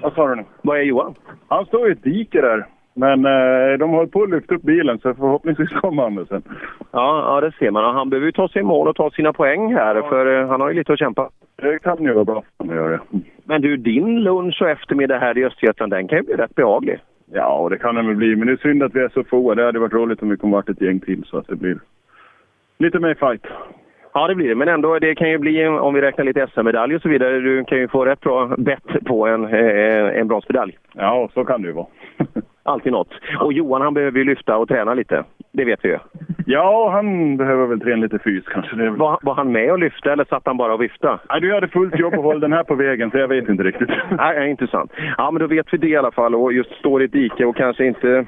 [0.02, 0.44] Vad sa du nu?
[0.62, 1.16] Vad är Johan?
[1.48, 2.66] Han står i ett dike där.
[2.96, 6.44] Men eh, de håller på att lyfta upp bilen så förhoppningsvis kommer han sen.
[6.92, 7.96] Ja, ja, det ser man.
[7.96, 10.62] Han behöver ju ta sig i mål och ta sina poäng här, för eh, han
[10.62, 11.30] har ju lite att kämpa.
[11.56, 13.00] Det kan ju vara bra om jag gör det.
[13.46, 17.00] Men du, din lunch och eftermiddag här i Östergötland, den kan ju bli rätt behaglig.
[17.34, 18.36] Ja, och det kan den väl bli.
[18.36, 19.54] Men det är synd att vi är så få.
[19.54, 21.78] Det hade varit roligt om vi kom varit ett gäng till så att det blir
[22.80, 23.46] lite mer fight.
[24.14, 24.56] Ja, det blir det.
[24.56, 27.64] Men ändå, det kan ju bli, om vi räknar lite SM-medalj och så vidare, du
[27.64, 30.78] kan ju få rätt bra bett på en, eh, en bronsmedalj.
[30.94, 31.88] Ja, så kan det ju vara.
[32.66, 33.10] Alltid något.
[33.40, 35.24] Och Johan, han behöver ju lyfta och träna lite.
[35.52, 35.98] Det vet vi ju.
[36.46, 38.76] Ja, han behöver väl träna lite fys kanske.
[38.76, 38.90] Är...
[38.90, 41.20] Var, var han med och lyfte eller satt han bara och viftade?
[41.30, 43.64] Nej, du hade fullt jobb och höll den här på vägen så jag vet inte
[43.64, 43.90] riktigt.
[44.18, 44.92] Nej, intressant.
[45.18, 46.36] Ja, men då vet vi det i alla fall.
[46.36, 48.26] Och just står i ett dike och kanske inte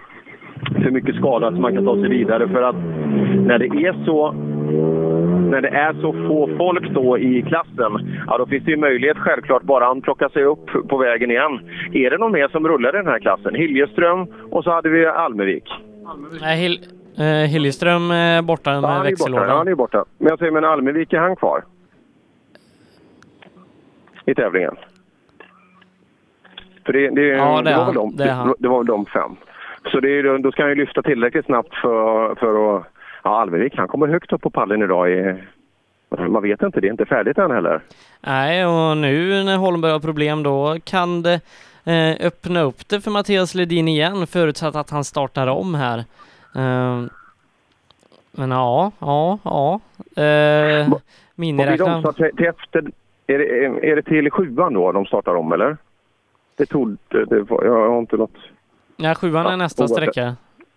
[0.83, 2.47] för mycket skadad så man kan ta sig vidare.
[2.47, 2.75] För att
[3.45, 4.35] när det är så
[5.51, 9.17] när det är så få folk då i klassen, ja då finns det ju möjlighet
[9.17, 11.59] självklart bara han plockar sig upp på vägen igen.
[11.93, 13.55] Är det någon mer som rullar i den här klassen?
[13.55, 15.63] Hiljeström och så hade vi Almevik.
[16.41, 16.79] Nej, Hill,
[17.17, 19.23] eh, Hiljeström är borta med Ja, han är ju borta.
[19.23, 19.49] växellådan.
[19.49, 20.05] Ja, han är borta.
[20.17, 21.63] Men jag säger, men Almevik, är han kvar?
[24.25, 24.75] I tävlingen?
[26.85, 29.31] För det, det, Ja, det är var väl de, Det det var väl de fem.
[29.91, 32.83] Så det, är- då ska han ju lyfta tillräckligt snabbt för, för att...
[33.25, 35.11] Ja, Almevik, han kommer högt upp på pallen idag.
[35.11, 35.43] I,
[36.09, 37.81] man vet inte, det är inte färdigt än heller.
[38.21, 41.33] Nej, och nu när Holmberg har problem då kan det
[41.83, 45.97] eh, öppna upp det för Mattias Ledin igen förutsatt att han startar om här.
[46.55, 47.03] Eh,
[48.31, 49.79] men ja, ja, ja.
[50.23, 50.93] Eh,
[51.35, 52.13] miniräknaren.
[52.13, 52.83] till, till efter,
[53.27, 55.77] är, det, är det till sjuan då de startar om eller?
[56.57, 58.37] Det trodde det var, jag har inte något...
[58.97, 60.35] Ja, sjuan är nästa sträcka.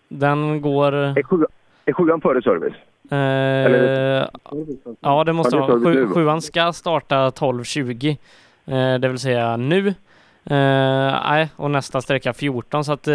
[0.09, 0.93] Den går...
[0.93, 1.45] Är, sju,
[1.89, 2.75] är sjuan före service?
[3.11, 4.29] Eh,
[5.01, 5.81] ja, det måste vara.
[5.81, 8.17] Sju, sjuan ska starta 12.20,
[8.67, 9.89] eh, det vill säga nu.
[10.51, 13.15] Eh, nej, och nästa sträcka 14, så att eh,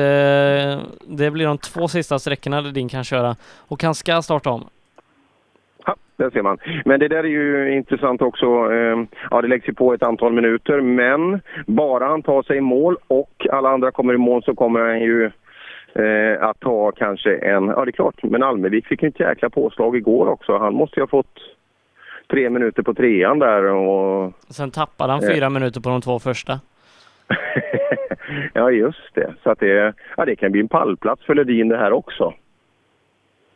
[1.07, 3.35] det blir de två sista sträckorna där din kan köra.
[3.67, 4.63] Och han ska starta om.
[5.85, 6.57] Ja, där ser man.
[6.85, 8.45] Men det där är ju intressant också.
[8.45, 12.61] Eh, Ja, det läggs ju på ett antal minuter, men bara han tar sig i
[12.61, 15.31] mål och alla andra kommer i mål så kommer han ju
[15.95, 17.67] eh, att ta kanske en...
[17.67, 20.57] Ja, det är klart, men Almevik fick ju ett jäkla påslag igår också.
[20.57, 21.37] Han måste ju ha fått
[22.29, 24.33] tre minuter på trean där och...
[24.49, 25.29] Sen tappade han Eh.
[25.29, 26.59] fyra minuter på de två första.
[28.53, 29.33] ja, just det.
[29.43, 32.33] Så att det, ja, det kan bli en pallplats för Ledin det här också.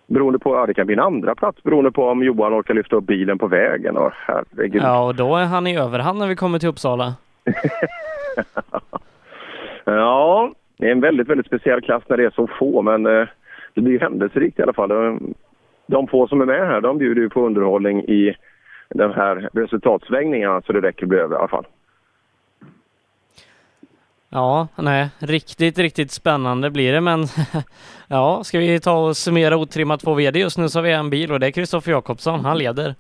[0.08, 2.96] Beroende på, ja, det kan bli en andra plats beroende på om Johan orkar lyfta
[2.96, 3.98] upp bilen på vägen.
[3.98, 4.82] Och herregud.
[4.82, 7.14] Ja, och då är han i överhand när vi kommer till Uppsala.
[9.86, 13.28] Ja, det är en väldigt, väldigt speciell klass när det är så få, men eh,
[13.74, 14.90] det blir händelserikt i alla fall.
[14.90, 18.36] De, få som är med här, de bjuder ju på underhållning i
[18.90, 21.66] den här resultatsvängningen så det räcker att över i alla fall.
[24.30, 27.26] Ja, nej, riktigt, riktigt spännande blir det, men
[28.08, 31.10] ja, ska vi ta och summera otrimmat på VD just nu så har vi en
[31.10, 32.96] bil och det är Kristoffer Jakobsson, han leder.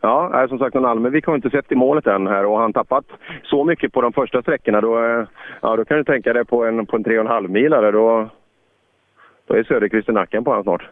[0.00, 3.04] Ja, som sagt, Almevik har inte sett i målet än här och han tappat
[3.44, 5.26] så mycket på de första sträckorna då, eh,
[5.62, 7.90] ja, då kan du tänka dig på en, på en tre och en halv milare
[7.90, 8.28] då,
[9.46, 10.82] Då är Söderqvist i nacken på honom snart.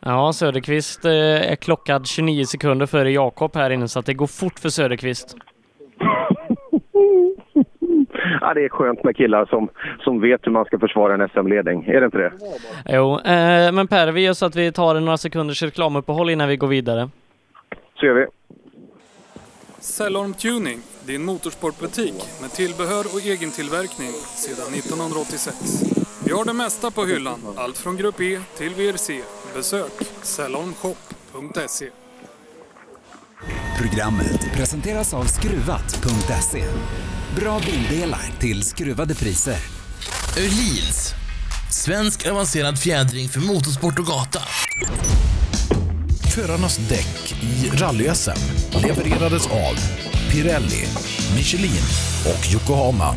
[0.00, 4.26] Ja, Söderqvist eh, är klockad 29 sekunder före Jakob här inne så att det går
[4.26, 5.36] fort för Söderqvist.
[8.40, 9.68] Ja, det är skönt med killar som,
[10.00, 11.84] som vet hur man ska försvara en SM-ledning.
[11.86, 12.32] Är det inte det?
[12.86, 16.56] Jo, eh, men Per, vi gör så att vi tar några sekunders reklamuppehåll innan vi
[16.56, 17.08] går vidare.
[18.00, 18.26] Så gör vi.
[19.80, 25.56] Cellorm Tuning, din motorsportbutik med tillbehör och egen tillverkning sedan 1986.
[26.24, 29.22] Vi har det mesta på hyllan, allt från Grupp E till VRC.
[29.54, 31.90] Besök cellormshop.se.
[33.78, 36.64] Programmet presenteras av Skruvat.se.
[37.36, 39.58] Bra bildelar till skruvade priser.
[40.38, 41.14] Öhlins.
[41.70, 44.40] Svensk avancerad fjädring för motorsport och gata.
[46.36, 48.38] Förarnas däck i rally-SM
[48.86, 49.74] levererades av
[50.32, 50.84] Pirelli,
[51.36, 51.84] Michelin
[52.26, 53.14] och Yokohama.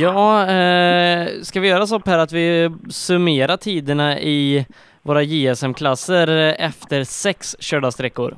[0.00, 4.66] Ja, eh, ska vi göra så Per att vi summerar tiderna i
[5.02, 6.28] våra JSM-klasser
[6.58, 8.36] efter sex körda sträckor?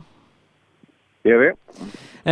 [1.23, 1.53] Det gör vi.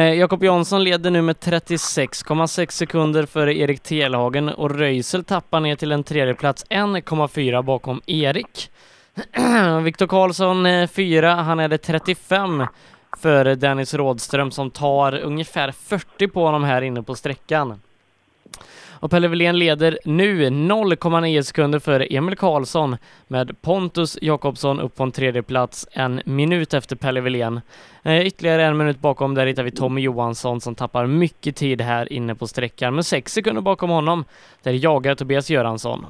[0.00, 5.76] Eh, Jakob Jansson leder nu med 36,6 sekunder före Erik Telhagen och Röisel tappar ner
[5.76, 8.70] till en tredjeplats 1,4 bakom Erik.
[9.82, 12.66] Viktor Karlsson eh, 4, han är det 35
[13.18, 17.80] före Dennis Rådström som tar ungefär 40 på honom här inne på sträckan.
[18.90, 22.96] Och Pelle Wilén leder nu 0,9 sekunder före Emil Karlsson
[23.28, 27.60] med Pontus Jakobsson upp på en tredje plats en minut efter Pelle Wilén.
[28.02, 32.12] Eh, ytterligare en minut bakom där hittar vi Tommy Johansson som tappar mycket tid här
[32.12, 32.94] inne på sträckan.
[32.94, 34.24] Men 6 sekunder bakom honom
[34.62, 36.06] där jagar Tobias Göransson.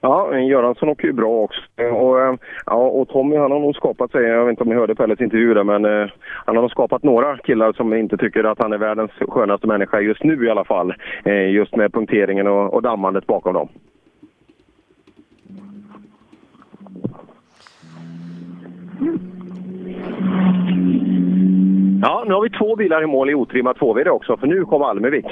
[0.00, 1.60] Ja, Göransson åker ju bra också.
[1.92, 2.34] Och, eh,
[2.66, 5.20] ja, och Tommy han har nog skapat sig, jag vet inte om ni hörde Pelles
[5.20, 6.10] intervju där, men eh,
[6.46, 10.00] han har nog skapat några killar som inte tycker att han är världens skönaste människa
[10.00, 10.94] just nu i alla fall.
[11.24, 13.68] Eh, just med punkteringen och, och dammandet bakom dem.
[22.02, 24.82] Ja, nu har vi två bilar i mål i otrimmat 2 också, för nu kom
[24.82, 25.26] Almevik.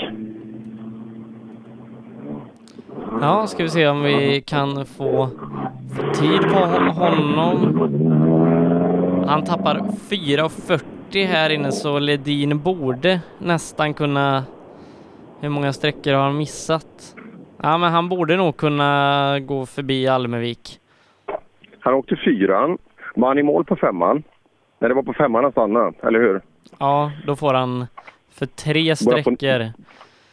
[3.21, 5.29] Ja, ska vi se om vi kan få,
[5.97, 7.59] få tid på hon- honom.
[9.29, 9.75] Han tappar
[10.11, 14.45] 4.40 här inne så Ledin borde nästan kunna...
[15.41, 17.17] Hur många sträckor har han missat?
[17.63, 20.79] Ja, men han borde nog kunna gå förbi Almevik.
[21.81, 22.79] Han åkte fyran.
[23.15, 24.23] Var han i mål på femman?
[24.79, 26.41] Nej, det var på femman han stannade, eller hur?
[26.79, 27.87] Ja, då får han
[28.31, 29.71] för tre sträckor.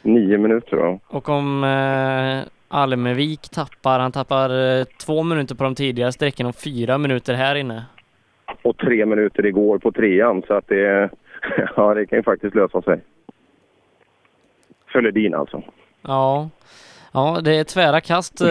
[0.02, 1.00] Nio minuter då.
[1.08, 2.40] Och om eh,
[2.72, 7.56] Almevik tappar, han tappar eh, två minuter på de tidigare sträckorna och fyra minuter här
[7.56, 7.86] inne.
[8.62, 11.10] Och tre minuter igår på trean, så att det...
[11.76, 13.02] Ja, det kan ju faktiskt lösa sig.
[14.92, 15.64] För Ledin alltså.
[16.02, 16.50] Ja,
[17.12, 18.42] ja det är tvära kast.
[18.42, 18.48] Eh,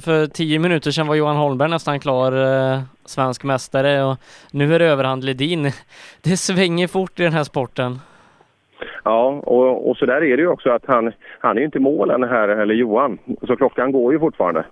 [0.00, 2.32] för tio minuter sedan var Johan Holmberg nästan klar
[2.72, 4.16] eh, svensk mästare och
[4.52, 5.72] nu är det överhand Ledin.
[6.22, 7.98] Det svänger fort i den här sporten.
[9.10, 11.78] Ja, och, och så där är det ju också att han, han är ju inte
[11.78, 13.18] i mål än här, eller Johan.
[13.46, 14.64] Så klockan går ju fortfarande.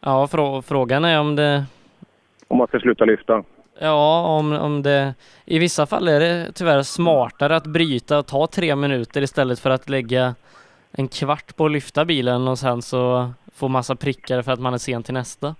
[0.00, 1.64] Ja, frå frågan är om det,
[2.48, 3.42] Om man ska sluta lyfta.
[3.80, 5.14] ja, om, om det,
[5.44, 9.70] i vissa fall är det tyvärr smartare att bryta och ta tre minuter istället för
[9.70, 10.34] att lägga
[10.92, 14.74] en kvart på att lyfta bilen och sen så få massa prickar för att man
[14.74, 15.54] är sen till nästa.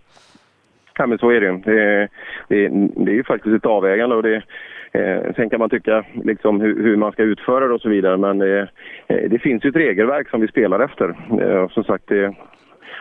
[0.98, 1.56] Ja, men så är det ju.
[1.58, 2.08] Det,
[2.48, 2.68] det,
[3.04, 4.42] det är ju faktiskt ett avvägande och det,
[4.92, 8.16] eh, sen kan man tycka liksom hur, hur man ska utföra det och så vidare.
[8.16, 8.68] Men det,
[9.06, 11.14] eh, det finns ju ett regelverk som vi spelar efter.
[11.42, 12.34] Eh, som sagt, det,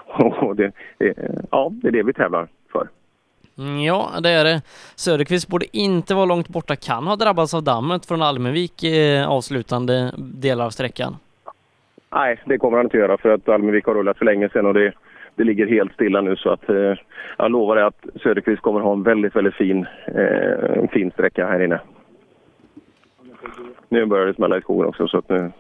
[0.42, 1.14] och det, det,
[1.52, 2.88] ja, det är det vi tävlar för.
[3.58, 4.62] Mm, Ja, det är det.
[4.96, 10.12] Söderqvist borde inte vara långt borta, kan ha drabbats av dammet från Almevik eh, avslutande
[10.18, 11.16] delar av sträckan.
[12.12, 14.74] Nej, det kommer han inte göra för att Almevik har rullat för länge sedan och
[14.74, 14.94] det,
[15.40, 16.96] det ligger helt stilla nu så att eh,
[17.38, 21.60] jag lovar dig att Söderqvist kommer ha en väldigt, väldigt fin, eh, fin sträcka här
[21.60, 21.80] inne.
[23.90, 25.52] Nu börjar det smälla i skogen också så att nu...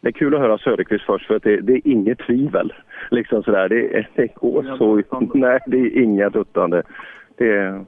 [0.00, 2.72] Det är kul att höra Söderqvist först för att det, det är inget tvivel.
[3.10, 5.02] Liksom sådär, det, det går så...
[5.34, 6.82] Nej, det är inga duttande.
[7.36, 7.84] Det,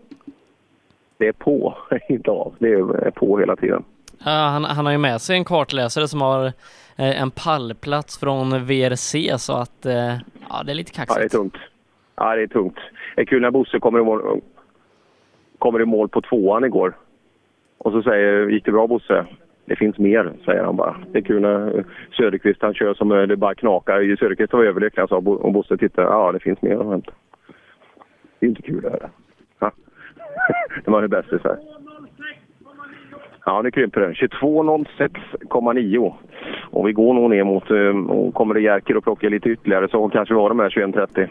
[1.17, 1.77] det är på
[2.09, 2.53] idag.
[2.59, 3.85] Det är på hela tiden.
[4.25, 6.45] Ja, han, han har ju med sig en kartläsare som har
[6.97, 10.15] eh, en pallplats från VRC så att eh,
[10.49, 11.33] ja, det är lite Ja, det är kaxigt.
[11.33, 11.57] tungt.
[12.17, 12.79] Ja, det är tungt.
[13.17, 14.41] Det är kul när Bosse kommer i mål,
[15.59, 16.97] kommer i mål på tvåan igår.
[17.79, 19.27] Och så säger gick det bra Bosse?
[19.65, 20.97] Det finns mer, säger han bara.
[21.13, 21.85] Det är kul när
[22.17, 24.17] Söderqvist han kör som eh, det bara knakar.
[24.17, 26.03] Söderqvist var överlycklig alltså, och Bosse tittar.
[26.03, 27.13] Ja, det finns mer att hämta.
[28.39, 29.11] Det är inte kul att höra.
[29.59, 29.71] Ja.
[30.85, 31.39] Det var det bästa
[33.45, 34.13] Ja, nu krymper den.
[34.13, 36.15] 22.06,9.
[36.71, 39.89] Och vi går nog ner mot, eh, och kommer det Jerker och plockar lite ytterligare
[39.89, 41.23] så kanske vi har de här 21.30.
[41.23, 41.29] Eh,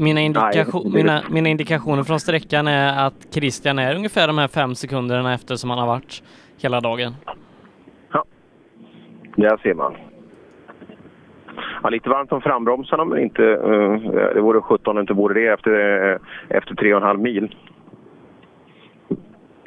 [0.00, 4.48] Mina, indikation, Nej, mina, mina indikationer från sträckan är att Christian är ungefär de här
[4.48, 6.22] fem sekunderna efter som han har varit
[6.62, 7.12] hela dagen.
[9.38, 9.96] Där ser man.
[11.82, 13.44] Ja, lite varmt om frambromsarna, men inte...
[13.44, 13.92] eh,
[14.34, 15.70] det vore 17 om det inte vore det efter,
[16.12, 16.18] uh,
[16.48, 17.56] efter 3,5 mil.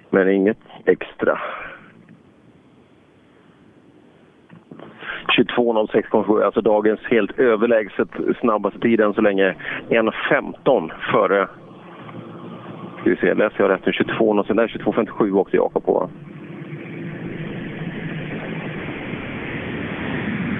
[0.09, 1.39] Men inget extra.
[5.37, 8.09] 22.06,7, alltså dagens helt överlägset
[8.39, 9.55] snabbaste tid än så länge.
[9.89, 11.47] 1.15 före...
[13.01, 13.91] Ska vi se, läser jag rätt nu?
[13.91, 16.09] 22, 22.57 åkte Jakob på.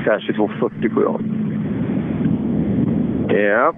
[0.06, 1.20] Där 22.47 ja.
[3.38, 3.74] Ja.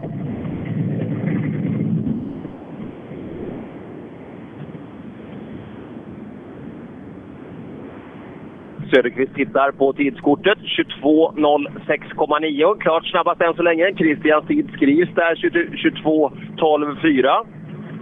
[8.93, 10.57] Söderqvist tittar på tidskortet.
[10.57, 12.79] 22.06,9.
[12.79, 13.93] Klart snabbast än så länge.
[13.95, 17.45] Christians tid skrivs där 22.12,4.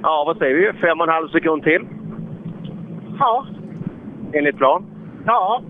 [0.03, 0.73] Ja, vad säger vi?
[0.79, 1.87] Fem och en halv sekund till.
[3.19, 3.45] Ja.
[4.33, 4.85] Enligt plan.
[5.25, 5.61] Ja.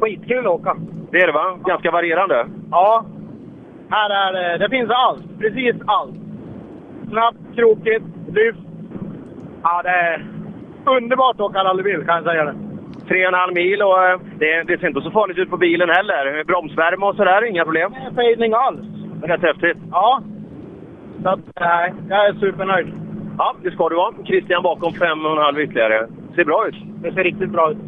[0.00, 0.76] Skitkul att åka.
[1.10, 1.58] Det är det va?
[1.66, 2.46] Ganska varierande.
[2.70, 3.04] Ja.
[3.90, 5.38] Här är det, det finns allt.
[5.38, 6.14] Precis allt.
[7.08, 8.58] Snabbt, krokigt, lyft.
[9.62, 10.26] Ja, det är
[10.84, 12.54] underbart att åka rallybil kan jag säga det.
[13.10, 15.56] Tre och en halv mil och eh, det, det ser inte så farligt ut på
[15.56, 16.44] bilen heller.
[16.44, 17.94] Bromsvärme och sådär, inga problem.
[18.14, 18.80] Fejdning alls.
[19.22, 19.76] Rätt häftigt.
[19.90, 20.22] Ja.
[21.22, 22.92] Så att, nej, jag är supernöjd.
[23.38, 24.14] Ja, det ska du vara.
[24.24, 26.08] Christian bakom fem och en halv ytterligare.
[26.34, 26.74] Ser bra ut.
[27.02, 27.78] Det ser riktigt bra ut.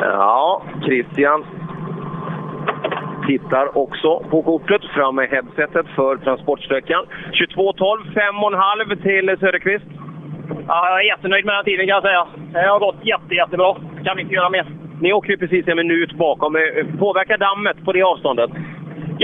[0.00, 1.44] Ja, Christian
[3.26, 4.82] tittar också på kortet.
[4.94, 7.04] Fram med headsetet för transportsträckan.
[7.32, 9.84] 22.12, fem och en halv till Söderqvist.
[10.68, 12.26] Ja, jag är jättenöjd med den här tiden kan jag säga.
[12.52, 13.76] Det har gått jätte, jättebra.
[14.04, 14.66] Kan inte göra mer.
[15.00, 16.56] Ni åker ju precis en minut bakom.
[16.56, 16.62] Eh,
[16.98, 18.50] Påverkar dammet på det avståndet?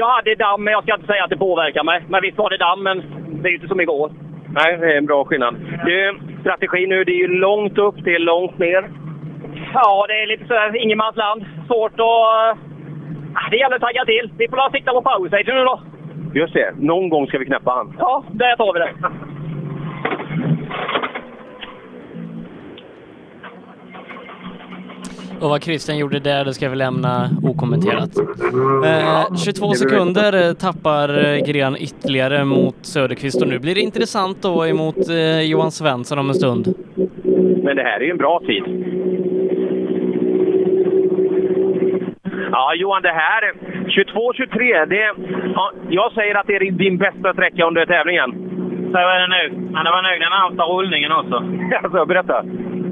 [0.00, 1.98] Jag hade damm, men jag ska inte säga att det påverkar mig.
[2.08, 2.96] Men visst var det damm, men
[3.42, 4.10] det är ju inte som igår.
[4.58, 5.54] Nej, det är en bra skillnad.
[5.84, 8.82] Du, strategi nu, det är ju långt upp, det är långt ner.
[9.74, 11.44] Ja, det är lite sådär ingenmansland.
[11.66, 12.00] Svårt att...
[12.00, 14.30] eh, Det gäller att tagga till.
[14.38, 15.80] Vi får sikta på powerstage nu då.
[16.34, 17.96] Just det, någon gång ska vi knäppa han.
[17.98, 18.92] Ja, där tar vi det.
[25.40, 28.10] Och vad Christian gjorde där, det ska vi lämna okommenterat.
[28.84, 34.42] Eh, 22 sekunder eh, tappar eh, Gren ytterligare mot Söderqvist och nu blir det intressant
[34.42, 36.74] då emot eh, Johan Svensson om en stund.
[37.64, 38.64] Men det här är ju en bra tid.
[42.52, 43.52] Ja, Johan, det här
[43.86, 45.14] 22-23, det...
[45.54, 48.30] Ja, jag säger att det är din bästa sträcka under tävlingen.
[48.92, 49.44] Så är det nu.
[49.84, 51.44] Det var nog den närmsta rullningen också.
[51.84, 52.44] Alltså, berätta.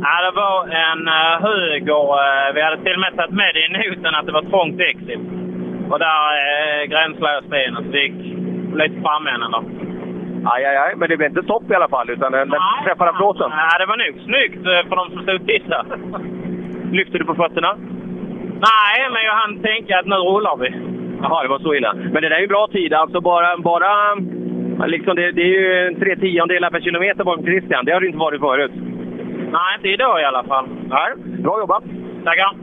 [0.06, 1.02] Ja, det var en
[1.48, 2.04] höger.
[2.22, 4.80] eh, vi hade till och med tagit med det i noten att det var trångt
[4.80, 5.20] exit.
[5.90, 8.20] Och där uh, gränslade jag stenen, så det gick
[8.80, 9.60] lite framänden då.
[10.52, 13.12] Aj, aj, aj, men det blev inte stopp i alla fall, utan den, den träffade
[13.12, 13.50] plåten.
[13.50, 15.88] Ja, det var nog snyggt eh, för de som stod och tittade.
[16.92, 17.76] Lyfte du på fötterna?
[18.70, 20.68] Nej, men jag hann tänka att nu rullar vi.
[21.22, 21.94] Jaha, det var så illa.
[21.94, 22.94] Men det där är ju bra tid.
[22.94, 23.56] Alltså bara...
[23.56, 24.14] bara
[24.86, 27.84] liksom det, det är ju tre tiondelar per kilometer bakom Christian.
[27.84, 28.72] Det har det inte varit förut.
[29.52, 30.68] Nej, inte idag i alla fall.
[30.88, 31.12] Nej,
[31.42, 31.84] bra jobbat.
[32.24, 32.56] Tackar.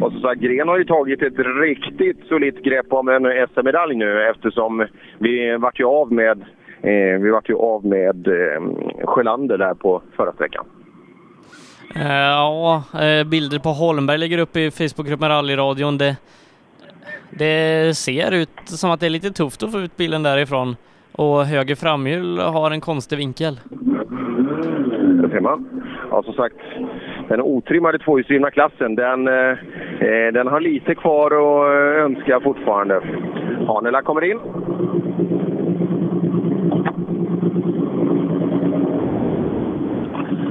[0.00, 4.22] Och så sagt, Gren har ju tagit ett riktigt solitt grepp om en SM-medalj nu
[4.22, 4.86] eftersom
[5.18, 6.40] vi vart ju av med
[6.82, 8.62] eh, vi vart ju av med eh,
[9.04, 10.64] Sjölander där på förra sträckan.
[11.94, 15.98] Eh, ja, eh, bilder på Holmberg ligger upp i Facebookgruppen Rallyradion.
[15.98, 16.16] Det,
[17.30, 20.76] det ser ut som att det är lite tufft att få ut bilen därifrån.
[21.18, 23.60] Och höger framhjul har en konstig vinkel.
[25.22, 25.68] Det ser man.
[26.10, 26.56] Ja, som sagt,
[27.28, 29.50] den otrimmade tvåhjulsdrivna klassen, den, eh,
[30.00, 31.70] eh den har lite kvar att
[32.04, 33.00] önska fortfarande.
[33.66, 34.38] Hanela kommer in.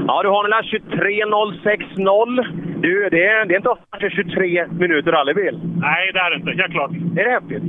[0.08, 2.46] Ja du Hanela, 23.060.
[2.82, 5.60] Du, det är, det är inte ofta för 23 minuter rallybil.
[5.88, 6.52] Nej, det är det inte.
[6.62, 6.92] Helt klart.
[6.92, 7.64] Är det häftigt?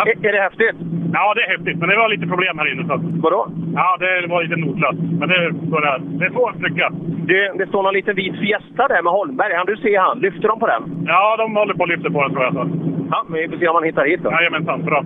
[0.00, 0.76] Är, är det häftigt?
[1.12, 1.78] Ja, det är häftigt.
[1.78, 2.86] Men det var lite problem här inne.
[2.88, 3.00] Så.
[3.24, 3.46] Vadå?
[3.74, 4.98] Ja, det var lite notlöst.
[5.18, 6.92] Men det, är så det, att lyckas.
[7.30, 9.54] Det, det står någon liten vit Fiesta där med Holmberg.
[9.54, 10.18] Han du se han?
[10.18, 10.82] Lyfter de på den?
[11.06, 12.54] Ja, de håller på att lyfta på den tror jag.
[12.54, 12.64] Så.
[13.10, 14.30] Ja, men vi får se om han hittar hit då.
[14.30, 15.04] Jajamensan, bra.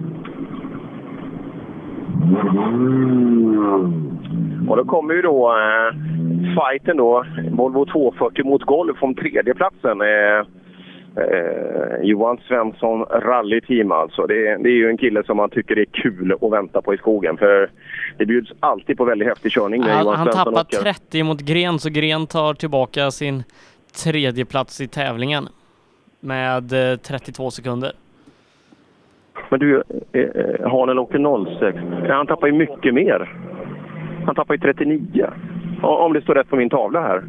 [4.69, 5.95] Och då kommer ju då eh,
[6.55, 10.01] fighten då, Volvo 240 mot Golf om tredjeplatsen.
[10.01, 10.39] Eh,
[11.25, 14.27] eh, Johan Svensson rallyteam alltså.
[14.27, 16.99] Det, det är ju en kille som man tycker är kul att vänta på i
[16.99, 17.37] skogen.
[17.37, 17.71] För
[18.19, 20.93] det bjuds alltid på väldigt häftig körning när Han, Johan han Svensson tappar åker.
[20.93, 23.43] 30 mot Gren, så Gren tar tillbaka sin
[24.05, 25.49] tredje plats i tävlingen
[26.21, 27.93] med eh, 32 sekunder.
[29.51, 29.83] Men du,
[30.13, 31.79] eh, eh, Hanel åker 06.
[32.09, 33.33] Ja, Han tappar ju mycket mer.
[34.27, 35.27] Han tappar ju 39.
[35.83, 37.23] O- Om det står rätt på min tavla här.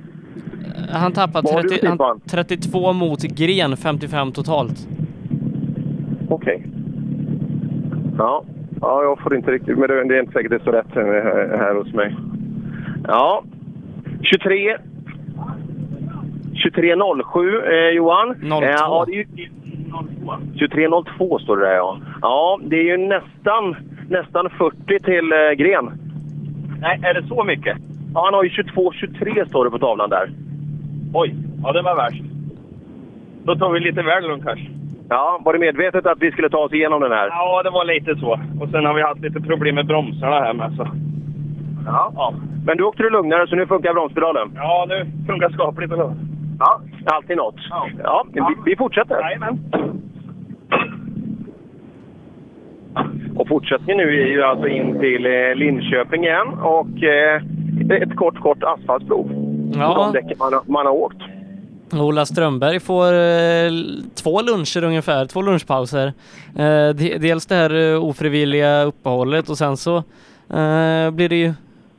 [0.91, 4.87] Han tappar Vad har du 30, för han, 32 mot Gren, 55 totalt.
[6.29, 6.63] Okej.
[8.17, 8.43] Ja.
[8.81, 9.77] ja, jag får inte riktigt...
[9.77, 12.15] Men det är inte säkert det står rätt här, hos mig.
[13.07, 13.43] Ja.
[14.21, 14.77] 23.
[16.53, 18.35] 23.07 eh, Johan.
[18.49, 18.61] 02.
[18.63, 19.25] Eh, ja, det är ju,
[20.55, 21.97] 23.02 står det där ja.
[22.21, 23.75] Ja, det är ju nästan,
[24.09, 25.91] nästan 40 till eh, Gren.
[26.79, 27.77] Nej, är det så mycket?
[28.13, 30.29] Ja, han har ju 22.23 står det på tavlan där.
[31.13, 32.23] Oj, ja det var värst.
[33.43, 34.67] Då tar vi lite väl lugnt kanske.
[35.09, 37.27] Ja, var det medvetet att vi skulle ta oss igenom den här?
[37.27, 38.39] Ja, det var lite så.
[38.59, 40.73] Och sen har vi haft lite problem med bromsarna här med.
[40.75, 40.87] Så.
[41.85, 42.11] Ja.
[42.15, 42.33] ja.
[42.65, 44.51] Men du åkte du lugnare så nu funkar bromspedalen?
[44.55, 45.93] Ja, nu funkar skapligt.
[45.93, 46.13] Eller?
[46.59, 47.55] Ja, alltid något.
[48.03, 49.21] Ja, vi, vi fortsätter.
[49.21, 49.59] Jajamän.
[53.35, 57.41] Och fortsättningen nu är ju alltså in till eh, Linköping igen och eh,
[58.01, 59.31] ett kort, kort asfaltprov.
[59.73, 60.11] Ja.
[60.13, 61.21] De däcken man, man har åkt.
[61.93, 63.71] Ola Strömberg får eh,
[64.23, 66.13] två luncher ungefär, två lunchpauser.
[66.57, 69.97] Eh, de, dels det här eh, ofrivilliga uppehållet och sen så
[70.49, 71.53] eh, blir det ju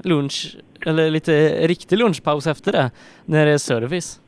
[0.05, 0.57] lunch,
[0.87, 2.91] eller lite riktig lunchpaus efter det,
[3.25, 4.21] när det är service.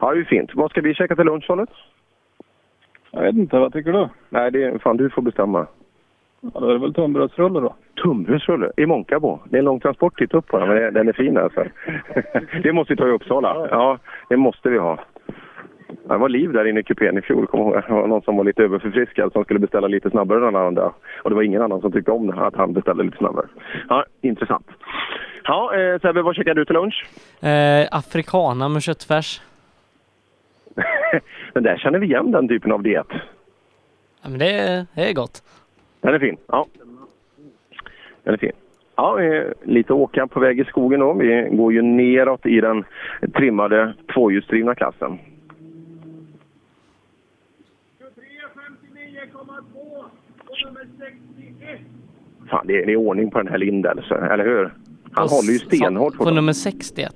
[0.00, 0.50] Ja, det är fint.
[0.54, 1.70] Vad ska vi käka till lunch, Charlotte?
[3.10, 4.08] Jag vet inte, vad tycker du?
[4.28, 5.66] Nej, det är, fan du får bestämma.
[6.40, 7.74] Ja, då är det väl tunnbrödsrulle då.
[8.02, 9.38] Tunnbrödsrulle i Månkabo.
[9.44, 11.64] Det är en lång transport dit upp på den, men den är fin alltså.
[12.62, 13.68] det måste vi ta i Uppsala.
[13.70, 14.98] Ja, det måste vi ha.
[16.08, 17.82] Det var liv där inne i kupén i fjol, kommer ihåg.
[17.88, 20.92] Det var någon som var lite överförfriskad som skulle beställa lite snabbare än alla andra.
[21.22, 23.46] Och det var ingen annan som tyckte om det, att han beställde lite snabbare.
[23.88, 24.66] Ja, intressant.
[25.44, 27.06] Ja, eh, Sebbe, vad käkar du till lunch?
[27.42, 29.40] Eh, afrikana med köttfärs.
[31.52, 33.06] Den där känner vi igen, den typen av diet.
[34.22, 35.42] Ja, men det, är- det är gott.
[36.00, 36.36] Den är fin.
[36.46, 36.66] Ja.
[38.22, 38.52] Den är fin.
[38.96, 39.18] Ja,
[39.62, 41.12] lite åka på väg i skogen då.
[41.12, 42.84] Vi går ju neråt i den
[43.34, 45.18] trimmade tvåhjulsdrivna klassen.
[52.50, 54.72] Fan, det är, det är ordning på den här Lindell, så- eller hur?
[55.12, 57.14] Han På håller ju stenhårt På på nummer 61.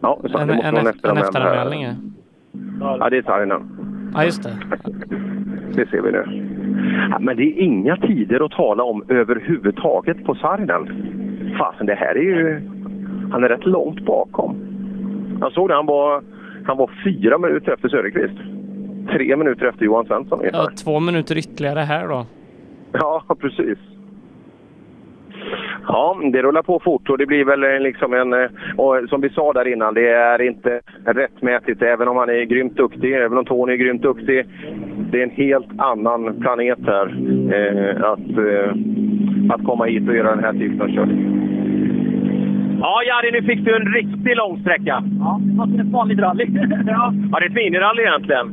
[0.00, 0.34] Ja, sant.
[0.34, 2.12] En, det måste en, vara en en efteranmälning.
[2.80, 3.10] Ja.
[3.10, 3.68] Det är Saarinen.
[4.14, 4.56] Ja, just det.
[5.74, 6.48] Det ser vi nu.
[7.20, 10.88] Men det är inga tider att tala om överhuvudtaget på Saarinen.
[11.58, 12.60] Fasen, det här är ju...
[13.32, 14.56] Han är rätt långt bakom.
[15.40, 16.22] Jag såg det, han var,
[16.66, 18.38] han var fyra minuter efter Söderqvist.
[19.12, 20.58] Tre minuter efter Johan Svensson ungefär.
[20.58, 22.26] Ja, två minuter ytterligare här då.
[22.92, 23.78] Ja, precis.
[25.88, 28.32] Ja, det rullar på fort och det blir väl eh, liksom en...
[28.32, 31.82] eh, Och som vi sa där innan, det är inte rättmätigt.
[31.82, 34.44] Även om han är grymt duktig, även om Tony är grymt duktig.
[35.10, 37.06] Det är en helt annan planet här.
[37.56, 38.74] Eh, att, eh,
[39.54, 41.38] att komma hit och göra den här typen av körning.
[42.80, 45.04] Ja, Jari, nu fick du en riktigt lång sträcka.
[45.20, 46.46] Ja, det är ett vanligt rally.
[46.86, 47.12] ja.
[47.32, 48.46] Ja, det är ett minirally egentligen.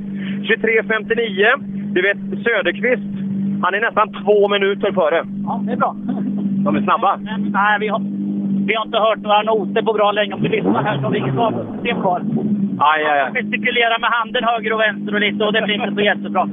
[0.44, 1.94] 23.59.
[1.94, 3.04] Du vet, Söderqvist,
[3.62, 5.24] han är nästan två minuter före.
[5.46, 5.96] ja, det är bra.
[6.66, 7.18] De är snabba.
[7.18, 8.02] Men, nej, vi har,
[8.68, 10.34] vi har inte hört några noter på bra länge.
[10.34, 12.22] Om du lyssnar här så har vi inget avsystem kvar.
[12.80, 13.32] Aj, aj, aj.
[13.34, 16.50] Gestikulera med handen höger och vänster och lite och det blir inte så jättebra.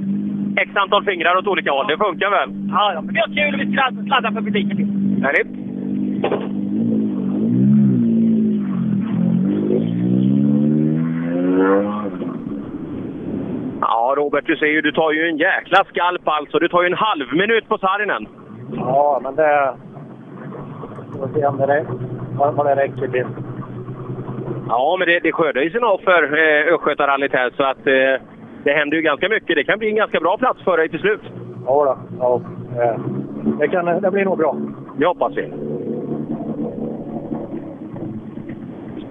[0.56, 1.86] X antal fingrar åt olika håll.
[1.86, 2.50] Det funkar väl?
[2.70, 4.76] Ja, ja, men vi har kul och vi sladdar, sladdar för publiken.
[5.22, 5.48] Härligt.
[13.80, 16.58] Ja, Robert, du ser ju, du tar ju en jäkla skalp alltså.
[16.58, 18.26] Du tar ju en halv minut på Saarinen.
[18.76, 19.74] Ja, men det...
[21.18, 21.94] Får se om det räcker.
[22.38, 23.26] Vad det räcker till.
[24.68, 28.22] Ja, men det, det skördar ju sina offer, eh, Östgötarallyt här, så att eh,
[28.64, 29.56] det händer ju ganska mycket.
[29.56, 31.20] Det kan bli en ganska bra plats för dig till slut.
[31.66, 31.98] Ja, då.
[32.20, 32.40] ja.
[32.82, 33.00] eh,
[33.58, 34.56] Det, kan, det blir nog bra.
[34.98, 35.52] Det hoppas vi.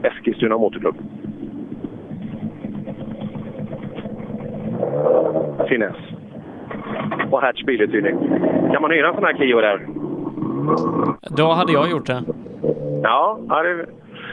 [0.04, 0.96] Eskilstuna Motorklubb.
[5.70, 5.96] Finess.
[7.32, 8.18] Och Hertz biluthyrning.
[8.74, 9.88] Kan man hyra en sån här Clio där?
[11.22, 12.24] Då hade jag gjort det.
[13.04, 13.86] Ja, det,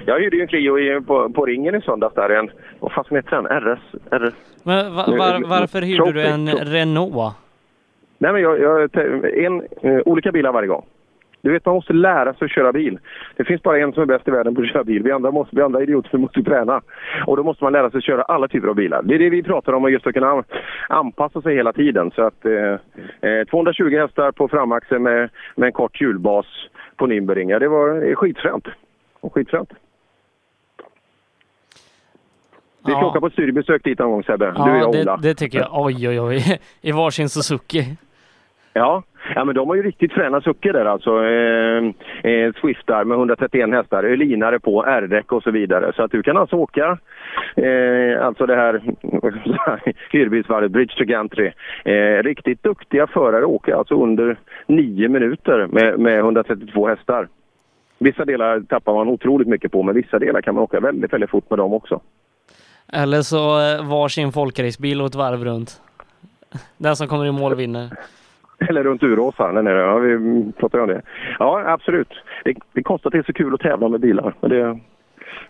[0.06, 2.30] jag hyrde ju en Clio i, på, på ringen i söndags där.
[2.30, 3.46] En, vad fan heter den?
[3.46, 3.80] RS?
[4.10, 4.34] RS?
[4.62, 6.48] Men va, var, varför hyrde du en.
[6.48, 7.34] Renault?
[8.18, 8.96] Nej, men jag, jag,
[9.44, 10.84] en, eh, olika bilar varje gång.
[11.42, 12.98] Du vet, man måste lära sig att köra bil.
[13.36, 15.02] Det finns bara en som är bäst i världen på att köra bil.
[15.02, 16.80] Vi andra, måste, vi andra idioter måste träna.
[17.26, 19.02] Och då måste man lära sig att köra alla typer av bilar.
[19.02, 20.44] Det är det vi pratar om, just att kunna
[20.88, 22.10] anpassa sig hela tiden.
[22.14, 26.46] Så att eh, eh, 220 hästar på framaxeln med, med en kort hjulbas
[26.96, 27.58] på Nürburgring.
[27.58, 28.66] Det var det är skitfränt.
[29.20, 29.70] Och skitfränt.
[32.86, 33.06] Vi ska Ja.
[33.06, 34.44] åka på studiebesök dit någon gång Sebbe.
[34.44, 35.16] du och jag Ja, och det, Ola.
[35.16, 35.68] det tycker jag.
[35.72, 36.60] Oj, oj, oj.
[36.80, 37.84] I varsin Suzuki.
[38.72, 39.02] Ja.
[39.34, 41.24] ja, men de har ju riktigt fräna suckor där alltså.
[41.24, 45.92] Eh, eh, Swiftar med 131 hästar, Ölinare på, R-däck och så vidare.
[45.96, 46.98] Så att du kan alltså åka,
[47.56, 48.82] eh, alltså det här
[50.10, 51.52] hyrbilsvarvet, Bridge to Gantry.
[51.84, 54.36] Eh, riktigt duktiga förare åker alltså under
[54.66, 57.28] nio minuter med, med 132 hästar.
[57.98, 61.30] Vissa delar tappar man otroligt mycket på, men vissa delar kan man åka väldigt, väldigt
[61.30, 62.00] fort med dem också.
[62.92, 65.80] Eller så eh, varsin folkracebil och ett varv runt.
[66.78, 67.90] Den som kommer i mål vinner.
[68.68, 69.78] Eller runt Uråsa, där nere.
[69.78, 71.02] Ja, vi pratar ju om det.
[71.38, 72.12] Ja, absolut.
[72.44, 74.34] Det, det konstigt att det är så kul att tävla med bilar.
[74.40, 74.80] Men det,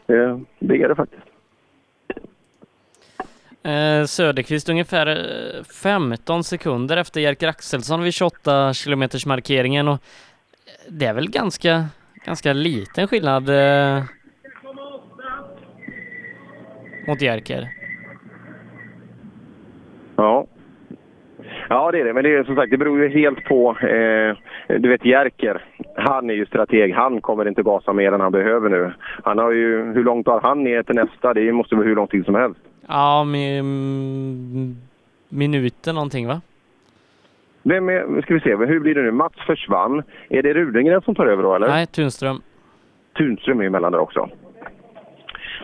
[0.07, 1.23] det, det är det faktiskt.
[3.65, 9.99] Eh, Söderqvist ungefär eh, 15 sekunder efter Jerker Axelsson vid 28 kilometers markeringen och
[10.89, 11.85] det är väl ganska,
[12.25, 14.05] ganska liten skillnad eh,
[17.07, 17.69] mot Jerker.
[20.17, 20.47] Ja.
[21.75, 22.13] Ja, det är det.
[22.13, 23.77] Men det är som sagt, det beror ju helt på...
[23.79, 24.37] Eh,
[24.79, 25.65] du vet Jerker,
[25.97, 26.95] han är ju strateg.
[26.95, 28.93] Han kommer inte gasa mer än han behöver nu.
[29.25, 29.93] Han har ju...
[29.93, 31.35] Hur långt har han ner till nästa?
[31.35, 32.61] Det måste vara hur lång tid som helst.
[32.89, 34.77] Ja, med mm,
[35.29, 36.41] minuter någonting va?
[37.63, 39.11] Vem är, ska vi se, hur blir det nu?
[39.11, 40.03] Mats försvann.
[40.29, 41.69] Är det Rudengren som tar över då, eller?
[41.69, 42.43] Nej, Tunström.
[43.17, 44.29] Tunström är emellan där också.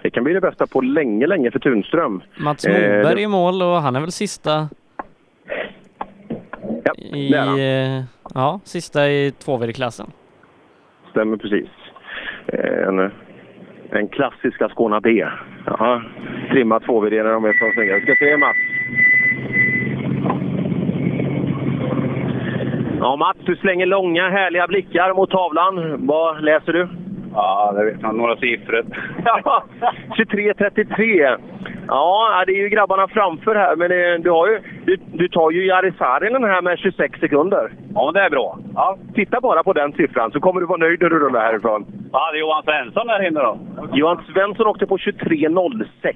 [0.02, 2.22] Det kan bli det bästa på länge, länge för Tunström.
[2.40, 4.68] Mats Eh, Moberg det- i mål och han är väl sista
[6.97, 7.98] i, det är han.
[7.98, 8.05] eh,
[8.35, 10.06] ja, sista i tvåvd-klassen.
[11.10, 11.69] Stämmer precis.
[12.47, 13.10] Eh, En,
[13.90, 15.24] en klassiska Skåna B.
[15.66, 16.02] Ja,
[16.51, 17.94] trimma två vid det när de är snygga.
[17.94, 18.56] Vi ska se Mats.
[23.01, 26.06] Ja, Mats, du slänger långa härliga blickar mot tavlan.
[26.06, 26.89] Vad läser du?
[27.39, 28.15] Ja, det vet jag.
[28.15, 28.85] Några siffror.
[29.24, 29.65] Ja,
[30.16, 31.39] 23.33.
[31.89, 35.51] Ja, det är ju grabbarna framför här, men det, du, har ju, du, du tar
[35.51, 37.73] ju Jari Saarinen här med 26 sekunder.
[37.94, 38.59] Ja, det är bra.
[38.74, 41.86] Ja, titta bara på den siffran så kommer du vara nöjd när du rullar härifrån.
[42.12, 43.59] Vad hade Johan Svensson där inne då?
[43.93, 46.15] Johan Svensson åkte på 23.06.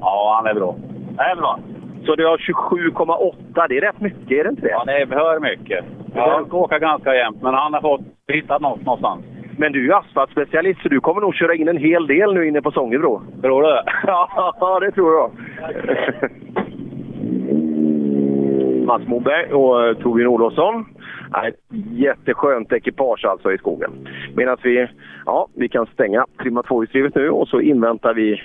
[0.00, 0.76] Ja, han är bra.
[1.16, 1.58] Det är bra.
[2.06, 3.68] Så du har 27,8.
[3.68, 4.70] Det är rätt mycket, är det inte det?
[4.70, 5.84] Ja, det är för mycket.
[6.14, 6.28] Ja.
[6.28, 8.00] Jag ska åka ganska jämnt, men han har fått
[8.32, 9.24] hittat något någonstans.
[9.58, 12.48] Men du är ju asfaltspecialist så du kommer nog köra in en hel del nu
[12.48, 13.22] inne på Sångebro.
[13.42, 13.68] Tror du?
[14.06, 15.30] Ja, det tror jag.
[18.86, 20.84] Mats Moberg och eh, Torbjörn Olofsson.
[21.48, 21.54] Ett
[21.92, 23.90] jätteskönt ekipage alltså i skogen.
[24.34, 24.88] Medan vi,
[25.26, 28.42] ja, vi kan stänga trimma tvåhjulsdrivet nu och så inväntar vi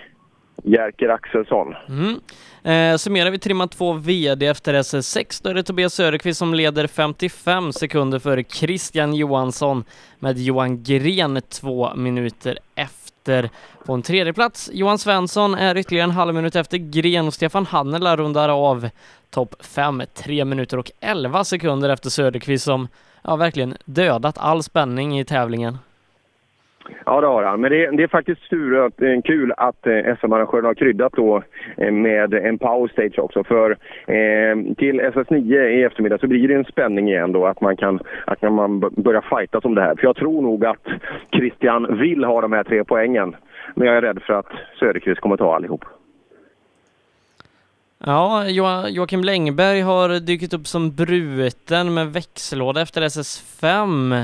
[0.64, 1.76] Jerker Axelsson.
[1.90, 2.20] Mm.
[2.64, 6.88] Eh, summerar vi trimma 2 VD efter SS6 då är det Tobias Söderqvist som leder
[6.88, 9.84] 55 sekunder före Christian Johansson
[10.20, 13.50] med Johan Gren två minuter efter.
[13.86, 17.66] På en tredje plats Johan Svensson är ytterligare en halv minut efter Gren och Stefan
[17.66, 18.90] Hannela rundar av
[19.30, 22.88] topp 5, 3 minuter och 11 sekunder efter Söderqvist som
[23.24, 25.78] ja, verkligen dödat all spänning i tävlingen.
[27.06, 27.62] Ja, det har han.
[27.62, 31.44] Men det, det är faktiskt tur att, eh, kul att eh, SM-arrangören har kryddat då
[31.78, 33.44] eh, med en power stage också.
[33.44, 33.72] För
[34.08, 38.00] eh, till SS9 i eftermiddag så blir det en spänning igen då att man kan
[38.28, 39.96] att man börjar fightas om det här.
[39.96, 40.88] För jag tror nog att
[41.36, 43.36] Christian vill ha de här tre poängen.
[43.76, 44.48] Men jag är rädd för att
[44.80, 45.86] Söderqvist kommer ta allihop.
[48.06, 54.24] Ja, jo- Joakim Längberg har dykt upp som bruten med växellåda efter SS5.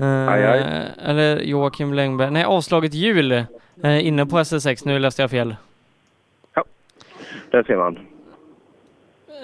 [0.00, 0.60] Eh, Aj, aj.
[1.04, 5.56] Eller Joakim Längberg, nej avslaget hjul eh, inne på SS6, nu läste jag fel.
[7.50, 7.98] Där ser man.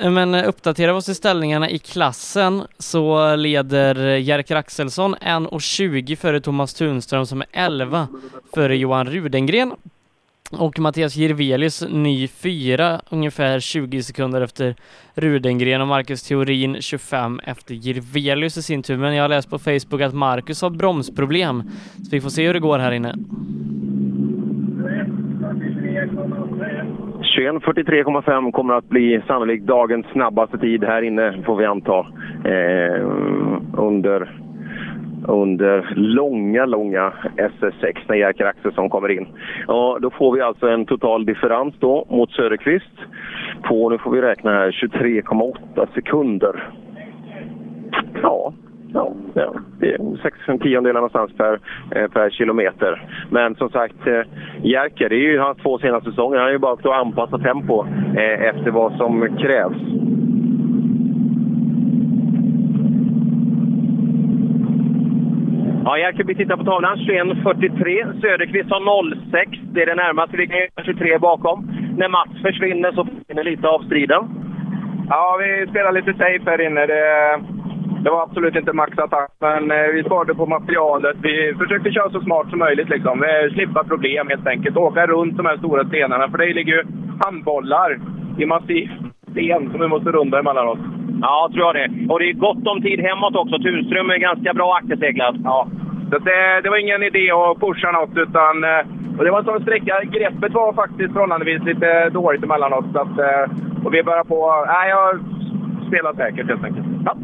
[0.01, 6.16] Eh, Men eh, uppdaterar vi oss i ställningarna i klassen så leder Jerker Axelsson 1.20
[6.16, 8.09] före Thomas Tunström som är 11
[8.55, 9.73] före Johan Rudengren.
[10.52, 14.74] Och Mattias Jirvelius ny fyra, ungefär 20 sekunder efter
[15.14, 18.97] Rudengren och Marcus Theorin 25 efter Jirvelius i sin tur.
[18.97, 21.62] Men jag har läst på Facebook att Marcus har bromsproblem.
[22.05, 23.14] Så vi får se hur det går här inne.
[27.39, 31.98] 21.43,5 kommer att bli sannolikt dagens snabbaste tid här inne får vi anta.
[32.44, 33.06] Eh,
[33.73, 34.40] under,
[35.28, 39.27] under långa, långa SS6 när Jerker Axelsson kommer in.
[39.66, 42.97] Ja, då får vi alltså en total differens då mot Söderqvist.
[43.62, 46.69] på, nu får vi räkna här, 23,8 sekunder.
[48.23, 48.53] Ja,
[48.93, 53.09] ja, ja det är 16 tiondelar någonstans per, eh, per kilometer.
[53.31, 54.23] Men som sagt, eh,
[54.62, 56.36] Jerker, det är ju hans två senaste säsonger.
[56.36, 57.86] Han har ju bara att anpassa tempo
[58.16, 59.77] eh, efter vad som krävs.
[65.87, 66.99] Ja, Jerkeby tittar på tavlan.
[66.99, 68.21] 21.43.
[68.21, 68.83] Söderqvist har
[69.31, 69.51] 06.
[69.75, 70.37] Det är det närmaste.
[70.37, 71.59] Vi kan göra 23 bakom.
[71.99, 74.23] När Mats försvinner så försvinner lite av striden.
[75.09, 76.87] Ja, vi spelar lite safe här inne.
[76.87, 77.03] Det,
[78.05, 81.17] det var absolut inte maxattack, men eh, vi sparade på materialet.
[81.23, 82.89] Vi försökte köra så smart som möjligt.
[82.89, 83.21] Liksom.
[83.21, 84.77] Vi slippa problem helt enkelt.
[84.77, 86.83] Åka runt de här stora stenarna, för det ligger ju
[87.25, 87.99] handbollar
[88.39, 89.06] i massivt
[89.37, 90.79] sten som vi måste runda emellanåt.
[91.23, 92.13] Ja, tror jag det.
[92.13, 93.59] Och det är gott om tid hemåt också.
[93.59, 95.37] Tunström är ganska bra akterseglat.
[95.45, 95.69] Ja,
[96.11, 98.83] så det, det var ingen idé att pusha något, utan eh,
[99.19, 99.95] och det var en sån sträcka.
[100.05, 102.85] Greppet var faktiskt förhållandevis lite dåligt emellanåt.
[102.93, 104.65] Så att, eh, och vi började på...
[104.69, 105.21] Nej, jag
[105.89, 106.87] spelar säkert helt enkelt.
[107.05, 107.17] Ja.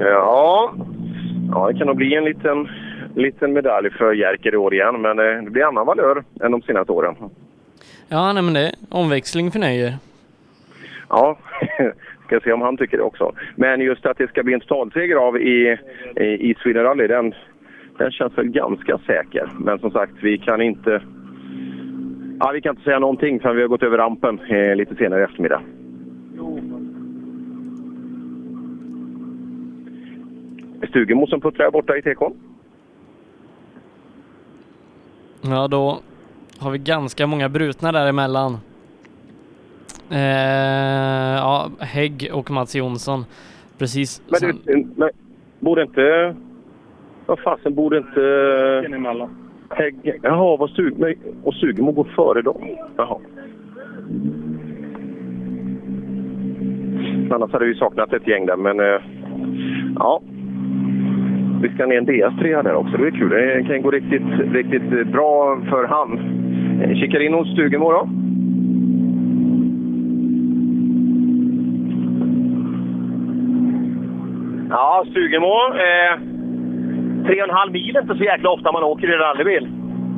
[0.00, 0.72] Ja,
[1.50, 2.68] ja det kan nog bli en liten,
[3.14, 6.62] liten medalj för Jerker i år igen, men eh, det blir annan valör än de
[6.62, 7.14] senaste åren.
[8.08, 9.94] Ja, nej men det är omväxling förnöjer.
[11.08, 11.38] Ja,
[12.26, 13.32] ska se om han tycker det också.
[13.56, 15.78] Men just att det ska bli en totalseger av i,
[16.16, 17.34] i, Sweden Rally, den,
[17.98, 19.48] den känns väl ganska säker.
[19.58, 21.02] Men som sagt, vi kan inte...
[22.40, 25.20] Ja, vi kan inte säga någonting förrän vi har gått över rampen eh, lite senare
[25.20, 25.60] i eftermiddag.
[30.88, 32.32] Stugemo som puttrar borta i TK.
[35.50, 35.98] Ja, då
[36.58, 38.58] har vi ganska många brutna däremellan.
[40.10, 43.24] Eh, ja, Hägg och Mats Jonsson.
[43.78, 44.22] Precis.
[44.28, 45.10] Men du, men,
[45.60, 46.36] borde inte...
[47.26, 48.20] Vad fasen, borde inte...
[49.70, 50.20] Hägg...
[50.22, 52.68] Jaha, vad Stug, men, och Sugemo går före dem?
[52.96, 53.18] Jaha.
[57.30, 58.80] Annars hade vi saknat ett gäng där, men...
[58.80, 59.00] Eh,
[59.96, 60.22] ja.
[61.64, 62.96] Vi ska ner en DS3 där också.
[62.96, 63.30] Det är kul.
[63.30, 64.22] Det kan gå riktigt,
[64.52, 66.18] riktigt bra för han.
[66.82, 68.08] Eh, Kikar in hos Stugemo då.
[74.70, 75.54] Ja, Stugemo.
[75.84, 76.12] Eh,
[77.26, 79.68] tre och en halv mil är inte så jäkla ofta man åker i rallybil.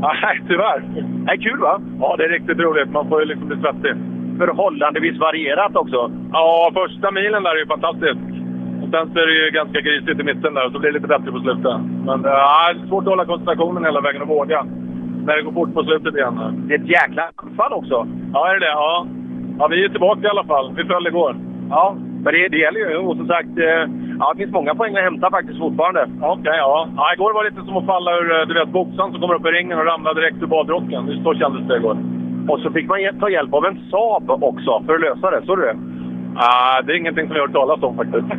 [0.01, 0.83] Nej, tyvärr.
[1.27, 1.81] Det är kul va?
[2.01, 2.91] Ja, det är riktigt roligt.
[2.91, 3.95] Man får ju liksom bli svettig.
[4.39, 6.11] Förhållandevis varierat också.
[6.33, 8.21] Ja, första milen där är ju fantastisk.
[8.91, 11.15] Sen så är det ju ganska grisigt i mitten där och så blir det lite
[11.15, 11.77] bättre på slutet.
[12.09, 14.67] Men äh, det är svårt att hålla koncentrationen hela vägen och våga.
[15.27, 16.35] När det går fort på slutet igen.
[16.69, 18.07] Det är ett jäkla anfall också.
[18.33, 18.77] Ja, är det det?
[18.85, 19.07] Ja.
[19.59, 19.67] ja.
[19.67, 20.73] Vi är tillbaka i alla fall.
[20.77, 21.37] Vi föll igår.
[21.71, 22.97] Ja, men det, det gäller ju.
[22.97, 23.85] Och som sagt, eh,
[24.21, 26.03] ja, det finns många poäng att hämta faktiskt fortfarande.
[26.03, 26.89] Okej, okay, ja.
[26.97, 27.13] ja.
[27.15, 29.47] Igår var det lite som att falla ur eh, du vet, boxaren som kommer upp
[29.47, 31.21] i ringen och ramlar direkt ur badrocken.
[31.25, 31.97] Så kändes det igår.
[32.49, 35.47] Och så fick man ta hjälp av en Saab också för att lösa det.
[35.47, 35.77] Såg du det?
[36.39, 38.27] Ah, det är ingenting som jag har hört talas om faktiskt.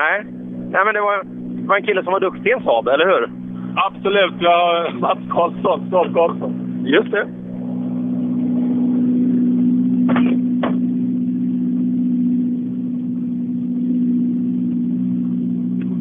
[0.00, 0.24] Nej.
[0.70, 1.24] Nej, men det var,
[1.62, 3.30] det var en kille som var duktig i en Saab, eller hur?
[3.76, 4.34] Absolut.
[4.40, 5.90] Ja, Mats Karlsson.
[5.90, 6.84] Saab Karlsson.
[6.86, 7.26] Just det.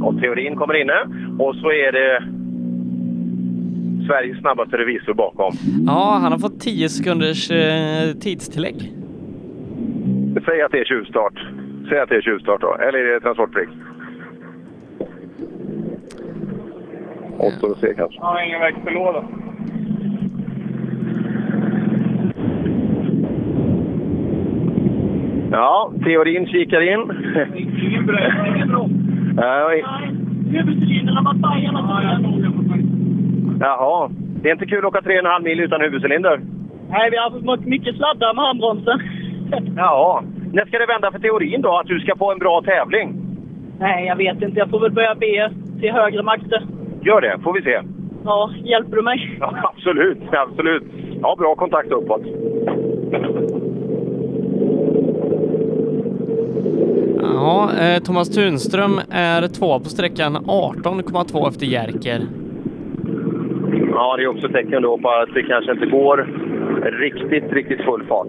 [0.06, 0.94] Och teorin kommer inne.
[1.40, 2.24] Och så är det
[4.08, 5.54] Sveriges snabbaste revisor bakom.
[5.88, 9.01] Ja, han har fått 10 sekunders eh, tidstillägg.
[10.46, 11.34] Säg att det är tjuvstart.
[11.90, 12.76] Säg att det är tjuvstart då.
[12.76, 13.72] Eller är det transportplikt?
[17.38, 18.22] Åttor och C kanske.
[18.22, 19.24] Han har ingen växellåda.
[25.52, 27.12] Ja, teorin kikar in.
[27.56, 28.92] Ingen bröt, ingen broms.
[29.36, 29.86] Nej.
[30.52, 32.02] Huvudcylindrarna var pajarna.
[33.60, 34.10] Jaha.
[34.42, 36.42] Det är inte kul att åka 3,5 mil utan huvudcylinder.
[36.90, 39.00] Nej, vi har fått mycket sladdar med handbromsen.
[39.76, 40.24] Ja.
[40.54, 43.16] När ska det vända för teorin då, att du ska få en bra tävling?
[43.80, 44.60] Nej, jag vet inte.
[44.60, 46.66] Jag får väl börja be till högre makter.
[47.02, 47.82] Gör det, får vi se.
[48.26, 49.38] Ja, hjälper du mig?
[49.40, 50.84] Ja, absolut, absolut.
[51.22, 52.22] Ja, bra kontakt uppåt.
[57.22, 62.20] Ja, eh, Thomas Tunström är två på sträckan 18,2 efter Jerker.
[63.92, 66.28] Ja, det är också tecken då på att det kanske inte går
[66.84, 68.28] riktigt, riktigt full fart.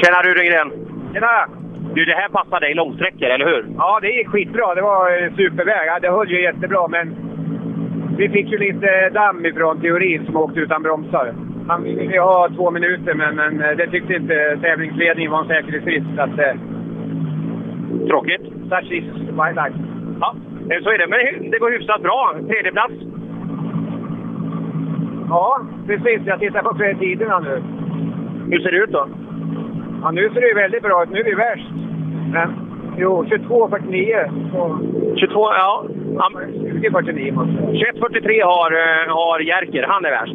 [0.00, 0.70] Tjena du Rydgren!
[1.12, 1.46] Tjena!
[1.94, 3.66] Du, det här passar dig långsträckor, eller hur?
[3.76, 4.74] Ja, det gick skitbra.
[4.74, 6.02] Det var en superväg.
[6.02, 7.16] Det höll ju jättebra, men
[8.18, 11.34] vi fick ju lite damm ifrån teorin som åkte utan bromsar.
[11.68, 16.06] Han ville ha två minuter, men, men det tyckte inte tävlingsledningen var en säkerhetsrisk.
[16.16, 16.54] Så att, eh,
[18.08, 18.42] Tråkigt.
[18.42, 19.78] Such is my life.
[20.20, 20.34] Ja,
[20.82, 21.06] så är det.
[21.06, 22.34] Men det går hyfsat bra.
[22.48, 22.94] Tredje plats.
[25.28, 26.20] Ja, precis.
[26.24, 27.62] Jag tittar på tiderna nu.
[28.50, 29.08] Hur ser det ut då?
[30.02, 31.10] Ja, nu ser det väldigt bra ut.
[31.10, 31.70] Nu är vi värst.
[32.32, 32.48] Men
[32.98, 35.16] jo, 22.49.
[35.16, 35.84] 22, ja.
[35.88, 39.82] 20.49 måste jag 21.43 har, eh, har Jerker.
[39.88, 40.34] Han är värst.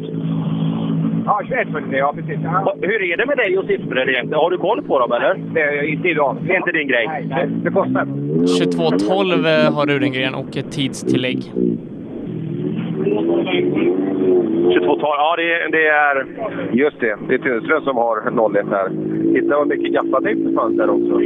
[1.26, 1.96] Ja, 21.49.
[1.98, 2.38] Ja, precis.
[2.44, 2.76] Ja.
[2.80, 4.40] Hur är det med dig och siffror egentligen?
[4.40, 5.34] Har du koll på dem eller?
[5.54, 6.36] Det är inte idag.
[6.46, 7.06] Det är inte din grej?
[7.06, 7.46] Nej, nej.
[7.64, 8.04] Det kostar.
[8.04, 11.52] 22.12 eh, har Rudengren och ett tidstillägg.
[14.72, 15.14] 22 tar.
[15.18, 16.26] Ja, det, det är...
[16.72, 18.16] Just det, det är Tunström som har
[18.56, 18.90] 01 här.
[19.34, 21.20] Titta vad mycket gaffatejp det fanns där också.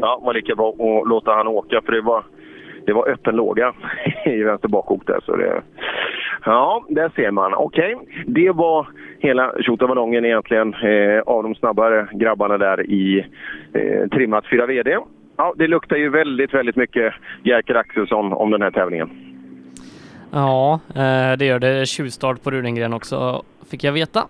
[0.00, 2.24] Ja, var lika bra att låta han åka för det var,
[2.86, 3.72] det var öppen låga
[4.24, 5.20] i vänster bakok där.
[5.26, 5.62] Så det,
[6.44, 7.54] ja, där ser man.
[7.54, 7.96] Okej,
[8.26, 8.86] det var
[9.18, 13.26] hela tjottaballongen egentligen eh, av de snabbare grabbarna där i
[13.72, 14.98] eh, trimmat 4 VD.
[15.36, 19.10] Ja, det luktar ju väldigt, väldigt mycket Jerker Axelsson om den här tävlingen.
[20.32, 21.88] Ja, eh, det gör det.
[21.88, 24.20] Tjuvstart på Rudengren också, fick jag veta.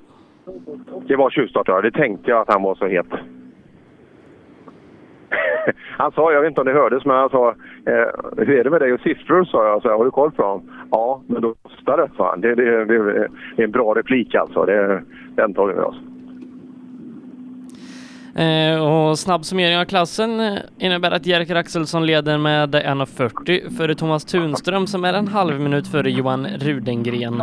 [1.06, 1.80] Det var tjuvstart, ja.
[1.80, 3.06] Det tänkte jag att han var så het.
[5.98, 7.48] Han sa, jag vet inte om det hördes, men han sa
[7.86, 9.44] eh, Hur är det med dig och siffror?
[9.44, 9.82] sa jag.
[9.82, 10.70] Så jag har du koll på dem?
[10.90, 12.40] Ja, men då kostar det, sa han.
[12.40, 13.12] Det, det, det,
[13.56, 14.64] det är en bra replik alltså.
[14.64, 15.02] Det,
[15.36, 15.96] den tar vi med oss.
[18.34, 23.94] Eh, och snabb summering av klassen eh, innebär att Jerker Axelsson leder med 1.40 före
[23.94, 27.42] Thomas Tunström som är en halv minut före Johan Rudengren.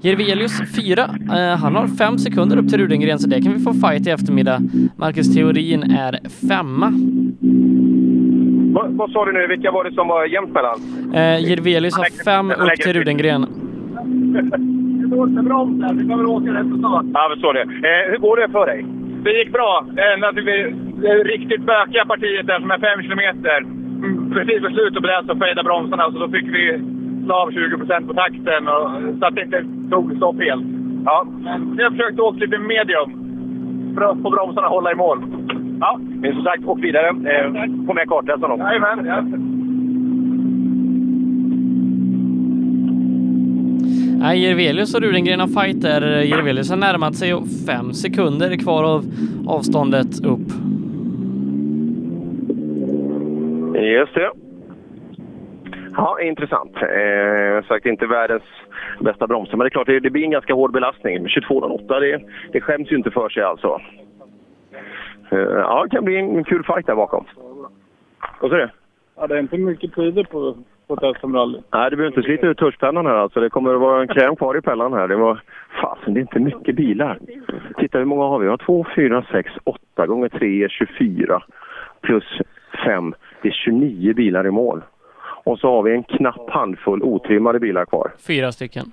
[0.00, 3.72] Jervelius 4, eh, han har fem sekunder upp till Rudengren så det kan vi få
[3.72, 4.60] fight i eftermiddag.
[4.96, 6.12] Marcus Theorin är
[6.48, 6.92] femma.
[8.74, 9.46] Vad, vad sa du nu?
[9.46, 10.78] Vilka var det som var jämnt mellan?
[11.14, 13.42] Eh, Jervelius har fem upp till Rudengren.
[15.00, 15.94] Det går inte bra där.
[15.94, 17.06] Vi kommer åka rätt snart.
[17.14, 17.62] Ja, vi såg det.
[17.88, 18.80] Eh, hur går det för dig?
[19.24, 19.86] Det gick bra.
[20.14, 20.56] Ända till vi,
[21.02, 23.58] det riktigt bökiga partiet där som är fem kilometer.
[24.04, 26.64] Mm, Precis vid slutet på det så fejdade bromsarna så då fick vi
[27.26, 30.64] slå av 20 på takten och, så att det inte tog så fel.
[31.04, 33.10] Ja, men jag försökte åka lite medium
[33.94, 35.18] för att få bromsarna att hålla i mål.
[35.80, 37.08] Ja, men som sagt, åk vidare.
[37.08, 38.64] Eh, få med kartläsaren också.
[38.64, 39.06] Jajamän.
[39.06, 39.22] Ja.
[44.18, 46.22] Nej, Jervelius och Rudengren har fight där.
[46.22, 49.04] Jervelius har närmat sig och fem sekunder kvar av
[49.46, 50.48] avståndet upp.
[53.74, 54.45] Just det.
[55.96, 56.76] Ja, intressant.
[56.76, 58.42] Eh, sagt inte världens
[59.00, 61.26] bästa bromsar, men det är klart det, det blir en ganska hård belastning.
[61.26, 62.20] 22,08 det,
[62.52, 63.80] det skäms ju inte för sig alltså.
[65.30, 67.24] Eh, ja, det kan bli en kul fight där bakom.
[68.40, 68.70] Vad säger du?
[69.16, 70.56] Ja, det är inte mycket tider på,
[70.86, 71.62] på ett SM-rally.
[71.72, 73.40] Nej, du behöver inte slita ut tuschpennan här alltså.
[73.40, 75.08] Det kommer att vara en kräm kvar i pellan här.
[75.08, 75.40] Det var...
[75.80, 77.18] Fasen, det är inte mycket bilar.
[77.78, 78.44] Titta hur många har vi?
[78.44, 81.42] Vi har 2, 4, 6, 8 gånger 3 är 24.
[82.00, 82.24] Plus
[82.84, 83.14] 5.
[83.42, 84.82] Det är 29 bilar i mål.
[85.46, 88.14] Och så har vi en knapp handfull otrimmade bilar kvar.
[88.18, 88.92] Fyra stycken.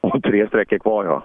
[0.00, 1.24] Och tre sträckor kvar ja.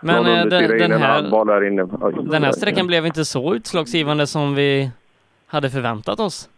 [0.00, 4.90] Men eh, den, den, en här, den här sträckan blev inte så utslagsgivande som vi
[5.46, 6.48] hade förväntat oss.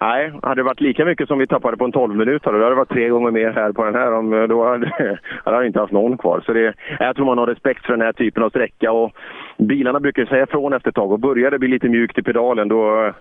[0.00, 2.68] Nej, hade det varit lika mycket som vi tappade på en 12 minuter då hade
[2.68, 4.12] det varit tre gånger mer här på den här.
[4.12, 4.86] Om, eh, då hade,
[5.44, 6.42] hade jag inte haft någon kvar.
[6.46, 8.92] Så det, jag tror man har respekt för den här typen av sträcka.
[8.92, 9.12] Och
[9.58, 11.12] bilarna brukar säga ifrån efter ett tag.
[11.12, 13.14] Och börjar det bli lite mjukt i pedalen då, eh,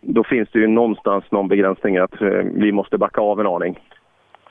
[0.00, 3.78] då finns det ju någonstans någon begränsning att eh, vi måste backa av en aning.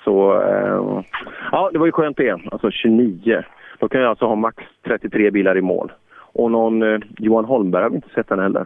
[0.04, 1.04] Så eh,
[1.52, 2.32] ja, det var ju skönt det.
[2.52, 3.44] Alltså 29.
[3.80, 5.92] Då kan jag alltså ha max 33 bilar i mål.
[6.18, 8.66] Och någon eh, Johan Holmberg har vi inte sett än heller.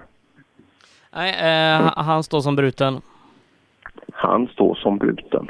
[1.15, 3.01] Nej, eh, han- står som bruten.
[4.13, 5.47] Han står som bruten.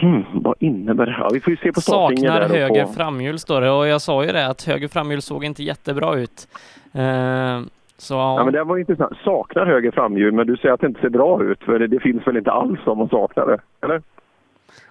[0.00, 1.30] Hmm, vad innebär det här?
[1.32, 2.92] Vi får ju se på startlinjen Saknar där höger på...
[2.92, 6.48] framhjul står det och jag sa ju det att höger framhjul såg inte jättebra ut.
[6.92, 7.60] Eh,
[7.96, 9.16] så ja, Ja, men det var intressant.
[9.24, 11.62] Saknar höger framhjul, men du säger att det inte ser bra ut.
[11.64, 13.58] För det, det finns väl inte alls om man saknar det?
[13.82, 14.02] Eller?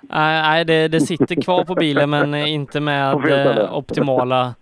[0.09, 3.13] nej, det, det sitter kvar på bilen men inte med
[3.57, 4.53] eh, optimala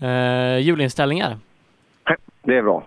[0.00, 1.36] eh, hjulinställningar.
[2.48, 2.82] Det är bra.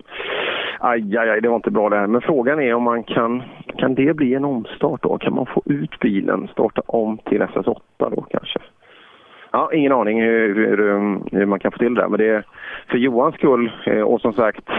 [0.79, 2.07] Aj, aj, aj, det var inte bra det här.
[2.07, 3.43] Men frågan är om man kan...
[3.77, 5.17] Kan det bli en omstart då?
[5.17, 8.59] Kan man få ut bilen, starta om till SS8 då kanske?
[9.51, 12.01] Ja, ingen aning hur, hur, um, hur man kan få till det.
[12.01, 12.07] där.
[12.07, 12.45] Men det är
[12.89, 14.69] för Johans skull eh, och som sagt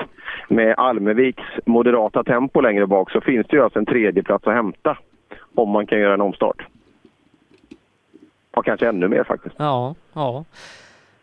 [0.49, 4.55] med Almeviks moderata tempo längre bak så finns det ju alltså en tredje plats att
[4.55, 4.99] hämta
[5.55, 6.67] om man kan göra en omstart.
[8.57, 9.55] Och kanske ännu mer faktiskt.
[9.59, 10.45] Ja, ja.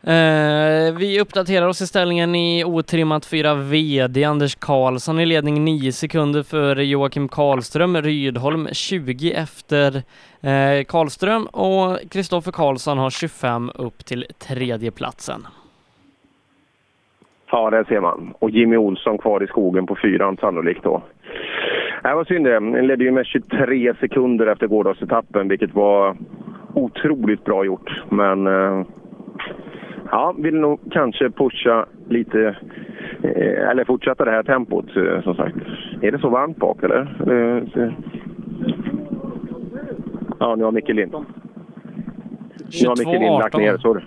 [0.04, 5.92] Eh, vi uppdaterar oss i ställningen i otrimmat 4 VD Anders Karlsson i ledning 9
[5.92, 9.96] sekunder före Joakim Karlström, Rydholm 20 efter
[10.42, 15.48] eh, Karlström och Kristoffer Karlsson har 25 upp till tredjeplatsen.
[17.52, 18.34] Ja, där ser man.
[18.40, 21.04] Och Jimmy Olsson kvar i skogen på fyran sannolikt då.
[22.04, 22.54] Äh, det var synd det.
[22.54, 26.18] Den ledde ju med 23 sekunder efter gårdagsetappen, vilket var
[26.74, 28.04] otroligt bra gjort.
[28.10, 28.86] Men eh,
[30.12, 32.56] ja, vill nog kanske pusha lite,
[33.24, 35.56] eh, eller fortsätta det här tempot eh, som sagt.
[36.02, 37.02] Är det så varmt bak eller?
[37.82, 37.92] Eh,
[40.40, 41.12] Ja, nu har Micke Lind.
[42.82, 43.60] Nu har Micke Lind lagt 22-18.
[43.60, 44.00] ner, så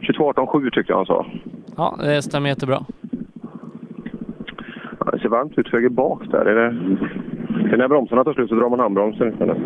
[0.00, 1.26] 22-18-7 tyckte jag han sa.
[1.76, 2.84] Ja, det stämmer jättebra.
[4.98, 6.44] Ja, det ser varmt ut höger bak där.
[6.44, 6.70] Är det...
[7.68, 9.58] det är när bromsarna tar slut så drar man handbromsen istället.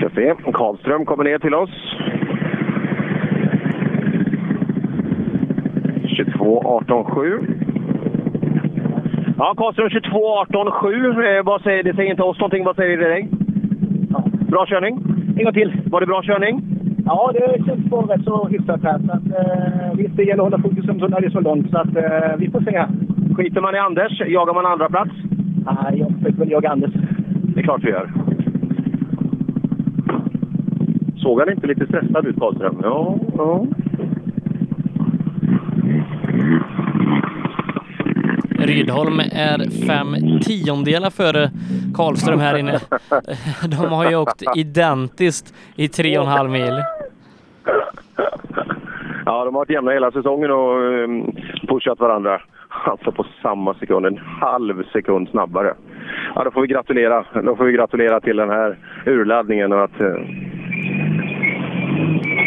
[0.00, 0.34] Ska se.
[0.52, 1.70] Karlström kommer ner till oss.
[6.16, 7.40] 22 18 7.
[9.38, 10.94] Ja, Karlström 22 18 7.
[10.94, 12.64] Eh, vad säger, det säger inte oss någonting.
[12.64, 13.28] Vad säger det dig?
[14.48, 15.02] Bra körning?
[15.36, 15.72] En gång till.
[15.86, 16.62] Var det bra körning?
[17.06, 18.98] Ja, det känns på rätt så hyfsat här.
[18.98, 21.70] Så att, eh, visst, det gäller att hålla fokus när det är så långt.
[21.70, 22.84] Så att, eh, vi får se.
[23.36, 24.20] Skiter man i Anders?
[24.26, 25.10] Jagar man andra plats?
[25.66, 26.90] Nej, jag försöker väl jaga Anders.
[27.54, 28.19] Det är klart vi gör.
[31.22, 32.80] Såg han inte lite stressad ut, Karlström?
[32.82, 33.66] Ja, ja.
[38.58, 41.50] Rydholm är fem tiondelar före
[41.94, 42.78] Karlström här inne.
[43.68, 46.82] De har ju åkt identiskt i tre och en halv mil.
[49.26, 51.32] Ja, de har varit jämna hela säsongen och um,
[51.68, 52.40] pushat varandra.
[52.68, 55.74] Alltså på samma sekund, en halv sekund snabbare.
[56.34, 57.24] Ja, då får vi gratulera.
[57.42, 60.00] Då får vi gratulera till den här urladdningen och att...
[62.00, 62.40] eh,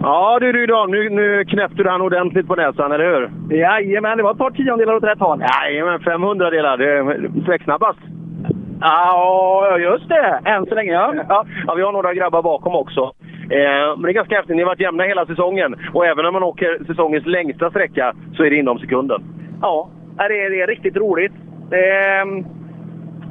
[0.00, 3.56] Ja du Rydholm, nu, nu knäppte du han ordentligt på näsan, eller hur?
[3.56, 5.42] Jajamän, det var ett par tiondelar åt rätt håll.
[5.62, 6.76] Jajamän, 500 delar.
[7.44, 7.98] Sväcksnabbast.
[8.80, 10.40] Ja, just det.
[10.44, 11.14] Än så länge, ja.
[11.28, 13.00] Ja, ja, vi har några grabbar bakom också.
[13.50, 14.56] Eh, men det är ganska häftigt.
[14.56, 15.74] Ni har varit jämna hela säsongen.
[15.92, 19.22] Och även när man åker säsongens längsta sträcka så är det inom sekunden.
[19.60, 21.32] Ja, det är, det är riktigt roligt.
[21.70, 22.24] Det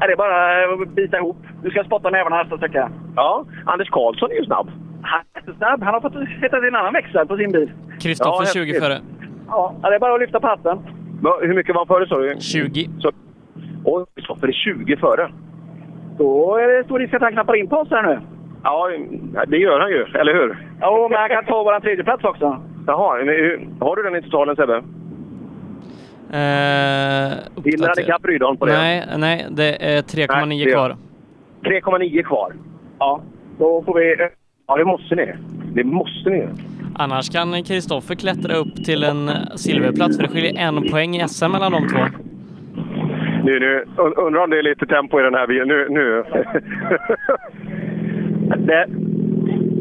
[0.04, 1.38] är, det är bara att bita ihop.
[1.64, 2.92] Du ska spotta nävarna nästa sträcka.
[3.16, 4.72] Ja, Anders Karlsson är ju snabb.
[5.02, 5.84] Han är jättesnabb.
[5.84, 7.72] Han har fått hitta en annan växel på sin bil.
[8.02, 8.98] Kristoffer 20 före.
[9.48, 10.78] Ja, det är bara att lyfta på hatten.
[11.42, 12.36] Hur mycket var han före sa du?
[12.40, 12.90] 20.
[13.00, 13.12] Så,
[13.84, 15.32] och Kristoffer är 20 före.
[16.18, 18.20] Då är det stor risk att han knappar in på oss här nu.
[18.64, 18.90] Ja,
[19.48, 20.04] det gör han ju.
[20.20, 20.68] Eller hur?
[20.82, 22.62] Jo, men han kan ta vår tredje plats också.
[22.88, 23.18] Jaha,
[23.80, 24.84] har du den i totalen Sebbe?
[26.34, 26.40] Eh,
[27.64, 28.72] Hinner han ikapp Rydholm på det?
[28.74, 30.96] Nej, nej, det är 3,9 Nej, det gör- kvar.
[31.64, 32.54] 3,9 kvar.
[33.00, 33.22] Ja,
[33.60, 34.16] då får vi...
[34.68, 35.34] Ja, det måste ni.
[35.74, 36.48] Det måste ni.
[36.96, 41.52] Annars kan Kristoffer klättra upp till en silverplats för det skiljer en poäng i SM
[41.52, 42.00] mellan de två.
[43.44, 45.68] Nu, nu, und- undrar om det är lite tempo i den här bilen.
[45.68, 46.24] Nu, nu.
[48.68, 48.86] det,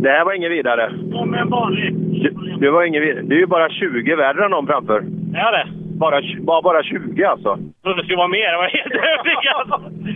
[0.03, 0.93] det här var inget vidare.
[1.13, 1.95] Som en vanlig.
[1.95, 2.31] Du,
[2.61, 3.23] det var inget vidare.
[3.23, 5.05] Det är ju bara 20 värre än de framför.
[5.33, 5.67] Ja, det.
[6.05, 6.21] Bara,
[6.51, 7.49] bara, bara 20 alltså.
[7.49, 8.49] Jag trodde det skulle vara mer.
[8.55, 9.67] Jag var helt övertygad.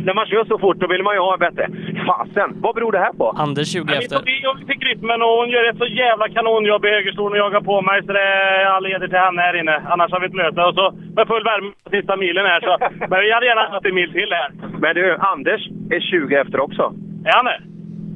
[0.06, 1.64] När man kör så fort då vill man ju ha bättre.
[2.06, 3.26] Fasen, vad beror det här på?
[3.44, 4.18] Anders 20 efter.
[4.46, 7.82] Jag fick rytmen och hon gör ett så jävla kanonjobb i högerstolen och jagar på
[7.88, 9.76] mig så det är all heder till henne här inne.
[9.92, 10.64] Annars har vi löst det.
[10.70, 10.86] Och så
[11.16, 12.72] med full värme på sista milen här så.
[13.10, 14.48] Men vi hade gärna haft en mil till här.
[14.82, 15.62] Men du, Anders
[15.96, 16.82] är 20 efter också.
[17.30, 17.60] Är han det?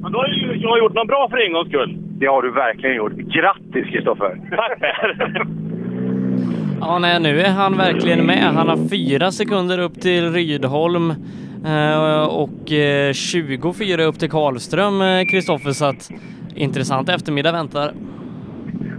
[0.01, 1.91] Men då har ju jag gjort något bra för en gångs skull.
[2.19, 3.13] Det har du verkligen gjort.
[3.35, 4.33] Grattis Kristoffer!
[4.59, 5.07] Tack Per!
[6.81, 8.43] Ja, nej, nu är han verkligen med.
[8.43, 11.09] Han har fyra sekunder upp till Rydholm
[11.65, 16.11] eh, och eh, 24 upp till Karlström, eh, Kristoffer, så att
[16.55, 17.91] intressant eftermiddag väntar.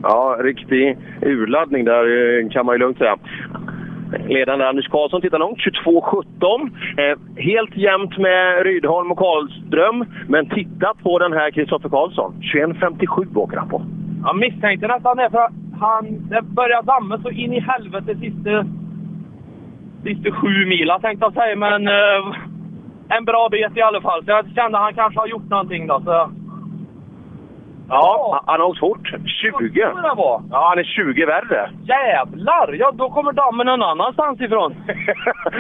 [0.03, 3.17] Ja, riktig urladdning där eh, kan man ju lugnt säga.
[4.29, 6.71] Ledande Anders Karlsson tittar långt, 22-17.
[6.97, 10.05] Eh, helt jämnt med Rydholm och Karlström.
[10.29, 12.35] Men titta på den här Kristoffer Karlsson.
[12.55, 13.83] 21.57 åker han på.
[14.25, 15.49] Jag misstänkte nästan det, för
[15.83, 18.65] han, det började damma så in i helvete sista,
[20.03, 22.37] sista sju milen tänkte jag säga, men eh,
[23.09, 24.25] en bra bit i alla fall.
[24.25, 26.01] Så jag kände att han kanske har gjort någonting då.
[26.01, 26.31] Så.
[27.89, 29.09] Ja, han har åkt fort.
[29.59, 29.91] 20.
[29.95, 30.43] Vad det var.
[30.51, 31.71] Ja, han är 20 värre.
[31.83, 32.73] Jävlar!
[32.73, 34.75] Ja, då kommer dammen någon annanstans ifrån.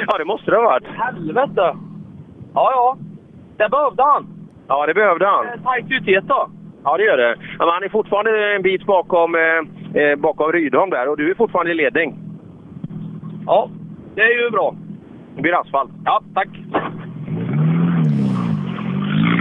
[0.06, 0.86] ja, det måste det ha varit.
[0.86, 1.76] Helvete!
[2.54, 2.96] Ja, ja.
[3.56, 4.26] Det behövde han.
[4.68, 5.46] Ja, det behövde han.
[5.64, 6.48] Tajtitet då.
[6.84, 7.36] Ja, det gör det.
[7.58, 11.30] Ja, men han är fortfarande en bit bakom, eh, eh, bakom Rydholm där och du
[11.30, 12.18] är fortfarande i ledning.
[13.46, 13.70] Ja,
[14.14, 14.74] det är ju bra.
[15.36, 15.90] Det blir asfalt.
[16.04, 16.48] Ja, tack.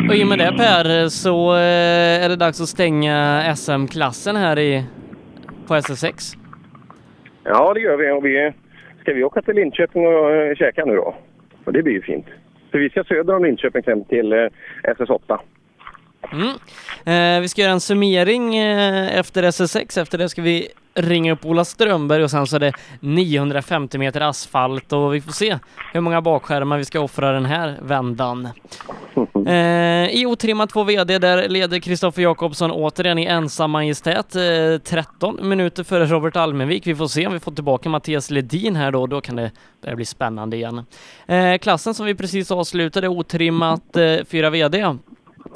[0.09, 4.59] Och i och med det Per så eh, är det dags att stänga SM-klassen här
[4.59, 4.84] i,
[5.68, 6.38] på SS6.
[7.43, 8.11] Ja, det gör vi.
[8.11, 8.53] Och vi
[9.01, 11.15] ska vi åka till Linköping och eh, käka nu då?
[11.65, 12.26] Och det blir ju fint.
[12.72, 14.47] För vi ska söder om Linköping sen till eh,
[14.84, 15.39] SS8.
[16.31, 16.57] Mm.
[17.06, 20.02] Eh, vi ska göra en summering eh, efter SS6.
[20.02, 24.22] Efter det ska vi ringa upp Ola Strömberg och sen så är det 950 meter
[24.22, 25.60] asfalt och vi får se
[25.93, 28.49] hur många bakskärmar vi ska offra den här vändan.
[29.48, 34.41] Eh, I otrimmat 2 VD där leder Kristoffer Jakobsson återigen i ensam majestät eh,
[34.84, 36.88] 13 minuter före Robert Almenvik.
[36.88, 39.95] Vi får se om vi får tillbaka Mattias Ledin här då, då kan det börja
[39.95, 40.85] bli spännande igen.
[41.26, 44.95] Eh, klassen som vi precis avslutade, otrimmat eh, 4 VD.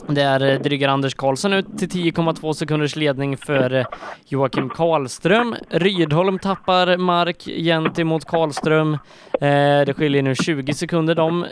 [0.08, 3.86] Där eh, drygar Anders Karlsson ut till 10,2 sekunders ledning för eh,
[4.28, 5.56] Joakim Karlström.
[5.70, 8.94] Rydholm tappar mark gentemot Karlström.
[9.34, 11.46] Eh, det skiljer nu 20 sekunder de,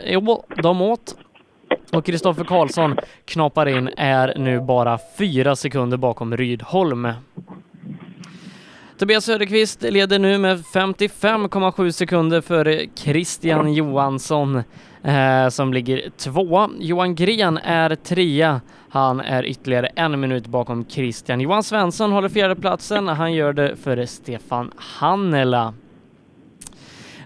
[0.62, 1.16] de åt.
[1.92, 7.08] Och Kristoffer Karlsson knappar in är nu bara 4 sekunder bakom Rydholm.
[8.98, 14.62] Tobias Söderqvist leder nu med 55,7 sekunder före Christian Johansson
[15.04, 16.70] eh, som ligger tvåa.
[16.78, 18.60] Johan Gren är trea.
[18.88, 21.40] Han är ytterligare en minut bakom Christian.
[21.40, 23.08] Johan Svensson håller fjärdeplatsen.
[23.08, 25.74] Han gör det före Stefan Hannela.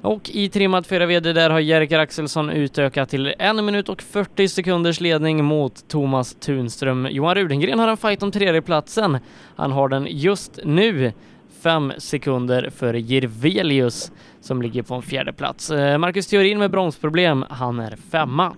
[0.02, 4.48] Och i trimmad 4 VD där har Jerker Axelsson utökat till en minut och 40
[4.48, 7.08] sekunders ledning mot Thomas Tunström.
[7.10, 9.18] Johan Rudengren har en fight om tredjeplatsen.
[9.56, 11.12] Han har den just nu
[11.60, 15.70] fem sekunder före Jirvelius som ligger på en fjärde plats.
[15.70, 18.56] Eh, Marcus Theorin med bromsproblem, han är femma.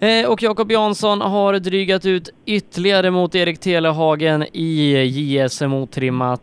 [0.00, 6.42] Eh, och Jakob Jansson har drygat ut ytterligare mot Erik Telehagen i JSM otrimmat.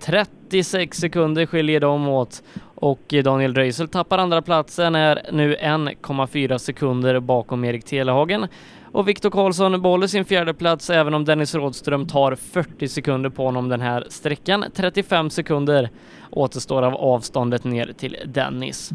[0.00, 2.42] 36 eh, sekunder skiljer dem åt
[2.80, 8.46] och Daniel Röisel tappar andra platsen är nu 1,4 sekunder bakom Erik Telehagen
[8.92, 13.44] och Viktor Karlsson behåller sin fjärde plats även om Dennis Rådström tar 40 sekunder på
[13.44, 14.64] honom den här sträckan.
[14.74, 15.90] 35 sekunder
[16.30, 18.90] återstår av avståndet ner till Dennis.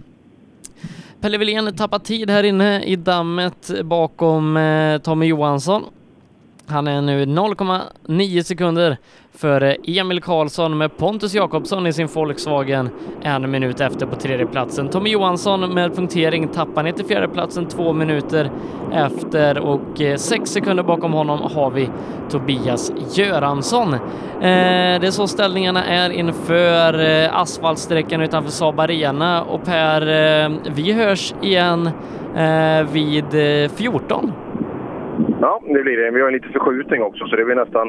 [1.21, 5.83] Pelle Wilén tappar tid här inne i dammet bakom eh, Tommy Johansson.
[6.65, 8.97] Han är nu 0,9 sekunder
[9.35, 12.89] före Emil Karlsson med Pontus Jakobsson i sin Volkswagen
[13.21, 14.89] en minut efter på tredjeplatsen.
[14.89, 18.51] Tommy Johansson med punktering tappar ner till fjärdeplatsen två minuter
[18.93, 21.89] efter och eh, sex sekunder bakom honom har vi
[22.29, 23.93] Tobias Göransson.
[23.93, 23.99] Eh,
[24.41, 30.01] det är så ställningarna är inför eh, asfaltsträckan utanför Saab Arena och Per,
[30.69, 31.89] vi hörs igen
[32.91, 33.25] vid
[33.71, 34.31] 14.
[35.43, 36.11] Ja, det blir det.
[36.11, 37.87] Vi har en liten förskjutning också, så det blir nästan...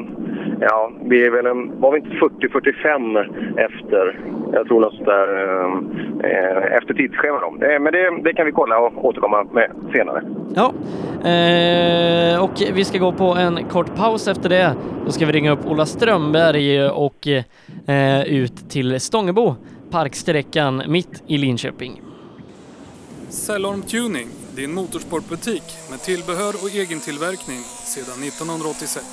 [0.61, 1.79] Ja, vi är väl en...
[1.79, 3.19] Var vi inte 40-45
[3.57, 4.19] efter?
[4.53, 5.27] Jag tror något där...
[6.23, 7.65] Eh, efter tidsschema då.
[7.65, 10.23] Eh, men det, det, kan vi kolla och återkomma med senare.
[10.55, 10.73] Ja,
[11.29, 14.73] eh, och vi ska gå på en kort paus efter det.
[15.05, 17.27] Då ska vi ringa upp Ola Strömberg och
[17.87, 19.55] eh, ut till Stångebo,
[19.91, 22.01] parksträckan mitt i Linköping.
[23.29, 29.05] Cellorm Tuning din motorsportbutik med tillbehör och egen tillverkning sedan 1986.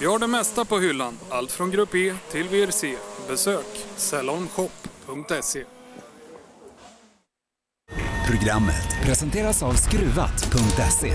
[0.00, 2.96] Vi har det mesta på hyllan, allt från Grupp E till VRC.
[3.28, 5.64] Besök salonshop.se.
[8.26, 11.12] Programmet presenteras av Skruvat.se.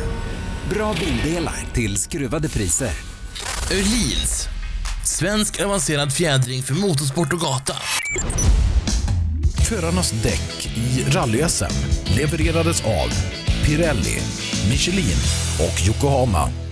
[0.70, 2.92] Bra bildelar till skruvade priser.
[3.72, 4.48] Öhlins.
[5.06, 7.74] Svensk avancerad fjädring för motorsport och gata.
[9.70, 11.74] Förarnas däck i rally-SM
[12.18, 13.10] levererades av
[13.66, 14.22] Pirelli,
[14.70, 15.18] Michelin
[15.60, 16.65] och Yokohama.